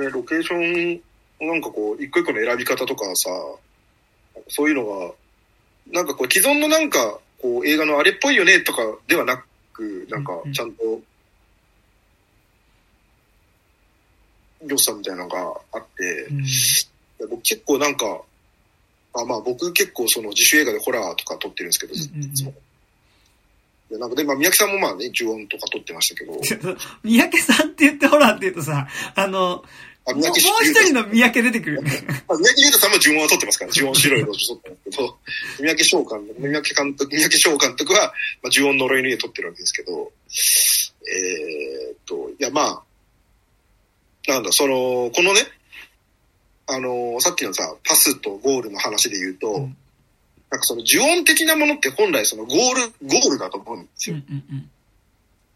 [0.01, 1.01] ね、ロケーション
[1.41, 3.29] なんかこう、一個一個の選び方とかさ、
[4.47, 5.13] そういうのが、
[5.91, 9.43] なんかこう、既存のなんか、こう、映画のあれっぽいよねとかではな
[9.73, 11.01] く、なんか、ちゃんと、
[14.67, 15.39] 良さみたいなのが
[15.71, 16.45] あって、うん、
[17.29, 18.21] 僕結構なんか、
[19.13, 22.55] あまあ僕結構その自主映画でホラーとか撮ってるんですけど、うんうん
[23.91, 26.39] うんで、なんかで、まあ、三宅さんもまあね、呪音とか撮ってましたけど。
[27.03, 29.63] 三宅さんって言ってホラーって言うとさ、あの、
[30.03, 30.39] あもう一
[30.83, 31.81] 人の三宅出てくる。
[31.83, 35.17] 三宅裕太さんも呪音は撮ってますから、呪音白いロジ撮ってますけど、
[35.59, 40.11] 三宅翔監督、三宅監督、三宅翔監督は、まあ、呪音呪いの家撮ってるわけですけど、
[41.07, 42.83] えー、っと、いやまあ、
[44.31, 45.41] なんだ、その、このね、
[46.67, 49.77] あのさっきのさ、パスとゴールの話で言うと、うん、
[50.51, 54.17] なんかその呪音的なものって本来そのゴール、ゴールだと思うんですよ。
[54.17, 54.69] うんうんうん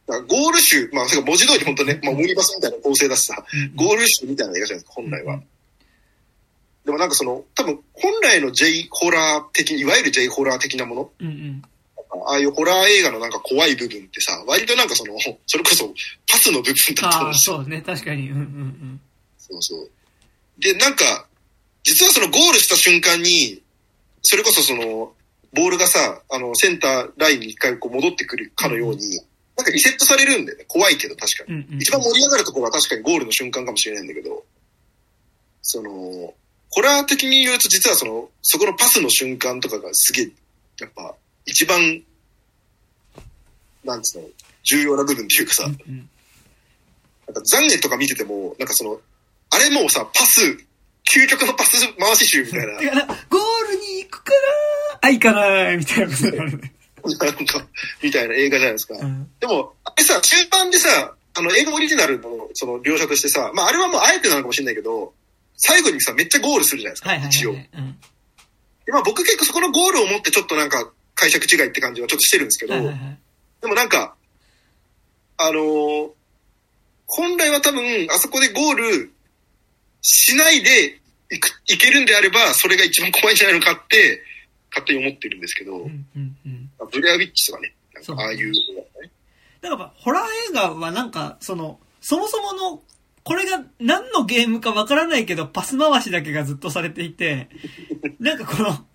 [0.07, 3.43] だゴール集、まあ、文字通り本当ね、まあ、オムニバスみたいな構成だしさ、
[3.75, 5.41] ゴール集みたいな映画じゃないですか、本来は。
[6.85, 11.61] でもなんかその、多分、本来の J ホラー的、いわゆる J ホラー的なもの、うんうん、
[12.27, 15.13] ああいうホラー映画のなんか怖い部分ってさ、割となんかその、
[15.47, 15.91] それこそ
[16.29, 17.55] パスの部分だと思うんですよ。
[17.57, 18.29] そうね、確かに。
[18.29, 19.01] うんうんうん。
[19.39, 19.89] そうそう。
[20.59, 21.27] で、なんか、
[21.83, 23.61] 実はそのゴールした瞬間に、
[24.27, 25.13] それこそその、
[25.53, 29.21] ボールがさ、あの、センターラインに一回こう戻ってくるかのように、
[29.55, 30.65] なんかリセットされるんだよね。
[30.67, 31.77] 怖いけど確かに。
[31.79, 34.43] 一番盛り上がるところは確かにゴールの瞬間かもしれないんだけど、
[35.61, 36.33] その、
[36.69, 40.31] ホラー的に言うと実はその、そこのパスの瞬間とかがすげえ、
[40.81, 41.15] やっぱ、
[41.45, 42.01] 一番、
[43.83, 44.27] なんつうの、
[44.63, 46.09] 重要な部分っていうかさ、うんうん、
[47.27, 48.99] なんか残念とか見てても、なんかその、
[49.51, 53.05] あれもうさ、パス、究極のパス回し集みたいな。
[53.29, 53.37] ゴ
[54.05, 56.73] 行くかなあ、行かないみたいなことになるね。
[57.03, 57.67] なんか、
[58.01, 58.95] みたいな映画じゃないですか。
[58.95, 65.13] うん、でも、あれさ、中盤でさ、あの、映画オリジナルの、その、描写としてさ、まあ、あれはもうあえてなのかもしれないけど、
[65.57, 67.51] 最後にさ、めっちゃゴールするじゃないですか、はいはいはい一応。
[67.51, 67.57] うん、
[68.85, 73.19] でまあ、僕結構そこのゴールを持ってちょっとなんか、解釈違いって感じはちょっとしてるんですけど、はいはいはい、
[73.61, 74.15] でもなんか、
[75.37, 76.09] あのー、
[77.07, 79.11] 本来は多分、あそこでゴール
[80.01, 80.99] しないで
[81.35, 84.21] いく、いけるんであれば、それが一番怖いんじゃないのかって、
[84.71, 88.59] 勝手に思ってるんですけど、うんうんうん、ブレアウィッチとかね、なんかああいう、ね、
[89.61, 92.81] だからホラー映画はなんか、その、そもそもの、
[93.23, 97.49] これが何のゲームかわからないけど、パス回しだけがずっとされていて、
[98.19, 98.85] なんかこの、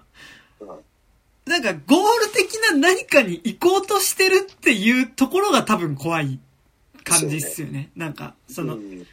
[1.47, 6.39] なんかゴール的な何かに行こうとしてるっていうところが多分怖い
[7.03, 7.73] 感じっすよね。
[7.73, 7.91] ね。
[7.97, 9.05] なんか、その、うん、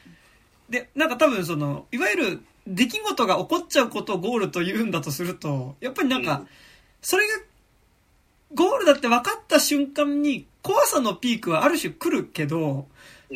[0.70, 6.46] で、なんか多分その、いわゆる出来事が起こっちゃうことをゴールと言うんだとすると、やっぱりなんか、
[7.02, 7.34] それが、
[8.54, 12.88] ゴールだって分かった瞬間に怖さのピークはある種来るけど、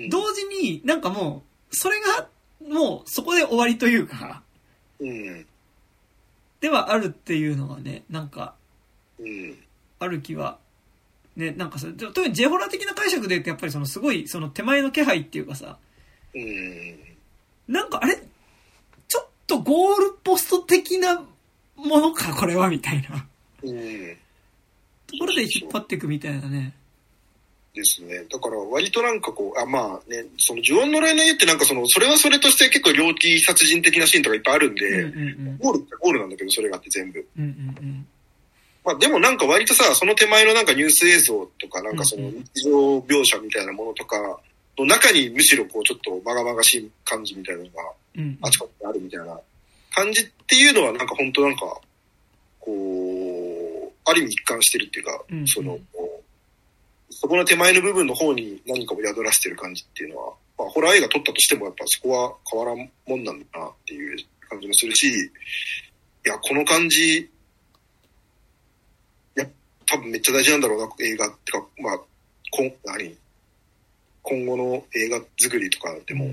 [0.09, 2.27] 同時になんかもう、それが
[2.67, 4.41] もうそこで終わりというか、
[6.59, 8.55] ではあるっていうのはね、なんか、
[9.99, 10.57] ある気は、
[11.35, 15.77] ね、なんかそれ、特にジェホラ的な解釈で言うとやっぱりそのすごいその手前の気配っていうかさ、
[17.67, 18.21] なんかあれ
[19.51, 21.21] とゴールポスト的な
[21.75, 23.25] ものか、これは、みたいな。
[23.63, 24.17] うん。
[25.07, 26.73] ところで引っ張っていくみたいなね。
[27.73, 28.23] ですね。
[28.29, 37.25] だから割となんかこう、あ、まあね、その呪音の例の家ってなんかその、それはそれとして結構猟奇殺人的なシーンとかいっぱいあるんで、うんうんうん、ゴールってゴールなんだけど、それがあって全部。
[37.37, 37.51] うんうんう
[37.81, 38.07] ん
[38.83, 44.39] まあでもなんか割とさ、その手前のなんかニュース映像とか、なんかその日常描写みたいなものとか
[44.81, 47.81] の中にむしろこうちょっとまがまがしい感じみたいなのが
[48.41, 49.39] あちこちにあるみたいな
[49.93, 51.59] 感じっていうのはなんか本当なんか、
[52.59, 55.77] こう、ある意味一貫してるっていうか、うん、その、
[57.09, 62.77] そこの手前の部分の方に何かを宿らせてる感じっていうのは、まあ、ホラー映画撮ったとしてもやっぱそこは変わらん
[63.07, 64.17] もんなんだなっていう
[64.49, 67.29] 感じもするし、いや、この感じ、い
[69.35, 69.45] や、
[69.85, 71.97] 多分めっちゃ大事なんだろうな、映画ってか、まあ、
[72.51, 73.15] こん、何？
[74.23, 76.25] 今後の映画作りとかでも。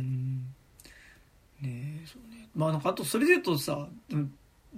[1.60, 2.48] ねそうね。
[2.54, 3.88] まあなんかあとそれで言うとさ、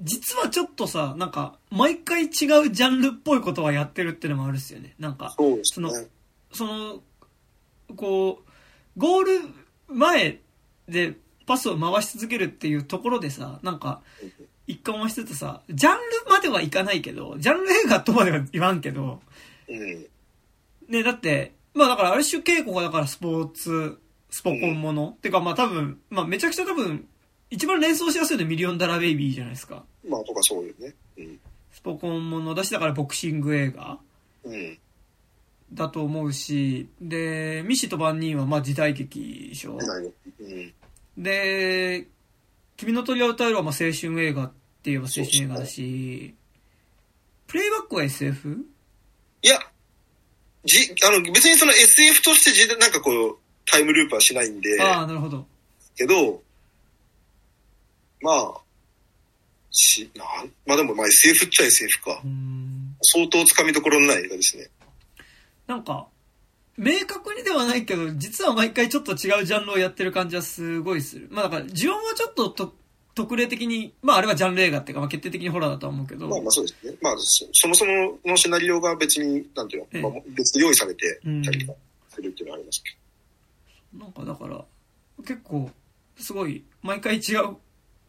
[0.02, 4.94] 実はちょっとさ、なんか、毎回違うジャンルっぽいことはやってるっていうのもあるっすよね。
[4.98, 5.90] なんか、そ,、その、
[6.52, 7.02] その、
[7.96, 8.50] こう、
[8.96, 9.40] ゴール
[9.88, 10.38] 前
[10.88, 11.16] で
[11.46, 14.00] パスを回し続けるっていうところでさ、なんか、
[14.66, 16.00] 一貫はしててさ、ジャンル
[16.30, 19.20] まではいかないけど、ジャンル映画とまでは言わんけど、
[19.68, 20.06] うん、
[20.88, 23.98] ね、だって、まあだからある種ケイコがだからスポーツ、
[24.30, 27.06] スポコンもの、うん、てかまあ多分、まあめちゃくちゃ多分、
[27.50, 29.84] 一番連想しやすいのはミリオンダラーベイビーじゃないですか。
[30.08, 30.94] まあとかそうよね。
[31.18, 31.40] うん。
[31.72, 33.98] スポコンものだし、だからボクシング映画。
[34.44, 34.78] うん。
[35.72, 39.78] だと思うし、で、ミシと万人はまあ時代劇でしょ。
[39.78, 40.72] うん。
[41.16, 42.06] で、
[42.76, 44.48] 君の鳥は歌えるはまあ青春映画っ
[44.82, 46.34] て言えば青春映画だし、
[47.46, 48.64] プレイバックは SF?
[49.42, 49.58] いや、
[50.64, 54.80] じ、あの、別にその SF としてじ、なんかこう、タイムループはしないんで。
[54.82, 55.46] ああ、なるほど。
[55.96, 56.42] けど、
[58.20, 58.60] まあ、
[59.70, 62.20] し、なん、まあでもまあ SF っちゃ SF か。
[63.02, 64.68] 相当つかみどころのない映画ですね。
[65.66, 66.06] なんか、
[66.76, 71.28] 明確にではないけど、実は毎回ちょっと違うジャンルをやってる感じはすごいする。
[71.30, 72.74] まあだから、呪音はちょっとと
[73.20, 76.26] 特例的に、まああれはジャンル映画っていうか、まあ決定的にホラーだとは思うけど。
[76.26, 76.96] まあまあそうですね。
[77.02, 81.78] まあそもそものシナリオが別に、なんていうの、まあ、別で用意されてたりとか
[82.08, 82.90] するっていうのはありますけ
[83.92, 84.04] ど。
[84.04, 84.64] なんかだから、
[85.18, 85.70] 結構、
[86.16, 87.56] すごい、毎回違う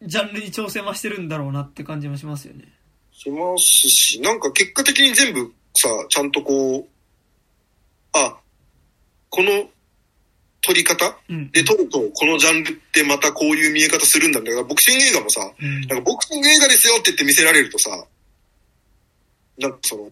[0.04, 2.66] ジャンルに挑戦はしてるんだろうなって感じもしますよね。
[3.12, 6.88] しますし、なんか結果的に全部さ、ちゃんとこう、
[8.14, 8.40] あ、
[9.30, 9.70] この
[10.62, 17.90] 撮り方、うん、で撮ると、このジャンルってまたこういう見え方するんだだからボクシング映画もさ、うん、なんかボクシング映画ですよって言って見せられるとさ、
[19.58, 20.10] なんかその、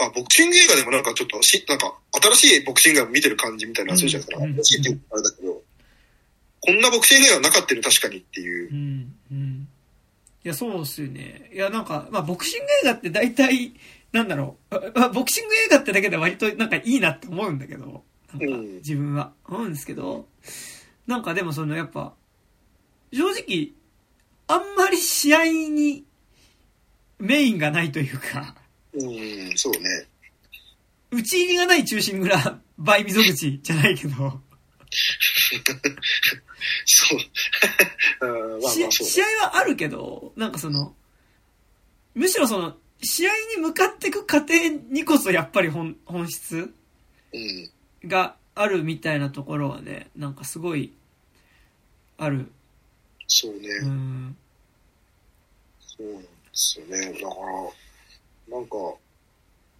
[0.00, 1.94] あ、ボクシング映画でもなんかちょっとし、なんか
[2.34, 4.80] 新しいボクシング映画見てる感じみたいなそうじゃないですか。
[4.80, 5.62] 新しいってあれだけど、
[6.60, 8.70] こんなボクシング映画なかったよ確かにっていう。
[8.70, 9.68] うん、うん。
[10.44, 11.50] いや、そうっすよね。
[11.52, 13.74] いや、なんか、まあボクシング映画って大体、
[14.12, 20.26] なんだろう、まあ、ボクシング映画ってだけで割となんかいいなって思うんだけど、なんか自分は思うんですけど、
[21.06, 22.14] なんかでもそのやっぱ、
[23.12, 23.72] 正直、
[24.48, 26.04] あんまり試合に
[27.18, 28.54] メインがないというか、
[28.94, 30.06] うん、そうね。
[31.10, 34.40] 打ち入りがない中心蔵、バイ溝口じゃないけど。
[36.84, 37.18] そう。
[38.20, 38.30] まあ
[38.62, 40.94] まあ試合はあるけど、なんかその、
[42.14, 44.54] むしろその、試合に向かっていく過程
[44.90, 46.72] にこそやっぱり本本質
[48.06, 50.92] があるみたいなところはね、なんかすごい、
[52.18, 52.50] ある。
[53.26, 53.68] そうね。
[53.82, 54.36] うん。
[55.80, 57.12] そうなんですよね。
[57.12, 57.34] だか
[58.50, 58.76] ら、なんか、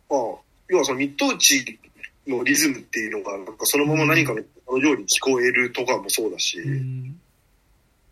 [0.08, 0.20] まあ、
[0.68, 1.78] 要はそのミット打ち
[2.26, 4.40] のリズムっていうのが、なんかそのまま何かの
[4.78, 7.20] ように聞こえるとかもそうだし、うん、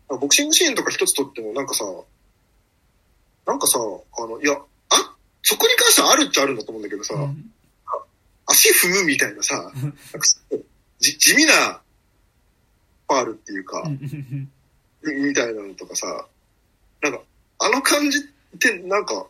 [0.07, 1.85] ボクシングシーンとか一つとってもなんかさ、
[3.45, 7.51] なんかさ、あの、いや、あ、そこに関してはあるっちゃあるんだと思うんだけどさ、うん、
[8.51, 9.97] 足踏むみたいなさ、なんか
[10.99, 11.81] 地味な
[13.07, 13.83] ファールっていうか、
[15.01, 16.27] みたいなのとかさ、
[17.01, 17.21] なんか、
[17.59, 18.21] あの感じっ
[18.59, 19.25] てなんか、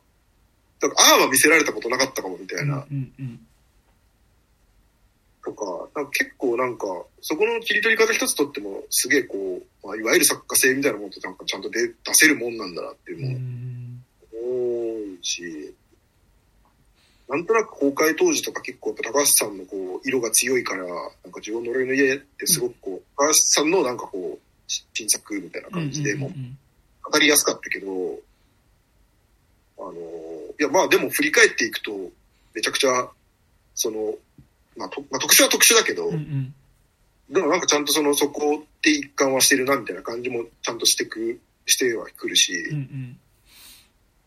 [0.82, 2.86] なんか、ああは見せられたことなかったかもみたいな。
[5.44, 5.66] とか、
[5.96, 6.86] なんか結構なんか、
[7.22, 13.62] そこの切り取り方一つとっても、すげえこう、まあ、いわゆる作家性みたいなものってなんかちゃんと出出せるもんなんだなっていうのも
[14.34, 15.74] 多いし、
[17.32, 26.30] なんとなく公開当時とか結構高橋さんのこう、色が強いから、なんか自分の俺の家ってすごくこう、高橋さんのなんかこう、新作みたいな感じでも、
[27.02, 27.88] 語りやすかったけど、
[29.80, 29.94] あの、
[30.60, 32.12] いや、まあでも振り返っていくと、
[32.54, 33.10] めちゃくちゃ、
[33.76, 34.14] その、
[34.76, 36.54] まあ、とまあ、特殊は特殊だけど、うんうん、
[37.30, 43.18] でもなんかちゃんとその、そこって一貫はしてるな、みたいな感じもちゃんとしてく、してはくるし、うん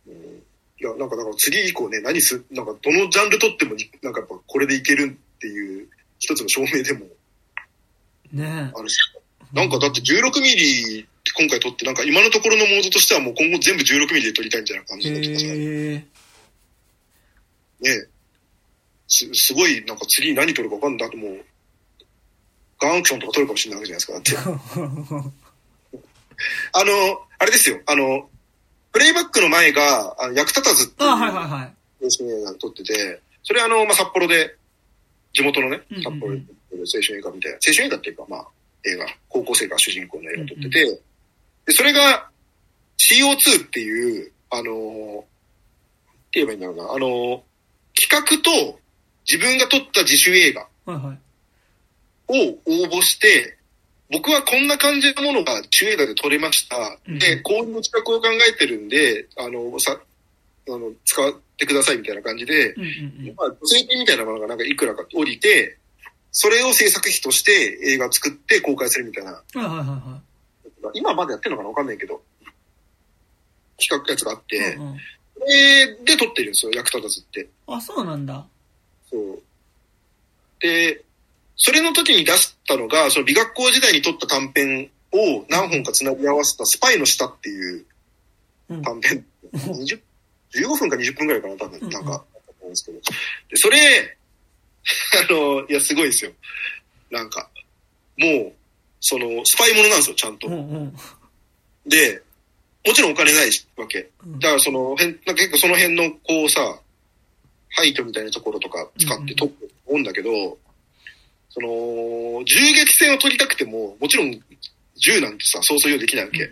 [0.06, 0.12] うん。
[0.12, 0.43] うん、
[0.80, 5.88] いや、なんかだから次以降ね、何す、なんかどのジャンルとっても、なんかやっぱこれでいけるっていう
[6.18, 7.06] 一つの証明でも、
[8.32, 8.98] ねあるし、
[9.52, 11.06] なんかだって16ミリ
[11.36, 16.06] 今回撮って、なんか今のところのモードとしてはもう今後全部16ミリで撮りたいんじゃない感じになってますね。
[17.80, 18.06] ね
[19.09, 21.09] す、すごい、なんか次何撮るか分かんない。
[21.09, 21.44] あともう、
[22.80, 25.30] ガンアクションとか撮るかもしれないわけじゃないですか、だって。
[26.72, 28.28] あの、あれですよ、あの、
[28.95, 31.75] プレイバックの前が、あの役立たずっていう、はいはいはい。
[32.07, 32.09] 映
[32.45, 34.57] 画撮ってて、それあの、まあ、札幌で、
[35.33, 36.41] 地元のね、札幌で
[36.71, 38.47] 青春映画みたいな、青春映画っていうか、まあ、
[38.87, 40.97] 映画、高校生が主人公の映画撮ってて、うんうん、
[41.66, 42.31] で、それが
[42.99, 44.65] CO2 っていう、あのー、っ
[46.31, 47.41] て言えばいいんだろうな、あのー、
[48.01, 48.79] 企画と
[49.29, 50.93] 自分が撮った自主映画を応
[52.87, 53.59] 募して、
[54.10, 56.76] 僕はこんな感じのものが中映画で撮れました。
[57.06, 59.98] で、こういう企画を考えてるんで、あの、さ、
[60.68, 65.78] あの、使ってくださいみたいな感じで、うんうんうん、まあ、税金みたいなものがなんかいくらか降りて、
[66.32, 69.32] それを制作費として映画作って公開するみたいな。
[69.32, 70.20] はいはいはいは
[70.93, 70.98] い。
[70.98, 72.20] 今までやってるのかなわかんないけど、
[73.82, 74.97] 企画やつがあって、うんうん、
[76.05, 77.48] で、で撮ってるんですよ、役立たずって。
[77.66, 78.44] あ、そうなんだ。
[79.10, 79.43] そう。
[80.60, 81.03] で、
[81.56, 87.85] それの時に出したのが、その美学校時代に撮った短編を何本か繋ぎ合わせたスパイの下っていう
[88.68, 89.24] 短編。
[89.52, 90.01] うん、20
[90.55, 92.24] 15分か20分くらいかな、多分、なんか、思
[92.62, 92.98] うんですけど。
[93.01, 94.16] で、それ、
[95.28, 96.32] あの、いや、すごいですよ。
[97.10, 97.48] なんか、
[98.16, 98.52] もう、
[99.01, 100.47] その、スパイものなんですよ、ちゃんと。
[100.47, 100.97] うんうん、
[101.86, 102.22] で、
[102.86, 104.10] もちろんお金ないわけ。
[104.39, 106.81] だからその辺、なんか結構その辺のこうさ、
[107.70, 110.56] ハイトみたいなところとか使って撮って思うんだけど、うんうん、
[111.55, 114.40] その、銃撃戦を取りたくても、もちろん
[114.97, 116.51] 銃なんてさ、そうそう用できないわけ。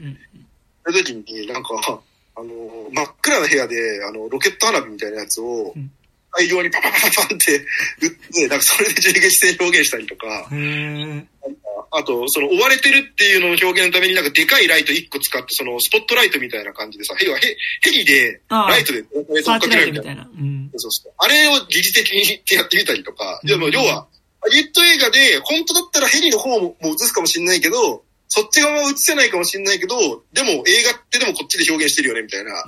[0.85, 2.01] その時になんか、
[2.37, 5.75] あの、真っ暗な部屋で、あの、ロケット花火みたいなやつを、
[6.35, 7.59] 大量にパパパパパンって
[8.01, 10.49] 撃って、なんかそれで銃撃戦表現したりとか、
[11.91, 20.27] あと、その追われてるっていうのを表現のためになんかでかいライト1個使って、そのスポットライトみたいな感じでさ、ヘヘリで、ライトで追っかけるみたいな。
[21.19, 24.07] あれを疑似的にやってみたりとか、でも要は、
[24.43, 29.97] ハリウッド映画で、本当だったらヘリの方も映すかもしれないけど、そっち側は映せないかもしれないけど、
[30.33, 32.65] でも映画ってでもこっちで表現してるよね、みたいな。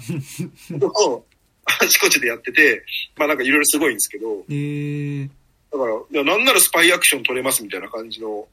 [0.78, 1.26] ことを、
[1.64, 2.84] あちこちでやってて、
[3.16, 5.28] まあなんかいろいろすごいんですけど、えー、
[5.72, 8.46] だから、なんならスパイアクション撮れますみたいな感じの、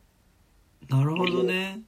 [0.90, 1.80] なるほどね。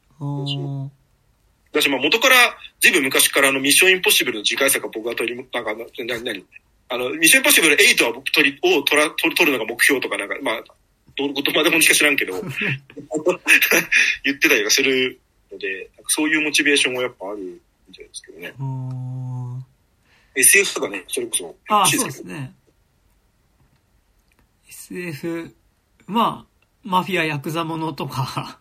[1.72, 2.36] だしまあ元から、
[2.80, 6.46] ずいぶん昔からあのミッションインポッシブルの次回作は僕が撮り、なんか、な、な、なに？
[6.90, 10.64] あの、ミッションインポッシブル8は僕撮り、を撮ら、撮るのが目標とかなんか、まあ、
[11.16, 12.34] どう言葉でもしか知らんけど、
[14.24, 15.20] 言ってたりとかする
[15.52, 18.54] ので、そういうモチベーションはやっぱあるみたいですけどね。
[20.36, 22.54] SF とかね、それこそああ、そうですね。
[24.68, 25.56] SF、
[26.08, 28.60] まあ、マフィア、ヤクザものとか。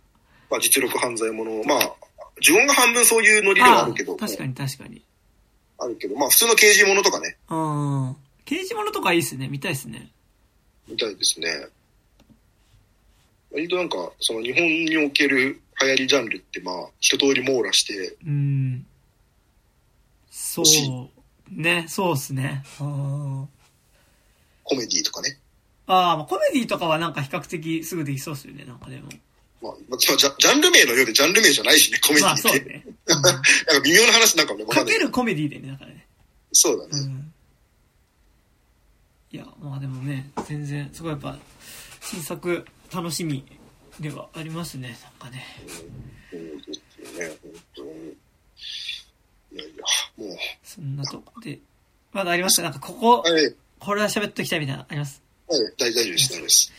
[0.51, 1.79] まあ実力犯罪もの、まあ、
[2.43, 5.03] 呪音が半分そういうノリではあるけど、確かに確かに。
[5.79, 8.17] あるけど、まあ普通の刑事ものとかね、うん。
[8.45, 9.49] 刑事ものとかいいっすね。
[9.49, 10.11] 見たいっすね。
[10.87, 11.49] みたいですね。
[13.53, 18.87] 割となんか、その日本における流行りジャンルってまあ、一通り網羅して、うん。
[20.31, 21.61] そう。
[21.61, 22.63] ね、そうっすね。
[22.79, 23.49] コ
[24.75, 25.39] メディとかね。
[25.87, 28.65] あー、まあコメディとかはなんか比較的すぐできそうっすよね。
[28.65, 29.09] なんかでも。
[29.61, 32.43] まあ、まあ、ジャジャンル名のようでジャンル名じゃないしね、コメディまあって。
[32.43, 32.85] そうね。
[33.07, 33.43] なんか
[33.85, 34.85] 微妙な話なんかもね、わか。
[34.85, 36.07] けるコメディでね、だからね。
[36.53, 37.03] そうだね。
[37.03, 37.33] うん。
[39.31, 41.39] いや、まあでもね、全然、すごいやっぱ、
[42.01, 42.65] 新作
[42.95, 43.45] 楽しみ
[44.01, 45.45] ではありますね、なんかね。
[46.33, 47.91] うんですよね、本当に。
[49.53, 49.85] いやいや、
[50.17, 51.59] もう、そんなとこで。
[52.13, 52.63] まだありますか？
[52.65, 55.23] なんかここ、はい、これは喋っときたいみたいなのあります？
[55.49, 56.73] はい、大丈夫です、大丈夫です。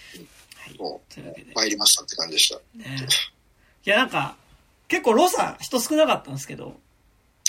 [0.55, 0.77] はい。
[0.77, 1.55] もというわけでう、。
[1.55, 2.57] 参りましたって感じでした。
[2.75, 3.07] ね。
[3.85, 4.35] いや、なんか、
[4.87, 6.79] 結構ロサ人少なかったんですけど、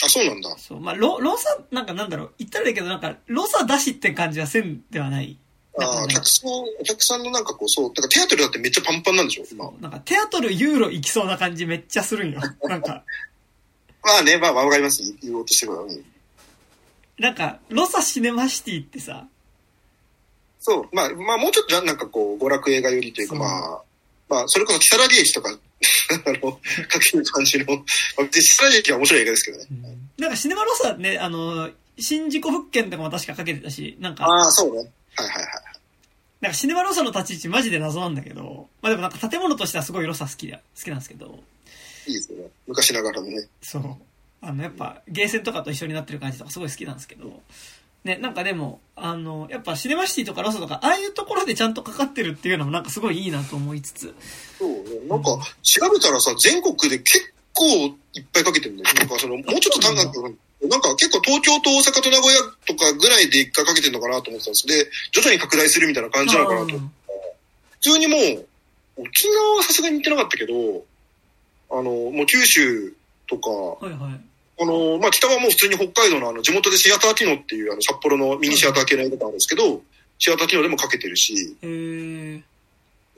[0.02, 0.56] あ、そうなんだ。
[0.58, 5.38] そう、まあ、ロ、ロサ、なんかなんだろう、言ったらいいけど、なんか、ロサ出しって感じはせんではない。
[5.80, 9.70] ああ、ね客さん、お客さんのなんかこう、そう、だからテアトルだってめっちゃパンパンなんでしょ、今。
[9.80, 12.40] なんか、テアトル、ユーロ行きそうな感じめっちゃするんよ。
[12.62, 13.02] なんか、
[14.02, 15.02] まあね、まあ、わかります。
[15.22, 15.84] 言おうとしてるから。
[15.84, 16.04] うん
[17.16, 19.28] なんか、ロサシネマシティってさ、
[20.58, 23.82] そう、まあ、まあ、もうちょっとじゃなんかこう、娯楽映画寄りというか、まあ、
[24.28, 26.52] まあ、それこそ、 キサラリエチとか、あの、
[26.88, 27.82] かける感じの、ま
[28.24, 29.66] あ、キサラリエチは面白い映画ですけどね。
[30.18, 34.90] なんかシネマロサね、あの、新事故復権とかも確かかけてたし、なんか、ああ、そうね。
[35.16, 35.63] はいはいはい。
[36.44, 41.38] なんかシネマロサの立ち位置マジで謎なんだけど、まあでもなんか建物としてはすごいロサ好きだ、好きなんですけど、
[42.06, 42.44] いいですよね。
[42.66, 43.48] 昔ながらのね。
[43.62, 43.96] そう。
[44.42, 47.40] あの、やっぱ、ゲーセンとかと一緒になってる感じとかすごい好きなんですけど、
[48.04, 54.14] ね、なんかでも、あの、やっぱシネマシティとかロサとか、ああいうところでちゃんとかかってるっていうのもなんかすごいいいなと思いつつ、
[54.58, 55.08] そうね。
[55.08, 58.94] なんか、調べたらさ、全国で結構いっぱいかけてるんだよ。
[58.98, 60.02] なんかその、もうちょっと単価
[60.62, 64.66] なんか結構東京と大阪と名古屋とかぐらいで一回かけてるのかなと思ってたんです。
[64.66, 66.76] で、徐々に拡大するみたいな感じなのかなと。
[66.76, 66.90] うん
[67.84, 68.46] 普通にもう、
[68.96, 70.54] 沖縄はさすがに行ってなかったけど、
[71.70, 72.94] あの、もう九州
[73.26, 74.20] とか、はいはい。
[74.58, 79.82] あの、まあ、北はもう普通に北海道のあの、地元でシアターティノっていうあの、札幌のミニシアター系の映画館あるんですけど、
[80.18, 82.42] シアターティノでもかけてるし、えー、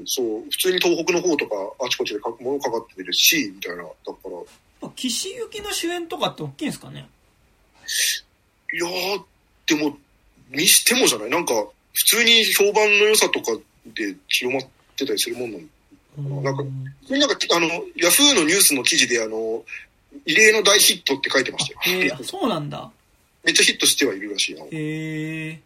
[0.04, 1.54] そう、普通に東北の方とか、
[1.84, 3.84] あちこちでかものかかってるし、みたいな。
[3.84, 3.92] だか
[4.24, 4.30] ら、
[4.80, 7.08] まあ岸行きの主演とかって大きいんですかね？
[8.72, 9.22] いやー、
[9.66, 9.96] でも、
[10.50, 11.30] にしてもじゃない？
[11.30, 11.54] なんか、
[11.94, 13.52] 普通に評判の良さとか
[13.86, 16.42] で広まってたりするもんなの。
[16.42, 16.62] なんか
[17.02, 19.64] 普通になんか、あの、ヤフーのニュースの記事で、あの、
[20.24, 22.00] 異例の大ヒットって書いてましたよ。
[22.00, 22.90] えー、あそうなんだ。
[23.44, 24.64] めっちゃヒットしてはいるらしいな。
[24.72, 25.60] え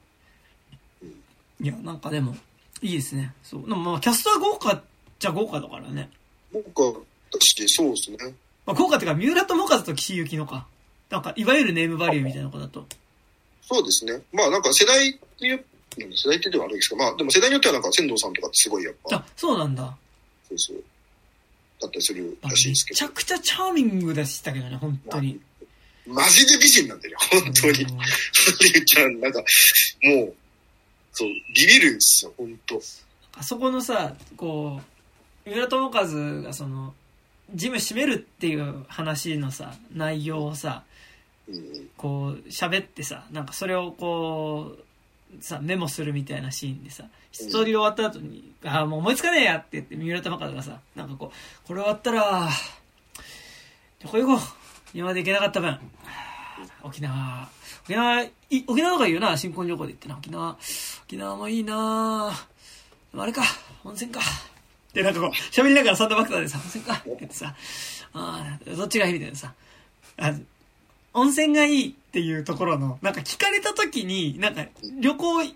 [1.02, 2.36] ー、いや、なんかでも、
[2.82, 3.32] いいですね。
[3.42, 3.62] そう。
[3.62, 4.82] でもまあ、キャストは豪華
[5.18, 6.10] じゃ豪華だからね。
[6.52, 6.70] なんか、
[7.32, 8.18] だし、そうですね。
[8.66, 10.66] まあ、豪華っていうか、三浦友和と岸由紀のか。
[11.10, 12.86] なんか、いわゆるネームバリューみたいな子だと。
[13.62, 14.20] そうですね。
[14.32, 15.58] まあなんか世代によ
[15.96, 19.96] 世代ってでは悪いですけど、まあでも世代によってはなんか仙道さんとかってすごいやっぱ、あ、そうなんだ。
[20.48, 20.84] そうそう、
[21.80, 23.06] だったりするあらしいですけど。
[23.06, 25.40] めちゃくちゃチャーミングでしたけどね、本当に。
[26.06, 27.82] マジで美人なんだよ、本当に。
[27.82, 27.98] うん
[28.74, 29.44] ゆうちゃん、なんか、も
[30.24, 30.34] う、
[31.12, 32.80] そう、ビビるんですよ、本当
[33.36, 34.80] あそこのさ、こ
[35.46, 36.06] う、三浦友和
[36.42, 36.94] がその、
[37.54, 40.84] ジム閉めるっていう話のさ、内容をさ、
[41.96, 52.48] こう、喋ってさ、なんかそれをこう、さ、メモするみたいなシーンでさ、一通り終わった後に、ああ、もう思いつかねえやって言って、三浦友和がさ、なんかこう、これ終わったら、
[54.02, 54.38] どこ行こう
[54.94, 55.78] 今まで行けなかった分、
[56.82, 57.48] 沖縄、
[57.84, 58.30] 沖縄、い
[58.66, 60.56] 沖縄とか言うな、新婚旅行で行ってな、沖縄、
[61.04, 62.32] 沖縄もいいな
[63.12, 63.42] あれか、
[63.84, 64.20] 温泉か。
[64.94, 66.94] で、なんかこう、喋りながらサンドバッグでさ、温泉か？
[66.94, 67.54] って言ってさ、
[68.12, 69.12] ああ、どっちがいい？
[69.14, 69.54] みたいなさ、
[70.18, 70.34] あ
[71.12, 74.66] 温泉がいいっていうところの、なんか聞かれた時に、なんか
[75.00, 75.54] 旅行、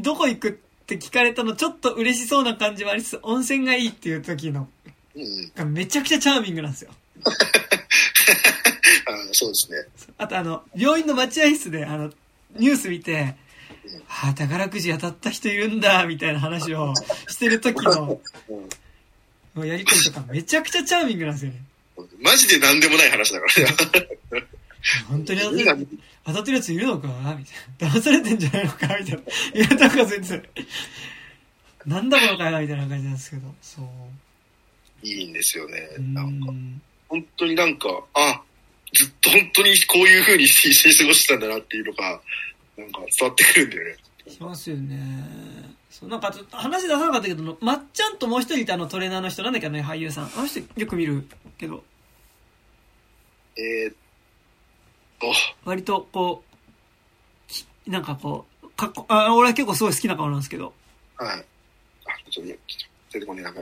[0.00, 0.52] どこ行くっ
[0.86, 4.68] て聞かれたのちょっと嬉しそうな感じはありつつ、温泉がいいっていう時の、
[5.14, 5.52] うん。
[5.54, 6.90] がめちゃくちゃチャーミングなんですよ。
[9.06, 9.78] あそうですね。
[10.18, 12.10] あとあの、病院の待合室で、あの、
[12.56, 13.36] ニュース見て、
[14.08, 16.94] ああ、宝くじ当たった人いるんだ、みたいな話を
[17.28, 18.20] してる時の、
[19.56, 21.62] やりとりとかめちゃくちゃチャーミングなんですよね。
[22.22, 24.48] マジで何でもない話だからね。
[25.08, 25.88] 本当に当たってる
[26.26, 27.96] 当たってるやついるのかみたいな。
[27.96, 29.12] 騙されてんじゃないのかみたいな。
[29.12, 29.14] い
[29.60, 30.42] や、なんか全然、
[31.86, 33.86] なんだこの会話みたいな感じなんですけど、そう。
[35.06, 35.88] いいんですよね。
[35.98, 36.46] なんか、
[37.08, 38.42] 本当になんか、あ、
[38.94, 42.20] ずっと本当にこういう風にして過ごしてたんだなっていうのが、
[42.76, 43.96] なんか伝わってくるんだよね。
[44.28, 45.74] しますよね。
[45.90, 50.24] そう、なんか話出さなかったけど、まっちゃんともう一人いたあのトレーナーの人なんだっけね、俳優さん。
[50.24, 51.26] あの人よく見る
[51.58, 51.84] けど。
[53.56, 53.94] えー、っ
[55.20, 55.32] と。
[55.64, 56.42] 割とこ
[57.86, 60.72] う、なんかこう、かっこ、あ、俺は結構すごい好きな顔なんですけど。
[61.16, 61.28] はい。
[61.36, 62.52] あ、ちょっと、
[63.12, 63.54] 出てこねえな、え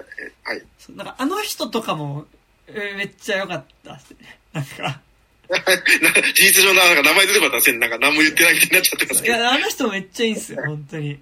[0.45, 0.63] はい。
[0.79, 2.27] そう、なんかあの人とかも、
[2.67, 4.39] えー、めっちゃ良かったっすね。
[4.53, 5.01] なんか。
[6.35, 9.37] 事実上なんか名前出てこなかったらなんか何も言ってないみたいになっちゃってますけど。
[9.37, 11.19] いや、あの人めっちゃいいんすよ、本当に。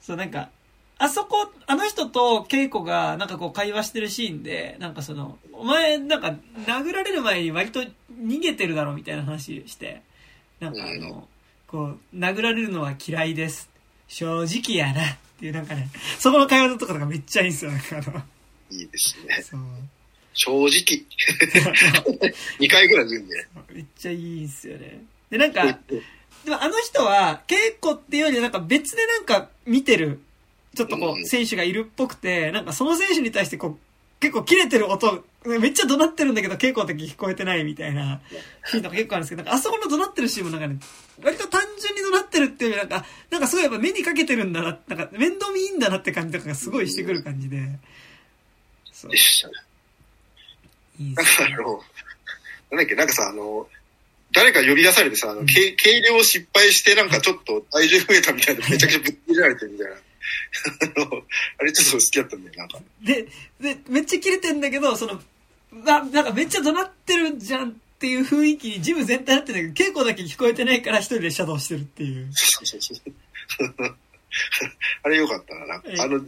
[0.00, 0.50] そう、なんか、
[0.98, 10.02] あそこ、あの人と稽古がなんかこう会話してるシーンで、なんかその、お前なんか殴られる前に割と逃げてるだろみたいな話して、
[10.60, 11.28] なんかあの、
[11.66, 13.68] こう、殴られるのは嫌いです。
[14.06, 15.88] 正直やなっていうなんかね、
[16.18, 18.22] そこの会話とかがめっちゃいいんですよ、なんかあの。
[18.70, 19.42] いいですね。
[19.42, 19.60] そう。
[20.34, 20.68] 正直。
[22.60, 23.46] 2回ぐらい言うんで。
[23.72, 25.04] めっちゃいいんすよね。
[25.30, 25.78] で、なんか、
[26.44, 30.20] でもあの人は、稽古っていうよりなんか別でなんか見てる、
[30.74, 33.78] ちょっとこう、選手がいるっぽくて、なんかその選手に対してこう、
[34.20, 38.20] 結構切れてる音、めっちゃ怒鳴ってるんだけど、稽古的聞こえてないみたいな
[38.66, 40.78] シーンとか結構あるんですけど、なんかあそこの怒鳴ってるシーンもなんかね、
[41.22, 47.58] 割と単純に怒鳴ってるっていうよりなんか、なんかすごいやっぱ目にかけてるんだな、なんか面倒見いいんだなって感じとかがすごいしてくる感じで。
[48.92, 49.10] そう。
[50.98, 51.54] いいですね。
[51.58, 51.84] あの、
[52.70, 53.68] なんだっけ、なんかさ、あの、
[54.32, 59.94] 誰か呼び出されてさ、あの、計量失敗してなんかちょっと体重増えたみたいなめちゃくちゃぶっ切られてるみたいな。
[61.58, 62.80] あれちょっと好きだったんだよ、なんか。
[63.02, 63.26] で、
[63.60, 65.22] で、めっちゃ切れてんだけど、その、
[65.84, 72.28] な、なんかめっちゃ怒鳴ってるじゃんっていう雰囲気にジム全体なってんだけど、稽古だけ聞こえてないから一人でシャドウしてるっていう。
[72.32, 73.94] そうそうそう。
[75.02, 75.66] あれよかったな。
[75.66, 76.20] なんかあの、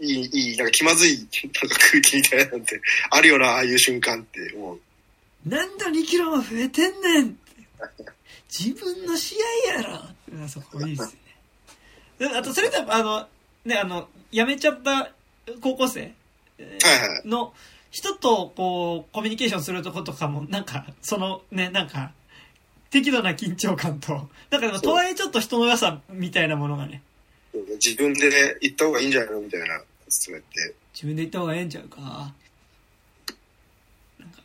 [0.00, 2.80] いい、いい、なんか気まずい、なんか空気みたいななんて、
[3.10, 4.80] あるよな、ああいう瞬間って思う。
[5.46, 7.38] なんだ2キロも増えてんねん
[8.48, 9.36] 自分の試
[9.70, 9.94] 合やろ
[10.44, 11.16] あそこいいです
[12.18, 12.26] ね。
[12.36, 13.26] あと、それとあの、
[13.64, 15.12] ね、あの、辞めちゃった
[15.60, 16.12] 高校生
[17.24, 17.52] の
[17.90, 22.12] 人と、こう、コミュニケーションするとことかも、なんか、そのね、なんか、
[22.90, 27.02] 適度な緊張感と、なんかでも、とはいえちょっと人の良さみたいなものがね。
[27.74, 29.40] 自分でね、行った方がいいんじゃないの？
[29.40, 30.74] みたいな、そうやって。
[30.94, 32.00] 自分で行った方がええんちゃうか？
[34.18, 34.42] なんか、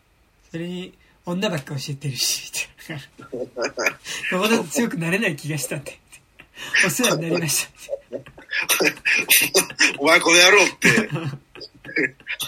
[0.51, 0.93] それに、
[1.25, 2.51] 女ばっか教えてるし、
[2.89, 2.95] み
[3.29, 3.39] たい
[4.39, 4.63] な。
[4.65, 5.99] 強くなれない気がしたって。
[6.85, 7.71] お世話になりました。
[9.99, 11.09] お前この野郎って、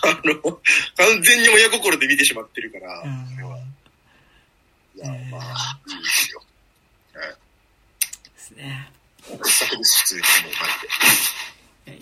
[0.04, 3.04] あの、完全に親心で見てしまってるから、
[4.96, 6.42] いや、まあ、いいですよ。
[8.36, 8.92] ですね。
[9.44, 10.54] 作です、普通にもう、
[11.86, 11.94] マ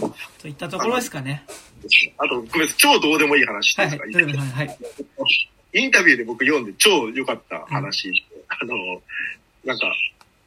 [0.00, 0.42] ジで。
[0.42, 1.44] といったところですかね。
[2.18, 4.78] あと、ごめん超どうでもいい話ですか、はい、はい、はい。
[5.74, 8.14] インタビューで僕読んで超良かった話、うん、
[8.48, 9.02] あの、
[9.64, 9.94] なんか、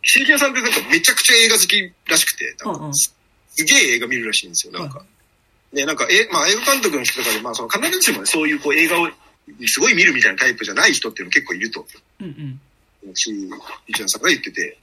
[0.03, 3.15] シリキャさんってなんかめちゃくちゃ映画好きらしくて、なんかす
[3.63, 5.03] げえ映画見るらしいんですよ、なんか。
[5.73, 9.09] で、なんか、え、まあ映画監督の人とかで、まあその必ずしもね、そういうこう映画を
[9.65, 11.85] すごい見るみたいなタイプじゃない人っていうの結構いると。
[12.21, 12.59] うん
[13.03, 13.15] うん。
[13.15, 13.31] し、
[13.87, 14.77] 一さんが言ってて。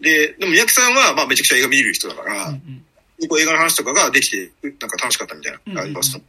[0.00, 6.20] で、でも三宅さんは、まあめちゃくちゃ映画見る人だから、うんうん、こう映画の話とかができて、なんか楽しかったみたいな、あります。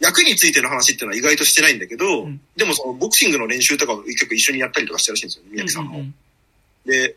[0.00, 5.98] 役についての話っていうのは意外としてないんだけど、うん、でもそのボクシングの練習とかを結構一緒にやったりとかしてるらしいんですよ、三宅さんも。
[5.98, 6.04] うん。
[6.04, 6.14] うん、
[6.84, 7.16] で、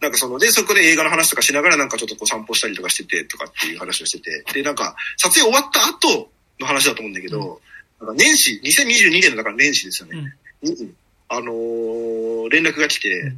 [0.00, 6.28] なんかその、で、そこで映画の話とかしながらなんかちょっとこう散歩したりとかしててとかっていう話をしてて、で、なんか撮影終わった後
[6.60, 7.60] の話だと思うんだけど、
[8.00, 10.36] うん、なんか年始、2022年のだから年始ですよね。
[10.62, 10.94] うん、
[11.28, 13.32] あのー、連絡が来て、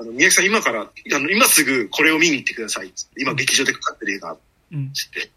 [0.00, 2.92] あの、宮城さん今から、あの、今すぐこれを見に行ってください。
[3.18, 4.36] 今劇場でかかってる映画、
[4.94, 5.30] つって。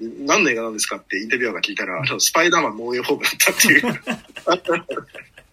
[0.00, 3.82] 何の映画なんですかってインタビュアーが聞いたら、あの、スパイダーマンノーエホームだったっていう。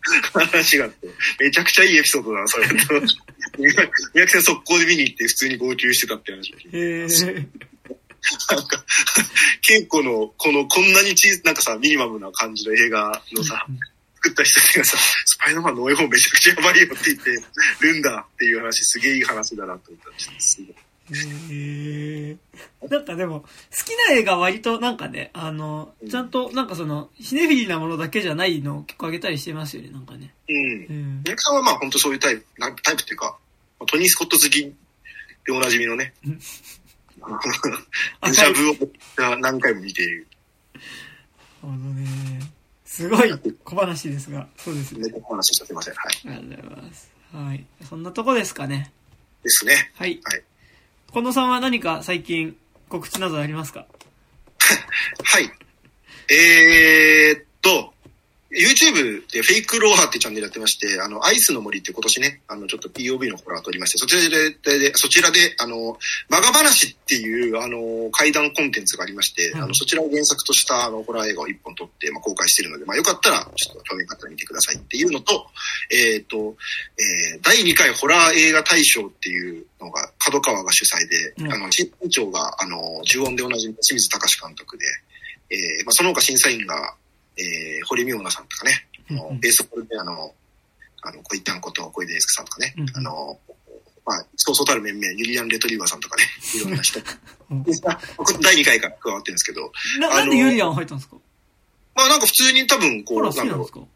[0.34, 1.08] 話があって、
[1.40, 2.68] めちゃくちゃいいエピソードだな、それ。
[2.68, 2.76] と。
[3.58, 7.34] 宮城さん速攻で見に行って普通に号泣してたって話を聞いて。
[8.50, 8.84] なんか、
[9.68, 13.66] 稽古の、この、こんなに小なんかさ、ミニマムな感じの映画のさ、
[14.26, 20.62] 作った人がさ、スパイダーマンのノーエホームめちゃくちゃやばいよって言ってるんだっていう話、すげえいい話だなと思ったす。
[22.90, 23.48] なんかでも、好
[23.86, 30.34] きな映画割となんかね、あの、ちゃんとなんかその、シネフィリーなものだけじゃないのを結構あげたりしてますよね、なんかね。
[30.50, 31.22] うん。
[31.24, 33.38] 宮、う、さんはまあ本当そういうタイプ、タイプっていうか、
[33.86, 34.74] トニー・スコット好き
[35.46, 36.14] でおなじみのね。
[38.24, 40.28] デジャブを何回も見ている。
[41.64, 42.56] なるほどね。
[42.96, 45.10] すごい小話ですが、そうですね。
[45.12, 45.96] 小話しちゃってません。
[45.96, 46.38] はい。
[46.38, 47.12] ありがとうございます。
[47.34, 47.66] はい。
[47.90, 48.94] そんなとこですかね。
[49.44, 49.92] ですね。
[49.96, 50.22] はい。
[50.24, 50.44] はい。
[51.12, 52.56] 近藤さんは何か最近
[52.88, 53.86] 告知などありますか？
[55.26, 55.52] はい。
[56.34, 57.94] えー、っと、
[58.56, 65.98] YouTube でフェイクローハーってチャンネルやってまして、あの、アイスの森って今年ね、あの、ちょっと POV のホラー撮りまして、そちらで、でそちらで、あの、
[66.30, 75.48] マガ話っていう、あの、怪談コンテンツがありまして、うん、あの、そちらを原作としたあの、ホラー映画を一本撮って、まあ、公開してるので、まあ、よかったら、ちょっと興味があったら見てくださいっていうのと、
[75.92, 76.56] えっ、ー、と、
[76.98, 84.86] えー、第2回ホラー映画大賞っていうのが、角川が主催で、うん、あの、審査長が、あの、呪音で同じ清水隆監督で、
[85.50, 86.96] えー、まあ、その他審査員が、
[87.38, 90.34] えー、堀美央奈さんとかね、うんうん、ベースボールであの、
[91.04, 93.40] あの、小一旦こと小出祐介さんとかね、うんうん、あの、
[94.06, 96.24] まあ、そうそうたる面々、ユリアン・レトリーバーさんとかね、
[96.56, 97.00] いろんな人。
[98.42, 99.72] 第2回から加わってるんですけど。
[100.00, 101.18] ななんでユリアン入ったんですか？
[101.96, 103.88] まあなんか普通に多分こう、なんだろう。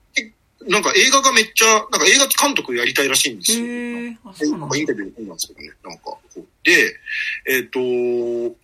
[0.68, 4.58] なんか映画がめっちゃ、なんか映画監督やりたいらしいんですよ。
[4.58, 5.72] なんインタビューでなんですけどね。
[5.84, 6.18] なんか、
[6.64, 7.00] で、
[7.48, 8.56] えっ、ー、と、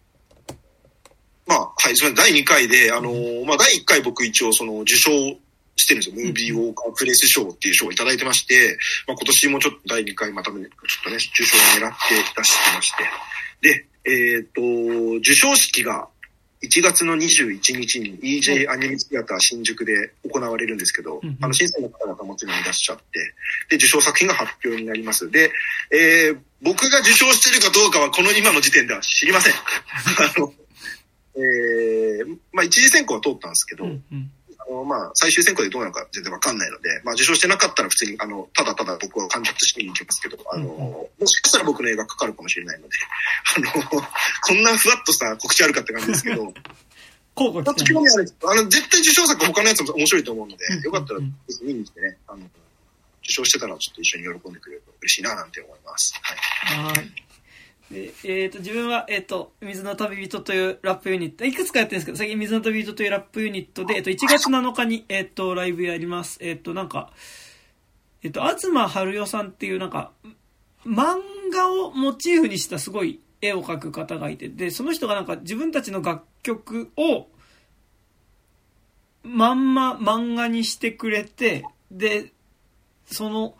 [1.47, 5.11] まあ、はい、それ第2回で、あのー、まあ、第1回僕一応その受賞
[5.75, 6.15] してるんですよ。
[6.15, 8.77] ムービーウォーカープレス賞っていう賞をいただいてまして、
[9.07, 13.03] まあ、今年もちょっと第2回またね、ちょっとね、受賞を狙って出してまして。
[13.61, 16.07] で、えっ、ー、と、授賞式が
[16.63, 23.03] 1月の21日に EJ アニメシアター新宿で行われるんですけど、うん、あの、審査員の方々もちろんいらっしゃって、
[23.69, 25.29] で、受賞作品が発表になります。
[25.29, 25.51] で、
[25.91, 29.53] えー、僕が受賞してるかどうかはこの今の時点では知りません。
[30.17, 30.53] あの
[31.37, 42.97] えー、まあ一次選考は通ったんですけど、うんうん、あのまあ最終選考でどうなるか全然わかんないので、まあ受賞してなかったら普通にあの、ただただ僕は観察しに行きますけど、あの、うんうん、もしかしたら僕の映画かかるかもしれないので、
[43.57, 46.53] あの、こんなふわっとした告知あるかって感じですけど、
[47.83, 51.19] 興味あるあの、絶対受賞作他のやつも面白いと思うので、よかったら
[51.61, 52.49] 見に来てね、あの、
[53.23, 56.13] 受賞してたらちょっと一緒に喜んでくれると嬉しいななんて思います。
[56.21, 56.83] はい。
[56.85, 57.24] はい
[57.91, 66.39] でえっ、ー、と、自分は、えっ、ー、と、水の旅人というラップユニット、いくつかやってるんですけど、最近水の旅人というラップユニットで、えっ、と、1月7日に、えっ、と、ライブやります。
[66.41, 67.11] えっ、と、なんか、
[68.23, 70.11] えっ、と、東春代さんっていう、なんか、
[70.85, 71.17] 漫
[71.51, 77.27] 画をモチーフにしたすごい絵を描く方がいて、で、その人がなんか自分たちの楽曲を、
[79.23, 82.31] まんま漫画にしてくれて、で、
[83.05, 83.55] その、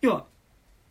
[0.00, 0.26] 要は、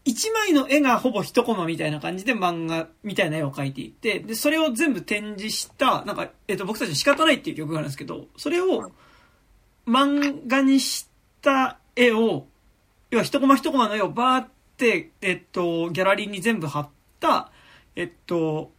[0.06, 8.92] 一枚の絵がほぼ一コマみたいな感じで漫画みたいな絵を描いていて、で、それを全部展示した、なんか、えっ、と、僕たちの仕方ないっていう曲があるんですけど、それを
[9.88, 11.08] 漫画にし
[11.42, 12.48] た絵を、
[13.12, 16.90] 要は一コマ一コマの絵をバーって、えっと、ギャラリーに全部貼っ
[17.22, 17.52] た、
[17.96, 18.72] えっと、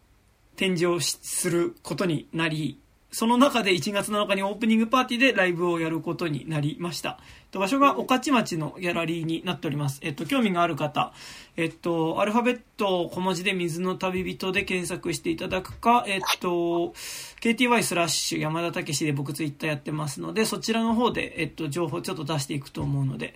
[0.56, 2.78] 展示をすることになり、
[3.14, 7.20] その中で1月7日にオープニングパーティーでライブをやることになりました。
[7.52, 10.00] 場所が御徒町のギャラリーになっております。
[10.02, 11.12] えっと、興味がある方、
[11.56, 16.92] えっと、アルファベット小文字で水の旅人で検索していただくか、えっと、
[17.40, 23.34] KTY スラッシュ山田武史で僕ツイッターやってますので、そちらの方で、えっと、情報ちょっと出していくと思うので、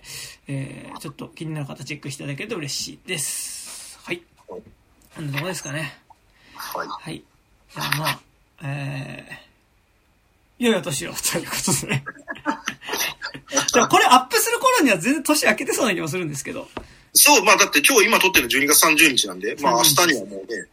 [0.49, 3.97] えー、ちょっと気になる方チェックしていただけると嬉しいです。
[4.03, 4.21] はい。
[4.45, 4.61] こ
[5.21, 5.97] んなとこですかね。
[6.55, 6.87] はい。
[6.89, 7.23] はい。
[7.73, 8.19] じゃあまあ、
[8.63, 9.48] えー、
[10.59, 12.03] 良いお年を、ということでね。
[13.73, 16.69] でもこれアップする頃には全然年明けてそうな気もするんですけど。
[17.13, 20.67] そう、まあだって今日今撮ってるの12月30日なんで、まあ明日にはもうね、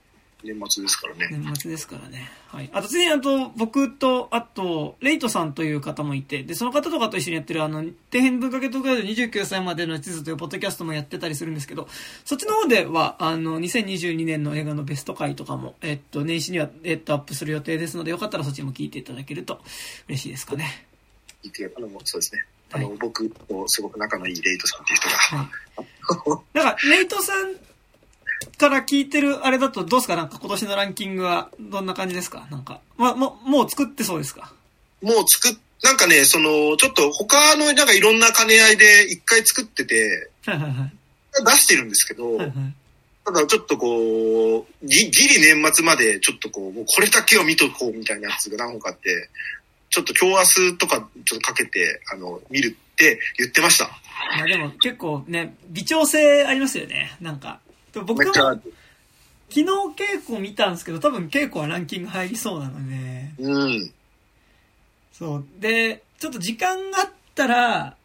[0.47, 1.29] 年末ですからね。
[1.31, 2.31] 年末ですからね。
[2.49, 2.71] はい。
[2.73, 11.89] あと、ついにあと、僕と、あと、レイトさんという方もいて、で、その方とかと一緒にやってる、あの、底辺文化系特化で29歳までの地図というポッドキャストもやってたりするんですけど、
[12.25, 19.61] そっちの方では、あの、2022年の映画のベスト回とかも、えっと、年始には、えっと、アップする予定ですので、よかったらそっちも聞いていただけると
[20.09, 20.87] 嬉しいですかね。
[21.43, 22.45] いて、あの、そうですね。
[22.73, 25.17] あの、はい、僕とすごく仲のいいレイトさんっていう人が。
[25.17, 25.49] はい。
[26.53, 27.55] だから、レイトさん
[28.59, 30.17] から聞いてるあれだとどうですか？
[30.17, 32.47] なんか今年のランキングはどんな感じですか？
[32.51, 32.81] なんか。
[32.97, 34.53] ま、ももう作ってそうですか？
[35.03, 40.93] もう作っ、なんかね、その、ちょっと他のなんかいろんな兼ね合いで一回作ってて、はいはいはい。
[41.45, 42.55] 出してるんですけど、はいはい
[43.27, 49.29] ただちょっとこう、ギギリ年末までちょっとこう、もうこれだけを見とこうみたいなやつが何個かあって、
[49.91, 53.87] ちょっと今日明日とかちょっとかけて、あの、見るって言ってました。
[54.37, 57.17] いやでも結構ね、微調整ありますよね。
[57.21, 57.59] なんか、
[58.05, 58.61] 僕も、昨
[59.49, 63.31] 日稽古見たんですけど、多分稽古はランキング入りそうなので。
[63.39, 63.93] うん。
[65.13, 65.45] そう。
[65.59, 67.97] で、ちょっと時間があったら、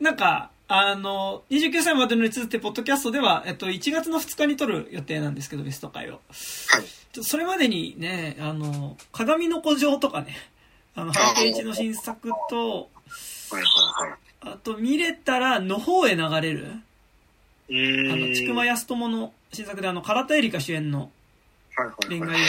[0.00, 6.12] なんか、あの、29歳までの列ってポッドキャストでは、えっと、1月の2日に撮る予定なんですけど、ベスト回を。
[6.12, 7.22] はい。
[7.24, 10.36] それまでにね、あの、鏡の古城とかね、
[10.94, 12.88] あの、ハケイチの新作と。
[14.42, 16.68] あと、見れたら、の方へ流れる。
[17.70, 21.10] あの、ちくまやすともの新作で、あの、唐田エリカ主演の
[22.08, 22.44] 恋愛映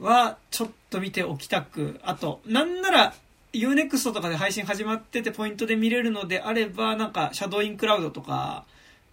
[0.00, 3.14] 画は、ちょっと見ておきたく、あと、なんなら、
[3.52, 8.64] Unext とかで配信始まっててポイントで見れるのであれば、なんか、シャドウインクラウドとか。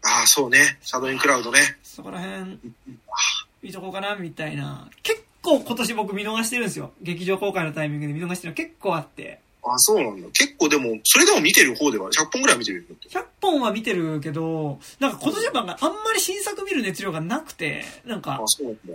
[0.04, 0.80] ああ、そうね。
[0.82, 1.60] シャドウインクラウドね。
[1.84, 2.58] そこら辺、
[3.62, 4.90] 見とこうかな、みたいな。
[5.04, 6.92] 結構今年僕見逃してるんですよ。
[7.02, 9.42] 劇場公開のタイミングで見逃してるの結構あって。
[9.64, 10.28] あ、そうなんだ。
[10.30, 18.94] 結構でも、それでも見てる方では100本ぐらい見てる ?100 本は見てるけど、なんか今年はあんまり新作見る熱量がなくて、なんか、あ、そうなんだ。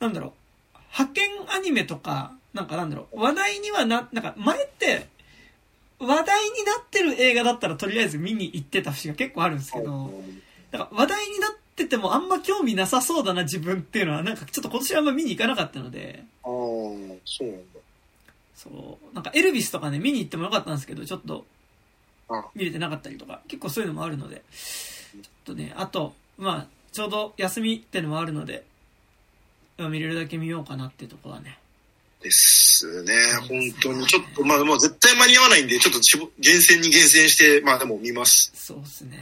[0.00, 0.78] なんだろう。
[0.92, 5.08] 派遣アニメとか、なんかなんだろう、話題にはな、なんか前って、
[5.98, 10.12] 話題になってる映画だったらとりあえず見に行ってた節が結構あるんですけど、
[10.70, 16.24] なんか話題になっててもあんま興味なさそうだな自分っていうのはなんかちょっと今年はあんま見に行かなかったので。
[16.44, 17.77] ああ、そうなんだ。
[18.58, 19.14] そう。
[19.14, 21.46] なんかエルビスとかね、見に行ってもよかったんですけど、ちょっと、
[22.54, 28.64] 見れてなかったりとか、結構そういうのもあるので、ちょっとね、あと、まあ、ちょうど休みってのもあるので、
[29.78, 31.58] 見れるだけ見ようかなっていうところはね、
[32.20, 33.14] ですね。
[33.48, 34.06] 本当に。
[34.06, 36.00] ちょっと、まあ、もう絶対間に合わないんで、ちょっと
[36.40, 38.50] 厳選に厳選して、まあでも見ます。
[38.54, 39.18] そうですね。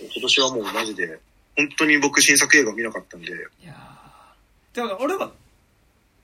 [0.00, 1.20] 今年はもうマジで、
[1.56, 3.28] 本当に僕新作映画見なかったんで。
[3.28, 3.74] いや
[4.72, 5.30] だから俺は、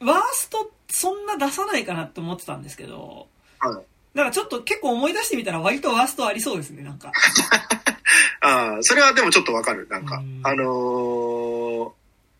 [0.00, 3.74] ワーストそんな出さないかなって思ってたんですけど、はい。
[4.14, 7.12] だからちょっと結構思い出してみたら割とワーストありそうですね、なんか。
[8.40, 10.22] ああ、それはでもちょっとわかる、なんか。
[10.42, 11.92] あのー、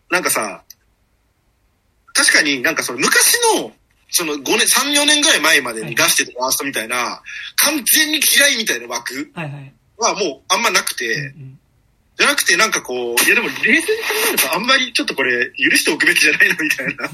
[0.09, 0.63] なんかさ、
[2.13, 3.71] 確かになんかその昔の、
[4.09, 7.21] その5年、3、4年ぐらい前までに出してたワーストみたいな、
[7.57, 9.31] 完全に嫌いみたいな枠
[9.97, 11.35] はもうあんまなくて、
[12.17, 13.85] じゃなくてなんかこう、いやでも冷静に考
[14.29, 17.09] えるとあんまりちょっとこれ許しておくべきじゃないのみたいな、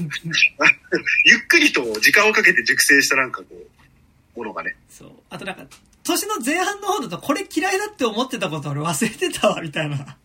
[1.26, 4.76] ゆっくりと時間をかけて熟成したなんかこう、ものがね。
[4.88, 5.10] そう。
[5.28, 5.64] あとなんか、
[6.02, 10.16] 年の前半の方だとこれ嫌いだって思ってたこと俺忘れてたわ、みたいな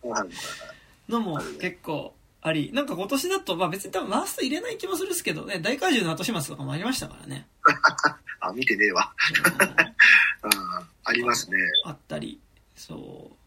[1.08, 7.46] のも結構あり、なんか今年だと、まあ別に多分ワースト入れない気もするんですけどね、大怪獣の後始末とかもありましたからね。
[8.40, 9.12] あ、見てねえわ。
[10.42, 11.58] あありますね。
[11.84, 12.40] あったり、
[12.76, 13.39] そう。